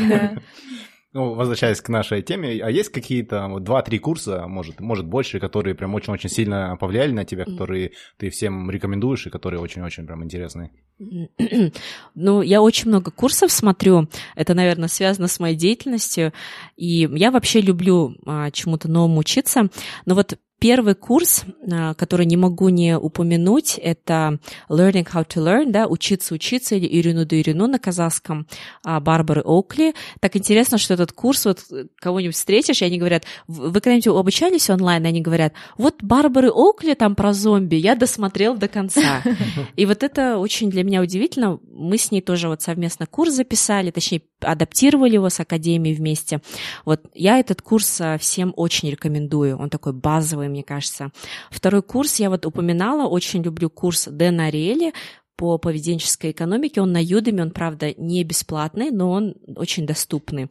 Ну, 1.18 1.34
возвращаясь 1.34 1.80
к 1.80 1.88
нашей 1.88 2.22
теме, 2.22 2.60
а 2.62 2.70
есть 2.70 2.90
какие-то 2.90 3.48
вот, 3.48 3.64
два-три 3.64 3.98
курса, 3.98 4.46
может, 4.46 4.78
может 4.78 5.04
больше, 5.04 5.40
которые 5.40 5.74
прям 5.74 5.92
очень-очень 5.96 6.30
сильно 6.30 6.76
повлияли 6.78 7.10
на 7.10 7.24
тебя, 7.24 7.44
которые 7.44 7.90
ты 8.18 8.30
всем 8.30 8.70
рекомендуешь 8.70 9.26
и 9.26 9.30
которые 9.30 9.60
очень-очень 9.60 10.06
прям 10.06 10.22
интересные? 10.22 10.70
Ну, 12.14 12.42
я 12.42 12.62
очень 12.62 12.88
много 12.88 13.10
курсов 13.10 13.50
смотрю. 13.50 14.08
Это, 14.36 14.54
наверное, 14.54 14.88
связано 14.88 15.26
с 15.26 15.40
моей 15.40 15.56
деятельностью. 15.56 16.32
И 16.76 17.08
я 17.12 17.32
вообще 17.32 17.60
люблю 17.60 18.16
а, 18.24 18.52
чему-то 18.52 18.88
новому 18.88 19.18
учиться. 19.18 19.70
Но 20.06 20.14
вот 20.14 20.38
Первый 20.58 20.94
курс, 20.94 21.44
а, 21.70 21.94
который 21.94 22.26
не 22.26 22.36
могу 22.36 22.68
не 22.68 22.98
упомянуть, 22.98 23.78
это 23.80 24.40
Learning 24.68 25.06
How 25.06 25.24
to 25.24 25.44
Learn, 25.44 25.70
да, 25.70 25.86
учиться 25.86 26.34
учиться 26.34 26.74
или 26.74 26.86
Ирину 26.86 27.24
до 27.24 27.40
Ирину 27.40 27.68
на 27.68 27.78
казахском 27.78 28.48
а, 28.84 28.98
Барбары 28.98 29.42
Оукли. 29.42 29.94
Так 30.18 30.34
интересно, 30.36 30.78
что 30.78 30.94
этот 30.94 31.12
курс, 31.12 31.44
вот 31.44 31.64
кого-нибудь 32.00 32.34
встретишь, 32.34 32.82
и 32.82 32.84
они 32.84 32.98
говорят, 32.98 33.24
вы 33.46 33.72
когда-нибудь 33.74 34.08
обучались 34.08 34.68
онлайн? 34.68 35.04
И 35.04 35.08
они 35.08 35.20
говорят, 35.20 35.52
вот 35.76 36.02
Барбары 36.02 36.48
Оукли 36.48 36.94
там 36.94 37.14
про 37.14 37.32
зомби, 37.32 37.76
я 37.76 37.94
досмотрел 37.94 38.56
до 38.56 38.66
конца. 38.66 39.22
И 39.76 39.86
вот 39.86 40.02
это 40.02 40.38
очень 40.38 40.70
для 40.70 40.82
меня 40.82 41.00
удивительно. 41.02 41.60
Мы 41.70 41.98
с 41.98 42.10
ней 42.10 42.20
тоже 42.20 42.48
вот 42.48 42.62
совместно 42.62 43.06
курс 43.06 43.34
записали, 43.34 43.90
точнее, 43.90 44.22
адаптировали 44.40 45.14
его 45.14 45.28
с 45.28 45.40
Академией 45.40 45.96
вместе. 45.96 46.40
Вот 46.84 47.02
я 47.14 47.38
этот 47.38 47.62
курс 47.62 48.00
а, 48.00 48.18
всем 48.18 48.52
очень 48.56 48.90
рекомендую. 48.90 49.58
Он 49.58 49.70
такой 49.70 49.92
базовый, 49.92 50.48
мне 50.48 50.62
кажется. 50.62 51.10
Второй 51.50 51.82
курс 51.82 52.20
я 52.20 52.30
вот 52.30 52.46
упоминала, 52.46 53.08
очень 53.08 53.42
люблю 53.42 53.70
курс 53.70 54.08
Дэна 54.10 54.46
Ариэли 54.46 54.92
по 55.38 55.56
поведенческой 55.56 56.32
экономике. 56.32 56.80
Он 56.80 56.90
на 56.90 57.00
Юдами, 57.00 57.40
он, 57.40 57.52
правда, 57.52 57.94
не 57.96 58.24
бесплатный, 58.24 58.90
но 58.90 59.12
он 59.12 59.36
очень 59.54 59.86
доступный. 59.86 60.48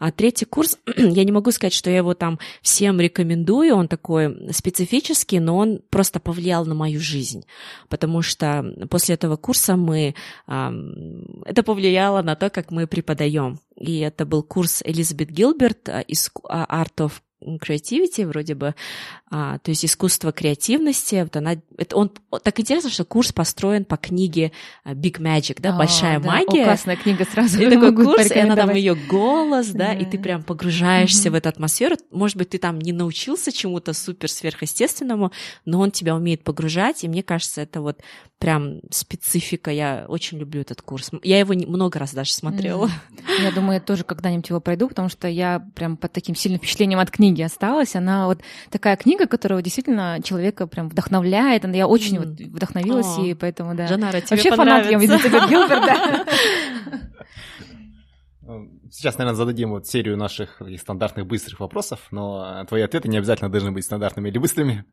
А 0.00 0.10
третий 0.10 0.44
курс, 0.44 0.76
я 0.96 1.22
не 1.22 1.30
могу 1.30 1.52
сказать, 1.52 1.72
что 1.72 1.88
я 1.88 1.98
его 1.98 2.14
там 2.14 2.40
всем 2.60 3.00
рекомендую, 3.00 3.76
он 3.76 3.86
такой 3.86 4.52
специфический, 4.52 5.38
но 5.38 5.56
он 5.56 5.80
просто 5.88 6.18
повлиял 6.18 6.66
на 6.66 6.74
мою 6.74 6.98
жизнь, 6.98 7.44
потому 7.88 8.22
что 8.22 8.74
после 8.90 9.14
этого 9.14 9.36
курса 9.36 9.76
мы... 9.76 10.16
Это 10.48 11.62
повлияло 11.64 12.22
на 12.22 12.34
то, 12.34 12.50
как 12.50 12.72
мы 12.72 12.88
преподаем. 12.88 13.60
И 13.76 14.00
это 14.00 14.26
был 14.26 14.42
курс 14.42 14.82
Элизабет 14.84 15.30
Гилберт 15.30 15.88
из 16.08 16.28
Art 16.48 16.96
of 16.98 17.12
creativity 17.44 18.26
вроде 18.26 18.54
бы, 18.54 18.74
а, 19.30 19.58
то 19.58 19.70
есть 19.70 19.84
искусство 19.84 20.32
креативности. 20.32 21.22
Вот 21.22 21.36
она, 21.36 21.56
это 21.76 21.96
он 21.96 22.10
так 22.42 22.58
интересно, 22.60 22.90
что 22.90 23.04
курс 23.04 23.32
построен 23.32 23.84
по 23.84 23.96
книге 23.96 24.52
а, 24.84 24.94
Big 24.94 25.18
Magic, 25.18 25.60
да, 25.60 25.74
О, 25.74 25.78
большая 25.78 26.20
да. 26.20 26.26
магия. 26.26 26.62
О, 26.62 26.64
классная 26.66 26.96
книга 26.96 27.24
сразу. 27.24 27.58
И 27.62 27.70
такой 27.70 27.94
курс, 27.94 28.30
и 28.30 28.38
она 28.38 28.56
там 28.56 28.70
ее 28.74 28.94
голос, 28.94 29.68
да, 29.68 29.84
да, 29.88 29.92
и 29.92 30.04
ты 30.04 30.18
прям 30.18 30.42
погружаешься 30.42 31.28
mm-hmm. 31.28 31.32
в 31.32 31.34
эту 31.34 31.48
атмосферу. 31.48 31.96
Может 32.10 32.36
быть, 32.36 32.50
ты 32.50 32.58
там 32.58 32.78
не 32.78 32.92
научился 32.92 33.52
чему-то 33.52 33.92
супер 33.92 34.30
сверхъестественному, 34.30 35.32
но 35.64 35.80
он 35.80 35.90
тебя 35.90 36.14
умеет 36.14 36.44
погружать, 36.44 37.04
и 37.04 37.08
мне 37.08 37.22
кажется, 37.22 37.60
это 37.60 37.80
вот 37.80 38.00
прям 38.38 38.80
специфика. 38.90 39.70
Я 39.70 40.04
очень 40.08 40.38
люблю 40.38 40.60
этот 40.60 40.82
курс. 40.82 41.10
Я 41.22 41.38
его 41.38 41.54
много 41.54 41.98
раз 41.98 42.14
даже 42.14 42.32
смотрела. 42.32 42.86
Mm-hmm. 42.86 43.42
Я 43.42 43.52
думаю, 43.52 43.74
я 43.74 43.80
тоже 43.80 44.04
когда-нибудь 44.04 44.48
его 44.48 44.60
пройду, 44.60 44.88
потому 44.88 45.08
что 45.08 45.28
я 45.28 45.66
прям 45.74 45.96
под 45.96 46.12
таким 46.12 46.34
сильным 46.34 46.58
впечатлением 46.58 46.98
от 46.98 47.10
книги 47.10 47.33
осталась. 47.42 47.96
Она 47.96 48.26
вот 48.26 48.40
такая 48.70 48.96
книга, 48.96 49.26
которая 49.26 49.62
действительно 49.62 50.20
человека 50.22 50.66
прям 50.66 50.88
вдохновляет. 50.88 51.64
Я 51.74 51.86
очень 51.86 52.16
mm. 52.16 52.18
вот 52.18 52.28
вдохновилась, 52.40 53.18
О, 53.18 53.22
и 53.22 53.34
поэтому, 53.34 53.74
да. 53.74 53.86
Жанара, 53.86 54.20
тебе 54.20 54.36
Вообще 54.36 54.54
фанат 54.54 54.90
я 54.90 54.98
Элизабет 54.98 55.48
Гилберт, 55.48 55.84
да. 55.86 56.24
Сейчас, 58.90 59.16
наверное, 59.18 59.36
зададим 59.36 59.70
вот 59.70 59.86
серию 59.86 60.16
наших 60.16 60.60
стандартных 60.78 61.26
быстрых 61.26 61.60
вопросов, 61.60 62.00
но 62.10 62.64
твои 62.68 62.82
ответы 62.82 63.08
не 63.08 63.16
обязательно 63.16 63.50
должны 63.50 63.72
быть 63.72 63.84
стандартными 63.84 64.28
или 64.28 64.38
быстрыми. 64.38 64.84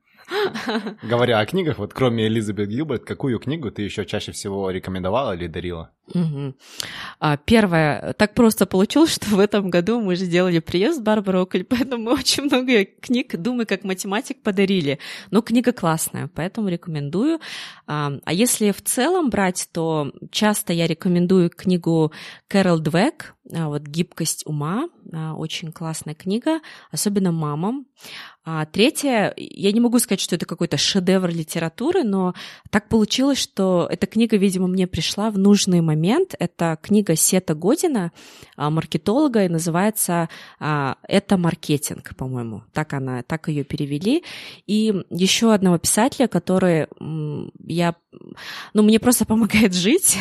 Говоря 1.03 1.39
о 1.39 1.45
книгах, 1.45 1.77
вот 1.77 1.93
кроме 1.93 2.27
Элизабет 2.27 2.69
Гилберт, 2.69 3.03
какую 3.03 3.39
книгу 3.39 3.71
ты 3.71 3.81
еще 3.81 4.05
чаще 4.05 4.31
всего 4.31 4.69
рекомендовала 4.69 5.35
или 5.35 5.47
дарила? 5.47 5.91
Угу. 6.13 6.55
Первое. 7.45 8.13
Так 8.13 8.33
просто 8.33 8.65
получилось, 8.65 9.13
что 9.15 9.27
в 9.35 9.39
этом 9.39 9.69
году 9.69 10.01
мы 10.01 10.15
же 10.15 10.25
сделали 10.25 10.59
приезд 10.59 11.01
Барбары 11.01 11.39
Окль, 11.39 11.63
поэтому 11.69 12.03
мы 12.03 12.13
очень 12.13 12.43
много 12.43 12.85
книг 12.85 13.35
«Думай 13.35 13.65
как 13.65 13.83
математик» 13.83 14.41
подарили. 14.41 14.99
Но 15.31 15.41
книга 15.41 15.71
классная, 15.71 16.29
поэтому 16.33 16.69
рекомендую. 16.69 17.39
А, 17.87 18.11
а 18.23 18.33
если 18.33 18.71
в 18.71 18.81
целом 18.81 19.29
брать, 19.29 19.69
то 19.71 20.11
часто 20.31 20.73
я 20.73 20.87
рекомендую 20.87 21.49
книгу 21.49 22.11
Кэрол 22.47 22.79
Двек 22.79 23.35
вот 23.49 23.81
«Гибкость 23.83 24.43
ума». 24.45 24.89
А, 25.13 25.33
очень 25.33 25.71
классная 25.71 26.13
книга, 26.13 26.59
особенно 26.91 27.31
мамам. 27.31 27.87
А 28.43 28.65
третье, 28.65 29.33
я 29.37 29.71
не 29.71 29.79
могу 29.79 29.99
сказать, 29.99 30.19
что 30.19 30.35
это 30.35 30.45
какой-то 30.45 30.77
шедевр 30.77 31.29
литературы, 31.29 32.03
но 32.03 32.33
так 32.71 32.89
получилось, 32.89 33.37
что 33.37 33.87
эта 33.91 34.07
книга, 34.07 34.35
видимо, 34.37 34.67
мне 34.67 34.87
пришла 34.87 35.29
в 35.29 35.37
нужный 35.37 35.81
момент. 35.81 36.33
Это 36.39 36.77
книга 36.81 37.15
Сета 37.15 37.53
Година, 37.53 38.11
а, 38.55 38.69
маркетолога, 38.69 39.45
и 39.45 39.49
называется 39.49 40.29
а, 40.59 40.97
«Это 41.07 41.37
маркетинг», 41.37 42.15
по-моему. 42.15 42.63
Так 42.73 42.93
она, 42.93 43.21
так 43.23 43.47
ее 43.47 43.63
перевели. 43.63 44.23
И 44.65 45.03
еще 45.09 45.53
одного 45.53 45.77
писателя, 45.77 46.27
который 46.27 46.87
я, 47.67 47.95
ну, 48.73 48.83
мне 48.83 48.99
просто 48.99 49.25
помогает 49.25 49.73
жить 49.75 50.17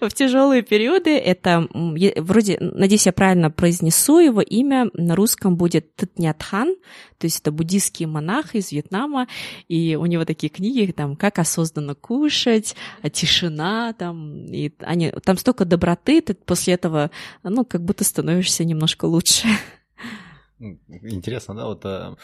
в 0.00 0.08
тяжелые 0.10 0.62
периоды. 0.62 1.16
Это 1.18 1.68
вроде, 2.16 2.58
надеюсь, 2.60 3.06
я 3.06 3.12
правильно 3.12 3.50
произнесу 3.50 4.18
его 4.20 4.40
имя, 4.40 4.90
на 4.94 5.16
русском 5.16 5.56
будет 5.56 5.94
Тытнятхан, 5.96 6.76
то 7.18 7.26
есть 7.26 7.40
это 7.40 7.52
буддийский 7.52 8.06
монах 8.06 8.54
из 8.54 8.72
Вьетнама, 8.72 9.28
и 9.68 9.96
у 9.96 10.06
него 10.06 10.24
такие 10.24 10.50
книги, 10.50 10.90
там, 10.92 11.16
как 11.16 11.38
осознанно 11.38 11.94
кушать, 11.94 12.74
тишина, 13.12 13.92
там, 13.92 14.46
и 14.46 14.72
они, 14.80 15.12
там 15.24 15.36
столько 15.36 15.64
доброты, 15.64 16.20
ты 16.20 16.34
после 16.34 16.74
этого, 16.74 17.10
ну, 17.42 17.64
как 17.64 17.84
будто 17.84 18.04
становишься 18.04 18.64
немножко 18.64 19.04
лучше. 19.06 19.48
Интересно, 20.58 21.54
да, 21.56 21.66
вот 21.66 21.84
э, 21.84 22.14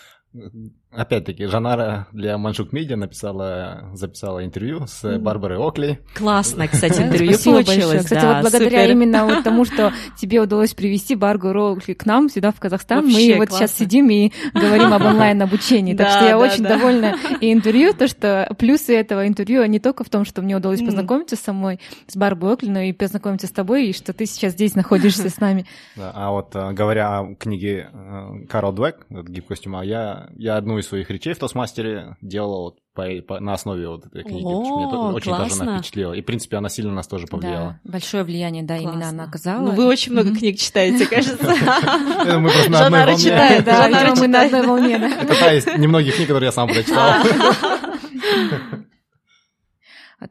Опять-таки, 0.91 1.45
Жанара 1.45 2.07
для 2.13 2.39
Маншук 2.39 2.73
Медиа 2.73 2.97
написала, 2.97 3.91
записала 3.93 4.43
интервью 4.43 4.87
с 4.87 5.19
Барбарой 5.19 5.59
Окли. 5.59 5.99
Классно, 6.15 6.67
кстати, 6.73 7.03
интервью 7.03 7.37
получилось. 7.45 8.05
Кстати, 8.05 8.25
вот 8.25 8.41
благодаря 8.41 8.87
именно 8.87 9.27
вот 9.27 9.45
тому, 9.45 9.65
что 9.67 9.93
тебе 10.19 10.41
удалось 10.41 10.73
привести 10.73 11.15
Барбару 11.15 11.73
Окли 11.73 11.93
к 11.93 12.07
нам 12.07 12.31
сюда, 12.31 12.53
в 12.53 12.59
Казахстан, 12.59 13.07
мы 13.07 13.35
вот 13.37 13.51
сейчас 13.53 13.77
сидим 13.77 14.09
и 14.09 14.33
говорим 14.55 14.95
об 14.95 15.03
онлайн-обучении. 15.05 15.95
Так 15.95 16.09
что 16.09 16.27
я 16.27 16.39
очень 16.39 16.65
довольна 16.65 17.17
и 17.41 17.53
интервью, 17.53 17.93
то, 17.93 18.09
что 18.09 18.51
плюсы 18.59 18.97
этого 18.97 19.27
интервью 19.29 19.65
не 19.67 19.81
только 19.81 20.05
в 20.05 20.09
том, 20.09 20.25
что 20.25 20.41
мне 20.41 20.57
удалось 20.57 20.81
познакомиться 20.81 21.37
с 21.37 21.41
самой, 21.41 21.81
с 22.07 22.17
Барбарой 22.17 22.55
Окли, 22.55 22.71
но 22.71 22.81
и 22.81 22.93
познакомиться 22.93 23.47
с 23.47 23.51
тобой, 23.51 23.89
и 23.89 23.93
что 23.93 24.15
ты 24.15 24.25
сейчас 24.25 24.55
здесь 24.55 24.75
находишься 24.75 25.29
с 25.29 25.39
нами. 25.39 25.67
А 25.99 26.31
вот 26.31 26.57
э, 26.57 26.73
говоря 26.73 27.19
о 27.19 27.35
книге 27.35 27.91
э, 27.93 28.47
Карл 28.49 28.73
Двек 28.73 29.07
«Гибкость 29.11 29.67
ума», 29.67 29.83
я, 29.85 30.29
я 30.37 30.57
одну 30.79 30.81
из 30.81 30.89
своих 30.89 31.11
речей 31.11 31.35
в 31.35 31.39
Тосмастере 31.39 32.17
делал 32.21 32.63
вот 32.63 32.79
по, 32.95 33.05
по, 33.27 33.41
на 33.41 33.55
основе 33.55 33.89
вот 33.89 34.07
этой 34.07 34.23
книги. 34.23 34.45
О, 34.45 34.79
меня 34.79 34.89
очень 35.15 35.31
классно. 35.31 35.49
тоже 35.49 35.63
она 35.63 35.79
впечатлила. 35.79 36.13
И, 36.15 36.23
в 36.23 36.25
принципе, 36.25 36.57
она 36.57 36.69
сильно 36.69 36.93
нас 36.93 37.07
тоже 37.07 37.27
повлияла. 37.27 37.81
Да, 37.85 37.93
большое 37.93 38.25
влияние, 38.25 38.63
да, 38.63 38.79
классно. 38.79 38.97
именно 38.97 39.09
она 39.09 39.25
оказала. 39.25 39.63
Ну, 39.63 39.71
вы 39.73 39.87
очень 39.87 40.13
много 40.13 40.35
книг 40.35 40.59
читаете, 40.59 41.07
кажется. 41.07 41.47
Мы 42.39 42.51
просто 42.51 42.71
на 42.71 42.87
одной 42.87 43.05
волне. 43.05 43.19
читает, 43.19 43.65
да, 43.65 44.15
мы 44.17 44.29
на 44.29 44.43
одной 44.43 44.67
волне, 44.67 44.99
да. 44.99 45.23
Это 45.23 45.35
та 45.35 45.53
из 45.55 45.67
немногих 45.67 46.15
книг, 46.17 46.29
которые 46.29 46.49
я 46.49 46.53
сам 46.53 46.69
прочитал. 46.69 47.15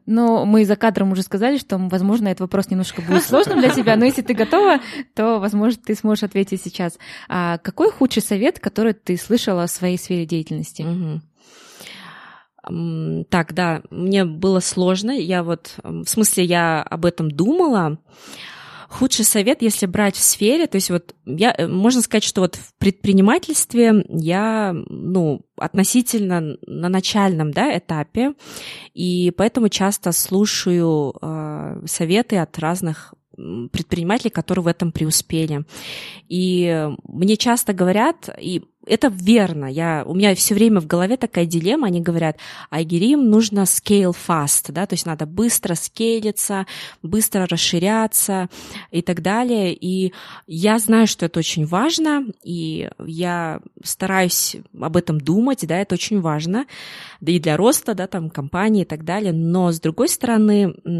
Но 0.04 0.44
мы 0.44 0.66
за 0.66 0.76
кадром 0.76 1.12
уже 1.12 1.22
сказали, 1.22 1.56
что, 1.56 1.78
возможно, 1.78 2.28
этот 2.28 2.40
вопрос 2.40 2.68
немножко 2.70 3.00
будет 3.00 3.22
сложным 3.24 3.60
для 3.60 3.70
тебя, 3.70 3.96
но 3.96 4.04
если 4.04 4.20
ты 4.20 4.34
готова, 4.34 4.80
то, 5.14 5.38
возможно, 5.38 5.80
ты 5.82 5.94
сможешь 5.94 6.24
ответить 6.24 6.62
сейчас. 6.62 6.98
А 7.28 7.56
какой 7.58 7.90
худший 7.90 8.22
совет, 8.22 8.58
который 8.58 8.92
ты 8.92 9.16
слышала 9.16 9.66
в 9.66 9.70
своей 9.70 9.96
сфере 9.96 10.26
деятельности? 10.26 10.84
Так, 13.30 13.54
да, 13.54 13.82
мне 13.90 14.26
было 14.26 14.60
сложно. 14.60 15.12
Я 15.12 15.42
вот, 15.42 15.74
в 15.82 16.06
смысле, 16.06 16.44
я 16.44 16.82
об 16.82 17.06
этом 17.06 17.30
думала. 17.30 17.98
Худший 18.88 19.26
совет, 19.26 19.60
если 19.60 19.84
брать 19.86 20.16
в 20.16 20.22
сфере, 20.22 20.66
то 20.66 20.76
есть 20.76 20.90
вот 20.90 21.14
я, 21.26 21.54
э, 21.56 21.66
можно 21.66 22.00
сказать, 22.00 22.24
что 22.24 22.40
вот 22.40 22.56
в 22.56 22.72
предпринимательстве 22.78 24.04
я, 24.08 24.72
ну, 24.72 25.42
относительно 25.56 26.56
на 26.66 26.88
начальном, 26.88 27.50
да, 27.50 27.76
этапе, 27.76 28.32
и 28.94 29.30
поэтому 29.36 29.68
часто 29.68 30.12
слушаю 30.12 31.14
э, 31.20 31.82
советы 31.86 32.38
от 32.38 32.58
разных 32.58 33.14
предпринимателей, 33.72 34.30
которые 34.30 34.64
в 34.64 34.68
этом 34.68 34.90
преуспели. 34.90 35.64
И 36.28 36.88
мне 37.04 37.36
часто 37.36 37.72
говорят, 37.72 38.28
и 38.40 38.64
это 38.88 39.08
верно. 39.08 39.66
Я, 39.66 40.02
у 40.06 40.14
меня 40.14 40.34
все 40.34 40.54
время 40.54 40.80
в 40.80 40.86
голове 40.86 41.16
такая 41.16 41.46
дилемма. 41.46 41.88
Они 41.88 42.00
говорят, 42.00 42.38
Айгерим 42.70 43.28
нужно 43.30 43.60
scale 43.60 44.14
fast, 44.14 44.72
да, 44.72 44.86
то 44.86 44.94
есть 44.94 45.06
надо 45.06 45.26
быстро 45.26 45.74
скейлиться, 45.74 46.66
быстро 47.02 47.46
расширяться 47.46 48.48
и 48.90 49.02
так 49.02 49.22
далее. 49.22 49.74
И 49.74 50.12
я 50.46 50.78
знаю, 50.78 51.06
что 51.06 51.26
это 51.26 51.38
очень 51.38 51.66
важно, 51.66 52.24
и 52.42 52.88
я 53.04 53.60
стараюсь 53.82 54.56
об 54.78 54.96
этом 54.96 55.20
думать, 55.20 55.66
да, 55.66 55.78
это 55.78 55.94
очень 55.94 56.20
важно, 56.20 56.66
да 57.20 57.32
и 57.32 57.38
для 57.38 57.56
роста, 57.56 57.94
да, 57.94 58.06
там, 58.06 58.30
компании 58.30 58.82
и 58.82 58.86
так 58.86 59.04
далее. 59.04 59.32
Но, 59.32 59.72
с 59.72 59.80
другой 59.80 60.08
стороны, 60.08 60.74
у 60.84 60.90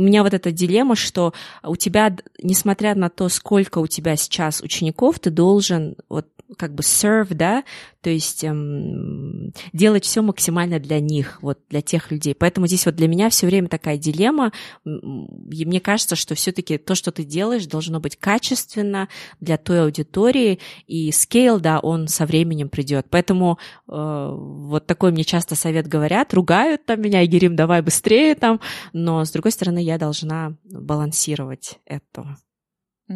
меня 0.00 0.22
вот 0.22 0.34
эта 0.34 0.50
дилемма, 0.52 0.96
что 0.96 1.32
у 1.62 1.76
тебя, 1.76 2.16
несмотря 2.42 2.94
на 2.94 3.08
то, 3.08 3.28
сколько 3.28 3.78
у 3.78 3.86
тебя 3.86 4.16
сейчас 4.16 4.60
учеников, 4.60 5.18
ты 5.18 5.30
должен 5.30 5.96
вот 6.08 6.26
как 6.56 6.74
бы 6.74 6.82
serve, 6.82 7.34
да, 7.34 7.64
то 8.02 8.10
есть 8.10 8.42
эм, 8.42 9.52
делать 9.72 10.04
все 10.04 10.22
максимально 10.22 10.80
для 10.80 11.00
них, 11.00 11.38
вот 11.40 11.60
для 11.70 11.82
тех 11.82 12.10
людей. 12.10 12.34
Поэтому 12.34 12.66
здесь 12.66 12.84
вот 12.84 12.96
для 12.96 13.06
меня 13.06 13.30
все 13.30 13.46
время 13.46 13.68
такая 13.68 13.96
дилемма. 13.96 14.52
И 14.84 15.64
мне 15.64 15.80
кажется, 15.80 16.16
что 16.16 16.34
все-таки 16.34 16.78
то, 16.78 16.94
что 16.94 17.12
ты 17.12 17.24
делаешь, 17.24 17.66
должно 17.66 18.00
быть 18.00 18.16
качественно 18.16 19.08
для 19.40 19.56
той 19.56 19.84
аудитории, 19.84 20.58
и 20.86 21.10
scale, 21.10 21.60
да, 21.60 21.78
он 21.78 22.08
со 22.08 22.26
временем 22.26 22.68
придет. 22.68 23.06
Поэтому 23.08 23.58
э, 23.88 23.92
вот 23.92 24.86
такой 24.86 25.12
мне 25.12 25.24
часто 25.24 25.54
совет 25.54 25.86
говорят, 25.86 26.34
ругают 26.34 26.84
там 26.84 27.00
меня, 27.00 27.24
Игерим, 27.24 27.54
давай 27.54 27.82
быстрее 27.82 28.34
там, 28.34 28.60
но 28.92 29.24
с 29.24 29.30
другой 29.30 29.52
стороны 29.52 29.82
я 29.82 29.98
должна 29.98 30.56
балансировать 30.64 31.78
это. 31.86 32.36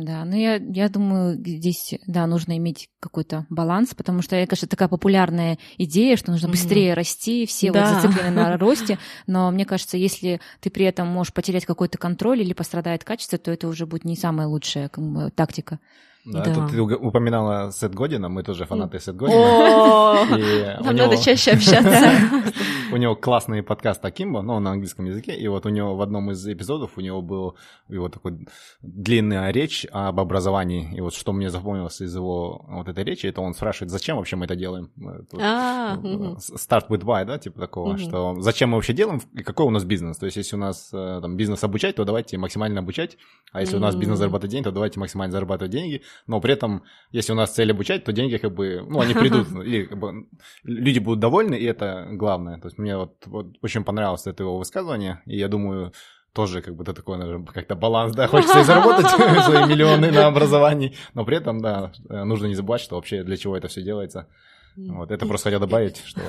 Да, 0.05 0.25
ну 0.25 0.37
я, 0.37 0.57
я 0.57 0.89
думаю, 0.89 1.37
здесь, 1.37 1.95
да, 2.07 2.27
нужно 2.27 2.57
иметь 2.59 2.91
какой-то 3.01 3.47
баланс, 3.49 3.95
потому 3.95 4.21
что, 4.21 4.37
я, 4.37 4.47
кажется, 4.47 4.69
такая 4.69 4.89
популярная 4.89 5.59
идея, 5.79 6.17
что 6.17 6.33
нужно 6.33 6.49
быстрее 6.49 6.91
mm-hmm. 6.91 6.97
расти, 6.97 7.47
все 7.47 7.73
да. 7.73 7.93
вот 7.93 8.03
зациклены 8.03 8.31
на 8.31 8.57
росте, 8.59 8.99
но 9.27 9.51
мне 9.51 9.65
кажется, 9.65 9.97
если 9.97 10.41
ты 10.61 10.71
при 10.71 10.85
этом 10.85 11.09
можешь 11.09 11.33
потерять 11.33 11.65
какой-то 11.65 11.99
контроль 11.99 12.43
или 12.43 12.53
пострадает 12.53 13.05
качество, 13.05 13.39
то 13.39 13.51
это 13.51 13.69
уже 13.69 13.87
будет 13.87 14.05
не 14.05 14.17
самая 14.17 14.47
лучшая 14.47 14.89
как 14.89 15.05
бы, 15.05 15.31
тактика. 15.31 15.81
Да, 16.27 16.45
да. 16.45 16.55
Тут 16.55 16.71
ты 16.73 16.83
упоминала 16.83 17.71
Сет 17.71 17.95
Година, 17.95 18.29
мы 18.29 18.43
тоже 18.43 18.65
фанаты 18.67 18.99
Сет 18.99 19.15
Година. 19.15 20.81
Нам 20.81 20.97
надо 20.97 21.17
чаще 21.17 21.53
общаться. 21.53 22.11
У 22.93 22.97
него 22.97 23.15
классный 23.15 23.63
подкаст 23.63 24.05
Акимбо, 24.05 24.43
но 24.43 24.59
на 24.59 24.73
английском 24.73 25.05
языке, 25.07 25.37
и 25.37 25.49
вот 25.49 25.67
у 25.67 25.69
него 25.69 25.97
в 25.97 26.03
одном 26.03 26.31
из 26.31 26.47
эпизодов 26.47 26.93
у 26.97 27.01
него 27.01 27.21
был 27.21 27.57
его 27.89 28.09
такой 28.09 28.47
длинная 28.81 29.51
речь 29.51 29.87
об 29.91 30.21
образовании, 30.21 30.93
и 30.97 31.01
вот 31.01 31.15
что 31.15 31.33
мне 31.33 31.51
запомнилось 31.51 32.01
из 32.01 32.15
его 32.15 32.65
вот 32.69 32.89
этой 32.89 33.05
речи, 33.05 33.27
это 33.27 33.41
он 33.41 33.55
спрашивает, 33.55 33.91
зачем 33.91 34.17
вообще 34.17 34.37
мы 34.37 34.45
это 34.45 34.55
делаем? 34.55 34.91
А, 35.39 35.97
э, 35.97 36.37
start 36.57 36.89
with 36.89 37.03
why, 37.03 37.25
да, 37.25 37.39
типа 37.39 37.61
такого, 37.61 37.99
что 37.99 38.37
зачем 38.41 38.71
мы 38.71 38.77
вообще 38.77 38.93
делаем 38.93 39.21
и 39.33 39.43
какой 39.43 39.67
у 39.67 39.71
нас 39.71 39.85
бизнес? 39.85 40.17
То 40.19 40.27
есть 40.27 40.37
если 40.37 40.57
у 40.57 40.61
нас 40.61 40.91
э, 40.93 41.19
там 41.21 41.37
бизнес 41.37 41.65
обучать, 41.65 41.97
то 41.97 42.05
давайте 42.05 42.39
максимально 42.39 42.81
обучать, 42.81 43.19
а 43.53 43.61
если 43.61 43.77
у 43.77 43.81
нас 43.81 43.97
бизнес 43.97 44.19
зарабатывать 44.19 44.53
деньги, 44.53 44.65
то 44.65 44.73
давайте 44.73 45.01
максимально 45.01 45.33
зарабатывать 45.33 45.73
деньги, 45.73 46.03
но 46.27 46.41
при 46.41 46.53
этом, 46.53 46.83
если 47.11 47.33
у 47.33 47.37
нас 47.37 47.55
цель 47.55 47.71
обучать, 47.71 48.05
то 48.05 48.13
деньги 48.13 48.37
как 48.37 48.55
бы, 48.55 48.85
ну, 48.89 49.01
они 49.01 49.15
придут, 49.15 49.49
или 49.65 49.85
как 49.85 49.99
бы, 49.99 50.27
люди 50.65 50.99
будут 50.99 51.21
довольны, 51.21 51.55
и 51.55 51.65
это 51.65 52.09
главное. 52.13 52.59
То 52.59 52.69
есть 52.69 52.79
мне 52.79 52.97
вот, 52.97 53.17
вот 53.27 53.55
очень 53.63 53.85
понравилось 53.85 54.27
это 54.27 54.43
его 54.43 54.59
высказывание, 54.59 55.21
и 55.27 55.37
я 55.37 55.49
думаю, 55.49 55.93
тоже 56.33 56.61
как 56.61 56.77
бы 56.77 56.83
это 56.83 56.93
такой, 56.93 57.17
наверное, 57.17 57.47
как-то 57.47 57.75
баланс, 57.75 58.15
да, 58.15 58.29
хочется 58.29 58.61
и 58.61 58.65
заработать 58.65 59.07
свои 59.45 59.67
миллионы 59.67 60.13
на 60.13 60.27
образовании, 60.27 60.95
но 61.15 61.25
при 61.25 61.39
этом, 61.39 61.61
да, 61.61 61.93
нужно 62.09 62.47
не 62.47 62.55
забывать, 62.55 62.83
что 62.83 62.97
вообще 62.97 63.23
для 63.23 63.37
чего 63.37 63.57
это 63.57 63.69
все 63.69 63.83
делается. 63.83 64.29
Вот, 64.77 65.11
это 65.11 65.25
просто 65.25 65.45
хотел 65.45 65.61
добавить, 65.61 66.03
что... 66.05 66.21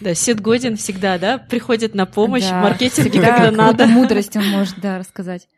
Да, 0.00 0.14
Сид 0.14 0.40
Годин 0.42 0.76
всегда, 0.76 1.16
да, 1.16 1.38
приходит 1.38 1.94
на 1.94 2.04
помощь 2.04 2.44
в 2.44 2.52
маркетинге, 2.52 3.22
когда 3.22 3.50
надо. 3.50 3.86
мудрость 3.86 4.36
он 4.36 4.46
может, 4.48 4.78
да, 4.78 4.98
рассказать. 4.98 5.48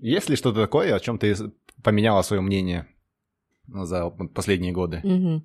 Есть 0.00 0.28
ли 0.28 0.36
что-то 0.36 0.60
такое, 0.62 0.94
о 0.94 1.00
чем 1.00 1.18
ты 1.18 1.34
поменяла 1.82 2.22
свое 2.22 2.42
мнение 2.42 2.86
за 3.66 4.10
последние 4.10 4.72
годы? 4.72 5.00
Угу. 5.02 5.42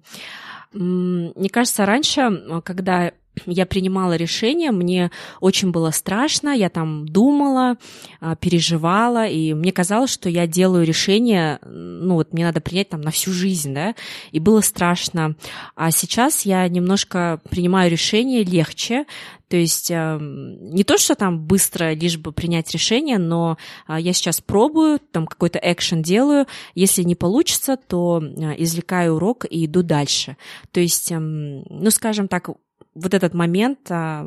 Мне 0.73 1.49
кажется, 1.49 1.85
раньше, 1.85 2.61
когда 2.63 3.13
я 3.45 3.65
принимала 3.65 4.15
решение, 4.15 4.71
мне 4.71 5.11
очень 5.39 5.71
было 5.71 5.91
страшно, 5.91 6.49
я 6.49 6.69
там 6.69 7.07
думала, 7.07 7.77
а, 8.19 8.35
переживала, 8.35 9.27
и 9.27 9.53
мне 9.53 9.71
казалось, 9.71 10.11
что 10.11 10.29
я 10.29 10.47
делаю 10.47 10.85
решение, 10.85 11.59
ну 11.63 12.15
вот 12.15 12.33
мне 12.33 12.45
надо 12.45 12.61
принять 12.61 12.89
там 12.89 13.01
на 13.01 13.11
всю 13.11 13.31
жизнь, 13.31 13.73
да, 13.73 13.95
и 14.31 14.39
было 14.39 14.61
страшно. 14.61 15.35
А 15.75 15.91
сейчас 15.91 16.45
я 16.45 16.67
немножко 16.67 17.39
принимаю 17.49 17.89
решение 17.89 18.43
легче, 18.43 19.05
то 19.53 19.57
есть 19.57 19.91
эм, 19.91 20.71
не 20.71 20.83
то, 20.83 20.97
что 20.97 21.13
там 21.13 21.45
быстро 21.45 21.93
лишь 21.93 22.17
бы 22.17 22.31
принять 22.31 22.71
решение, 22.71 23.19
но 23.19 23.59
а, 23.85 23.99
я 23.99 24.11
сейчас 24.11 24.41
пробую, 24.41 24.99
там 25.11 25.27
какой-то 25.27 25.59
экшен 25.61 26.01
делаю. 26.01 26.47
Если 26.73 27.03
не 27.03 27.13
получится, 27.13 27.77
то 27.77 28.19
извлекаю 28.57 29.13
урок 29.13 29.45
и 29.47 29.65
иду 29.65 29.83
дальше. 29.83 30.37
То 30.71 30.79
есть, 30.79 31.11
ну, 31.11 31.91
скажем 31.91 32.27
так, 32.27 32.49
вот 32.95 33.13
этот 33.13 33.33
момент 33.33 33.79
а, 33.89 34.23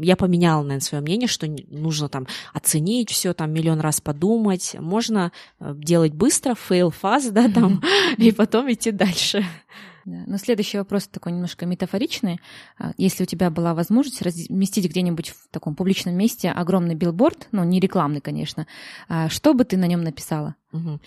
я 0.00 0.16
поменяла, 0.16 0.62
наверное, 0.62 0.80
свое 0.80 1.02
мнение, 1.02 1.28
что 1.28 1.46
нужно 1.46 2.08
там 2.08 2.26
оценить 2.54 3.10
все, 3.10 3.34
там 3.34 3.52
миллион 3.52 3.80
раз 3.80 4.00
подумать. 4.00 4.76
Можно 4.78 5.32
э, 5.60 5.74
делать 5.76 6.14
быстро, 6.14 6.54
fast, 6.54 7.30
да, 7.32 7.48
там, 7.48 7.82
и 8.16 8.32
потом 8.32 8.72
идти 8.72 8.90
дальше. 8.90 9.44
Да. 10.04 10.24
Но 10.26 10.36
следующий 10.36 10.78
вопрос 10.78 11.06
такой 11.06 11.32
немножко 11.32 11.66
метафоричный. 11.66 12.40
А, 12.78 12.92
если 12.96 13.24
у 13.24 13.26
тебя 13.26 13.50
была 13.50 13.74
возможность 13.74 14.22
разместить 14.22 14.88
где-нибудь 14.88 15.28
в 15.28 15.48
таком 15.50 15.74
публичном 15.74 16.14
месте 16.14 16.50
огромный 16.50 16.94
билборд, 16.94 17.48
ну, 17.52 17.62
не 17.64 17.78
рекламный, 17.78 18.20
конечно, 18.20 18.66
а, 19.08 19.28
что 19.28 19.54
бы 19.54 19.64
ты 19.64 19.76
на 19.76 19.86
нем 19.86 20.02
написала? 20.02 20.56
Угу. 20.72 21.00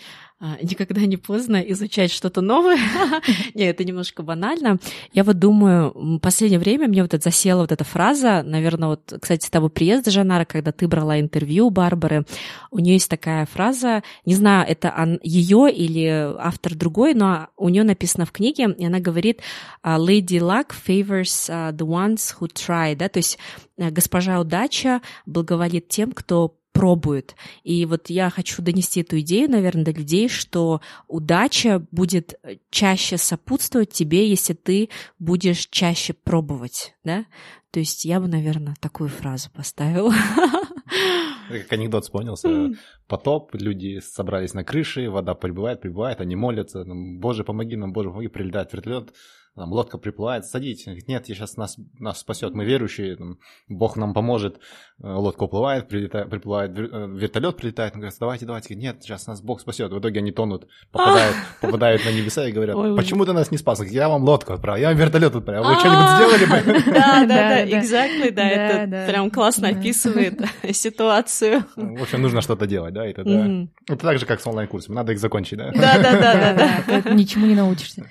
Никогда 0.62 1.00
не 1.06 1.16
поздно 1.16 1.56
изучать 1.56 2.12
что-то 2.12 2.40
новое. 2.40 2.78
Не, 3.54 3.64
это 3.64 3.84
немножко 3.84 4.22
банально. 4.22 4.78
Я 5.12 5.24
вот 5.24 5.38
думаю, 5.38 5.92
в 5.94 6.18
последнее 6.18 6.60
время 6.60 6.86
мне 6.86 7.02
вот 7.02 7.14
это 7.14 7.24
засела 7.24 7.62
вот 7.62 7.72
эта 7.72 7.82
фраза, 7.82 8.42
наверное, 8.44 8.90
вот, 8.90 9.12
кстати, 9.20 9.44
с 9.44 9.50
того 9.50 9.68
приезда, 9.68 10.10
Жанара, 10.10 10.44
когда 10.44 10.70
ты 10.70 10.86
брала 10.86 11.18
интервью 11.18 11.66
у 11.66 11.70
Барбары, 11.70 12.26
у 12.70 12.78
нее 12.78 12.94
есть 12.94 13.10
такая 13.10 13.46
фраза, 13.46 14.02
не 14.24 14.34
знаю, 14.34 14.68
это 14.68 15.18
ее 15.22 15.72
или 15.72 16.34
автор 16.38 16.74
другой, 16.74 17.14
но 17.14 17.48
у 17.56 17.68
нее 17.68 17.82
написано 17.82 18.24
в 18.24 18.32
книге, 18.32 18.72
и 18.78 18.84
она 18.84 19.00
говорит 19.00 19.40
«Lady 19.84 20.38
Luck 20.38 20.72
favors 20.86 21.48
the 21.48 21.78
ones 21.78 22.36
who 22.38 22.48
try», 22.52 22.94
да, 22.94 23.08
то 23.08 23.18
есть 23.18 23.38
э, 23.78 23.90
госпожа 23.90 24.38
удача 24.38 25.00
благоволит 25.24 25.88
тем, 25.88 26.12
кто 26.12 26.56
пробует. 26.76 27.34
И 27.62 27.86
вот 27.86 28.10
я 28.10 28.30
хочу 28.30 28.62
донести 28.62 29.00
эту 29.00 29.20
идею, 29.20 29.50
наверное, 29.50 29.84
до 29.84 29.92
людей, 29.92 30.28
что 30.28 30.80
удача 31.08 31.86
будет 31.90 32.34
э, 32.42 32.56
чаще 32.70 33.16
сопутствовать 33.16 33.90
тебе, 33.90 34.28
если 34.28 34.52
ты 34.52 34.90
будешь 35.18 35.68
чаще 35.68 36.12
пробовать, 36.12 36.94
да? 37.04 37.26
То 37.70 37.80
есть 37.80 38.04
я 38.04 38.20
бы, 38.20 38.28
наверное, 38.28 38.74
такую 38.80 39.08
фразу 39.08 39.50
поставила. 39.50 40.12
Как 41.48 41.72
анекдот 41.72 42.04
вспомнился. 42.04 42.70
Потоп, 43.06 43.54
люди 43.54 44.00
собрались 44.00 44.54
на 44.54 44.64
крыше, 44.64 45.10
вода 45.10 45.34
прибывает, 45.34 45.80
прибывает, 45.80 46.20
они 46.20 46.36
молятся. 46.36 46.84
Боже, 46.86 47.44
помоги 47.44 47.76
нам, 47.76 47.92
Боже, 47.92 48.10
помоги, 48.10 48.28
прилетает 48.28 48.72
вертолет 48.72 49.12
там, 49.56 49.72
лодка 49.72 49.96
приплывает, 49.96 50.44
садитесь. 50.44 50.84
Говорит, 50.84 51.08
нет, 51.08 51.28
я 51.28 51.34
сейчас 51.34 51.56
нас, 51.56 51.76
нас 51.98 52.20
спасет, 52.20 52.54
мы 52.54 52.66
верующие, 52.66 53.16
там, 53.16 53.38
Бог 53.68 53.96
нам 53.96 54.12
поможет. 54.12 54.60
Э, 55.02 55.08
лодка 55.08 55.44
уплывает, 55.44 55.88
прилетает, 55.88 56.28
приплывает, 56.28 56.72
э, 56.78 56.82
вертолет 56.82 57.56
прилетает, 57.56 57.94
он 57.94 58.00
говорит, 58.00 58.16
давайте, 58.20 58.44
давайте. 58.44 58.68
Говорит, 58.68 58.82
нет, 58.82 59.02
сейчас 59.02 59.26
нас 59.26 59.40
Бог 59.40 59.62
спасет. 59.62 59.92
В 59.92 59.98
итоге 59.98 60.20
они 60.20 60.30
тонут, 60.30 60.68
попадают, 60.92 61.36
попадают 61.62 62.04
на 62.04 62.10
небеса 62.10 62.46
и 62.46 62.52
говорят, 62.52 62.76
почему 62.96 63.24
ты 63.24 63.32
нас 63.32 63.50
не 63.50 63.56
спас? 63.56 63.82
Я 63.82 64.10
вам 64.10 64.24
лодку 64.24 64.52
отправил, 64.52 64.78
я 64.78 64.88
вам 64.88 64.98
вертолет 64.98 65.34
отправил, 65.34 65.64
вы 65.64 65.78
что-нибудь 65.78 66.10
сделали 66.16 66.44
бы? 66.44 66.82
Да, 66.96 67.24
да, 67.24 67.26
да, 67.26 67.64
exactly, 67.66 68.30
да, 68.30 68.48
это 68.48 69.10
прям 69.10 69.30
классно 69.30 69.68
описывает 69.68 70.40
ситуацию. 70.72 71.64
В 71.76 72.02
общем, 72.02 72.20
нужно 72.20 72.42
что-то 72.42 72.66
делать, 72.66 72.92
да, 72.92 73.06
это 73.06 73.24
да. 73.24 73.66
Это 73.88 74.02
так 74.02 74.18
же, 74.18 74.26
как 74.26 74.40
с 74.40 74.46
онлайн-курсами, 74.46 74.94
надо 74.94 75.12
их 75.12 75.18
закончить, 75.18 75.56
да? 75.56 75.72
Да, 75.72 75.98
да, 75.98 76.12
да, 76.20 77.02
да. 77.02 77.14
Ничему 77.14 77.46
не 77.46 77.54
научишься. 77.54 78.06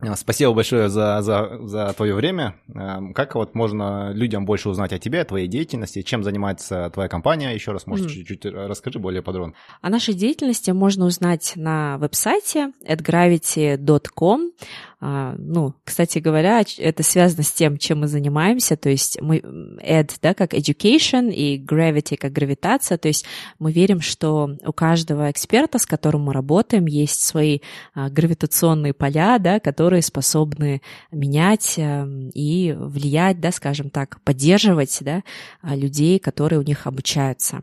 А, 0.00 0.14
спасибо 0.14 0.52
большое 0.52 0.88
за, 0.88 1.22
за, 1.22 1.58
за 1.62 1.92
твое 1.94 2.14
время. 2.14 2.54
А, 2.72 3.00
как 3.14 3.34
вот 3.34 3.54
можно 3.54 4.12
людям 4.12 4.44
больше 4.44 4.68
узнать 4.68 4.92
о 4.92 4.98
тебе, 4.98 5.22
о 5.22 5.24
твоей 5.24 5.48
деятельности, 5.48 6.02
чем 6.02 6.22
занимается 6.22 6.90
твоя 6.90 7.08
компания? 7.08 7.52
Еще 7.52 7.72
раз, 7.72 7.86
может, 7.86 8.06
mm. 8.06 8.10
чуть-чуть 8.10 8.44
расскажи 8.46 9.00
более 9.00 9.22
подробно. 9.22 9.54
О 9.80 9.90
нашей 9.90 10.14
деятельности 10.14 10.70
можно 10.70 11.04
узнать 11.04 11.54
на 11.56 11.98
веб-сайте 11.98 12.72
atgravity.com. 12.86 14.52
А, 15.00 15.34
ну, 15.38 15.74
кстати 15.84 16.18
говоря, 16.18 16.62
это 16.78 17.02
связано 17.04 17.44
с 17.44 17.52
тем, 17.52 17.78
чем 17.78 18.00
мы 18.00 18.08
занимаемся, 18.08 18.76
то 18.76 18.88
есть 18.88 19.20
мы 19.20 19.38
ed, 19.80 20.10
да, 20.20 20.34
как 20.34 20.54
education 20.54 21.32
и 21.32 21.56
gravity 21.64 22.16
как 22.16 22.32
гравитация, 22.32 22.98
то 22.98 23.06
есть 23.06 23.24
мы 23.60 23.70
верим, 23.70 24.00
что 24.00 24.56
у 24.66 24.72
каждого 24.72 25.30
эксперта, 25.30 25.78
с 25.78 25.86
которым 25.86 26.22
мы 26.22 26.32
работаем, 26.32 26.86
есть 26.86 27.22
свои 27.22 27.60
гравитационные 27.94 28.92
поля, 28.92 29.38
да, 29.38 29.60
которые 29.60 29.87
способны 30.02 30.82
менять 31.10 31.74
эм, 31.76 32.30
и 32.34 32.74
влиять, 32.78 33.40
да, 33.40 33.52
скажем 33.52 33.90
так, 33.90 34.20
поддерживать, 34.22 34.98
да, 35.00 35.22
а, 35.62 35.74
людей, 35.74 36.18
которые 36.18 36.58
у 36.58 36.62
них 36.62 36.86
обучаются. 36.86 37.62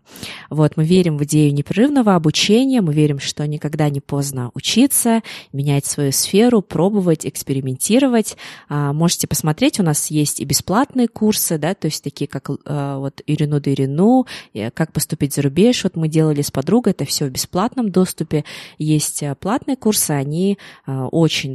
Вот, 0.49 0.78
мы 0.78 0.86
верим 0.86 1.17
в 1.17 1.23
идею 1.23 1.53
непрерывного 1.53 2.15
обучения, 2.15 2.82
мы 2.82 2.93
верим, 2.93 3.19
что 3.19 3.45
никогда 3.47 3.89
не 3.89 4.01
поздно 4.01 4.51
учиться, 4.53 5.21
менять 5.53 5.86
свою 5.86 6.11
сферу, 6.11 6.61
пробовать, 6.61 7.26
экспериментировать. 7.26 8.38
А, 8.69 8.93
можете 8.93 9.28
посмотреть, 9.28 9.80
у 9.80 9.84
нас 9.84 10.07
есть 10.07 10.39
и 10.39 10.45
бесплатные 10.45 11.07
курсы, 11.07 11.57
да, 11.57 11.73
то 11.73 11.86
есть 11.86 12.03
такие 12.03 12.28
как 12.28 12.49
а, 12.65 12.99
вот 12.99 13.21
Ирину 13.28 13.59
да 13.59 13.71
Ирину, 13.71 14.26
как 14.73 14.91
поступить 14.91 15.34
за 15.34 15.41
рубеж, 15.41 15.84
вот 15.84 15.95
мы 15.95 16.07
делали 16.07 16.41
с 16.41 16.51
подругой, 16.51 16.91
это 16.91 17.05
все 17.05 17.26
в 17.26 17.30
бесплатном 17.30 17.91
доступе. 17.91 18.43
Есть 18.78 19.23
а, 19.23 19.36
платные 19.36 19.76
курсы, 19.76 20.11
они 20.11 20.57
очень 20.86 21.53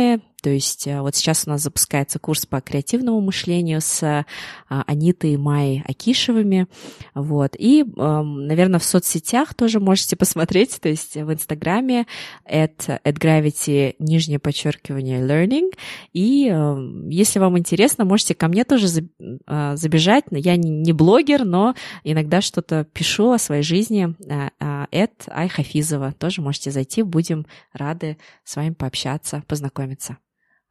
처음에 0.00 0.16
то 0.40 0.50
есть 0.50 0.86
э, 0.86 1.00
вот 1.00 1.14
сейчас 1.14 1.44
у 1.46 1.50
нас 1.50 1.62
запускается 1.62 2.18
курс 2.18 2.46
по 2.46 2.60
креативному 2.60 3.20
мышлению 3.20 3.80
с 3.80 4.02
э, 4.02 4.24
Анитой 4.68 5.32
и 5.32 5.36
Майей 5.36 5.82
Акишевыми. 5.86 6.66
Вот. 7.14 7.54
И, 7.58 7.82
эм, 7.82 8.46
наверное, 8.46 8.80
в 8.80 8.84
соцсетях 8.84 9.54
тоже 9.54 9.80
можете 9.80 10.16
посмотреть, 10.20 10.80
то 10.80 10.88
есть 10.88 11.16
в 11.16 11.32
Инстаграме 11.32 12.06
at, 12.50 13.00
at 13.04 13.14
gravity, 13.14 13.94
нижнее 13.98 14.38
подчеркивание, 14.38 15.20
learning. 15.20 15.72
И 16.12 16.48
эм, 16.48 17.08
если 17.08 17.38
вам 17.38 17.58
интересно, 17.58 18.04
можете 18.04 18.34
ко 18.34 18.48
мне 18.48 18.64
тоже 18.64 18.86
э, 18.88 19.76
забежать. 19.76 20.24
Я 20.30 20.56
не 20.56 20.92
блогер, 20.92 21.44
но 21.44 21.74
иногда 22.04 22.40
что-то 22.40 22.84
пишу 22.84 23.32
о 23.32 23.38
своей 23.38 23.62
жизни. 23.62 24.14
At 24.60 25.10
Айхафизова. 25.28 26.12
Тоже 26.12 26.42
можете 26.42 26.70
зайти, 26.70 27.02
будем 27.02 27.46
рады 27.72 28.18
с 28.44 28.56
вами 28.56 28.70
пообщаться, 28.70 29.42
познакомиться. 29.46 30.18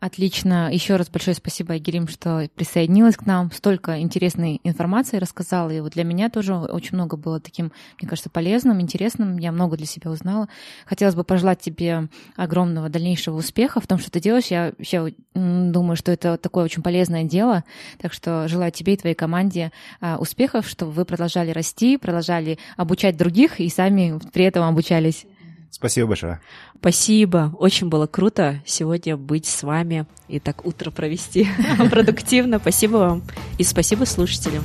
Отлично. 0.02 0.70
Еще 0.72 0.96
раз 0.96 1.10
большое 1.10 1.36
спасибо, 1.36 1.74
Агирим, 1.74 2.08
что 2.08 2.50
присоединилась 2.56 3.18
к 3.18 3.26
нам. 3.26 3.52
Столько 3.52 4.00
интересной 4.00 4.62
информации 4.64 5.18
рассказала. 5.18 5.72
И 5.72 5.82
вот 5.82 5.92
для 5.92 6.06
меня 6.06 6.30
тоже 6.30 6.56
очень 6.56 6.96
много 6.96 7.18
было 7.18 7.42
таким, 7.42 7.74
мне 8.00 8.08
кажется, 8.08 8.30
полезным, 8.30 8.80
интересным. 8.80 9.38
Я 9.38 9.52
много 9.52 9.76
для 9.76 9.86
себя 9.86 10.10
узнала. 10.10 10.48
Хотелось 10.86 11.16
бы 11.16 11.26
пожелать 11.26 11.60
тебе 11.60 12.08
огромного 12.38 12.88
дальнейшего 12.88 13.36
успеха 13.36 13.82
в 13.82 13.88
том, 13.88 14.00
что 14.00 14.10
ты 14.10 14.22
делаешь. 14.22 14.46
Я 14.46 14.72
вообще 14.78 15.14
думаю, 15.34 15.98
что 15.98 16.14
это 16.14 16.38
такое 16.38 16.64
очень 16.64 16.82
полезное 16.82 17.26
дело. 17.26 17.66
Так 17.98 18.14
что 18.14 18.48
желаю 18.48 18.72
тебе 18.72 18.94
и 18.94 18.98
твоей 18.98 19.16
команде 19.16 19.74
а, 20.00 20.18
успехов, 20.18 20.66
чтобы 20.70 20.94
вы 20.94 21.04
продолжали 21.04 21.52
расти, 21.52 21.98
продолжали 21.98 22.58
обучать 22.78 23.18
других 23.18 23.60
и 23.60 23.68
сами 23.68 24.18
при 24.32 24.46
этом 24.46 24.64
обучались. 24.64 25.26
Спасибо 25.72 26.08
большое. 26.08 26.40
Спасибо. 26.80 27.54
Очень 27.58 27.90
было 27.90 28.08
круто 28.08 28.62
сегодня 28.66 29.16
быть 29.16 29.46
с 29.46 29.64
вами 29.64 30.06
и 30.28 30.40
так 30.40 30.66
утро 30.66 30.92
провести 30.92 31.48
продуктивно. 31.90 32.60
Спасибо 32.60 32.98
вам. 32.98 33.24
И 33.58 33.64
спасибо 33.64 34.06
слушателям. 34.06 34.64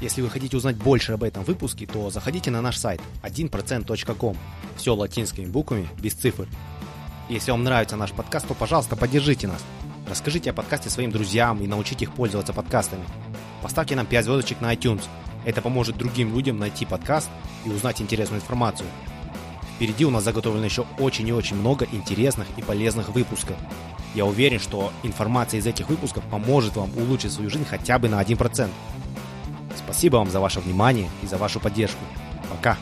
Если 0.00 0.22
вы 0.22 0.30
хотите 0.30 0.56
узнать 0.56 0.76
больше 0.76 1.12
об 1.12 1.24
этом 1.24 1.42
выпуске, 1.42 1.86
то 1.86 2.10
заходите 2.10 2.50
на 2.50 2.62
наш 2.62 2.76
сайт 2.76 3.00
1%.com. 3.22 4.36
Все 4.76 4.94
латинскими 4.94 5.46
буквами, 5.46 5.88
без 6.00 6.14
цифр. 6.14 6.46
Если 7.28 7.50
вам 7.50 7.64
нравится 7.64 7.96
наш 7.96 8.12
подкаст, 8.12 8.46
то, 8.46 8.54
пожалуйста, 8.54 8.96
поддержите 8.96 9.48
нас. 9.48 9.64
Расскажите 10.08 10.50
о 10.50 10.54
подкасте 10.54 10.88
своим 10.88 11.10
друзьям 11.10 11.60
и 11.62 11.66
научите 11.66 12.04
их 12.04 12.12
пользоваться 12.12 12.52
подкастами. 12.52 13.04
Поставьте 13.60 13.96
нам 13.96 14.06
5 14.06 14.24
звездочек 14.24 14.60
на 14.60 14.72
iTunes– 14.72 15.02
это 15.48 15.62
поможет 15.62 15.96
другим 15.96 16.34
людям 16.34 16.58
найти 16.58 16.84
подкаст 16.84 17.30
и 17.64 17.70
узнать 17.70 18.02
интересную 18.02 18.42
информацию. 18.42 18.86
Впереди 19.74 20.04
у 20.04 20.10
нас 20.10 20.22
заготовлено 20.22 20.66
еще 20.66 20.84
очень 20.98 21.26
и 21.26 21.32
очень 21.32 21.56
много 21.56 21.86
интересных 21.90 22.46
и 22.58 22.62
полезных 22.62 23.08
выпусков. 23.08 23.56
Я 24.14 24.26
уверен, 24.26 24.60
что 24.60 24.92
информация 25.02 25.60
из 25.60 25.66
этих 25.66 25.88
выпусков 25.88 26.22
поможет 26.24 26.76
вам 26.76 26.90
улучшить 26.98 27.32
свою 27.32 27.48
жизнь 27.48 27.64
хотя 27.64 27.98
бы 27.98 28.10
на 28.10 28.20
1%. 28.20 28.68
Спасибо 29.74 30.16
вам 30.16 30.30
за 30.30 30.38
ваше 30.38 30.60
внимание 30.60 31.08
и 31.22 31.26
за 31.26 31.38
вашу 31.38 31.60
поддержку. 31.60 32.04
Пока! 32.50 32.76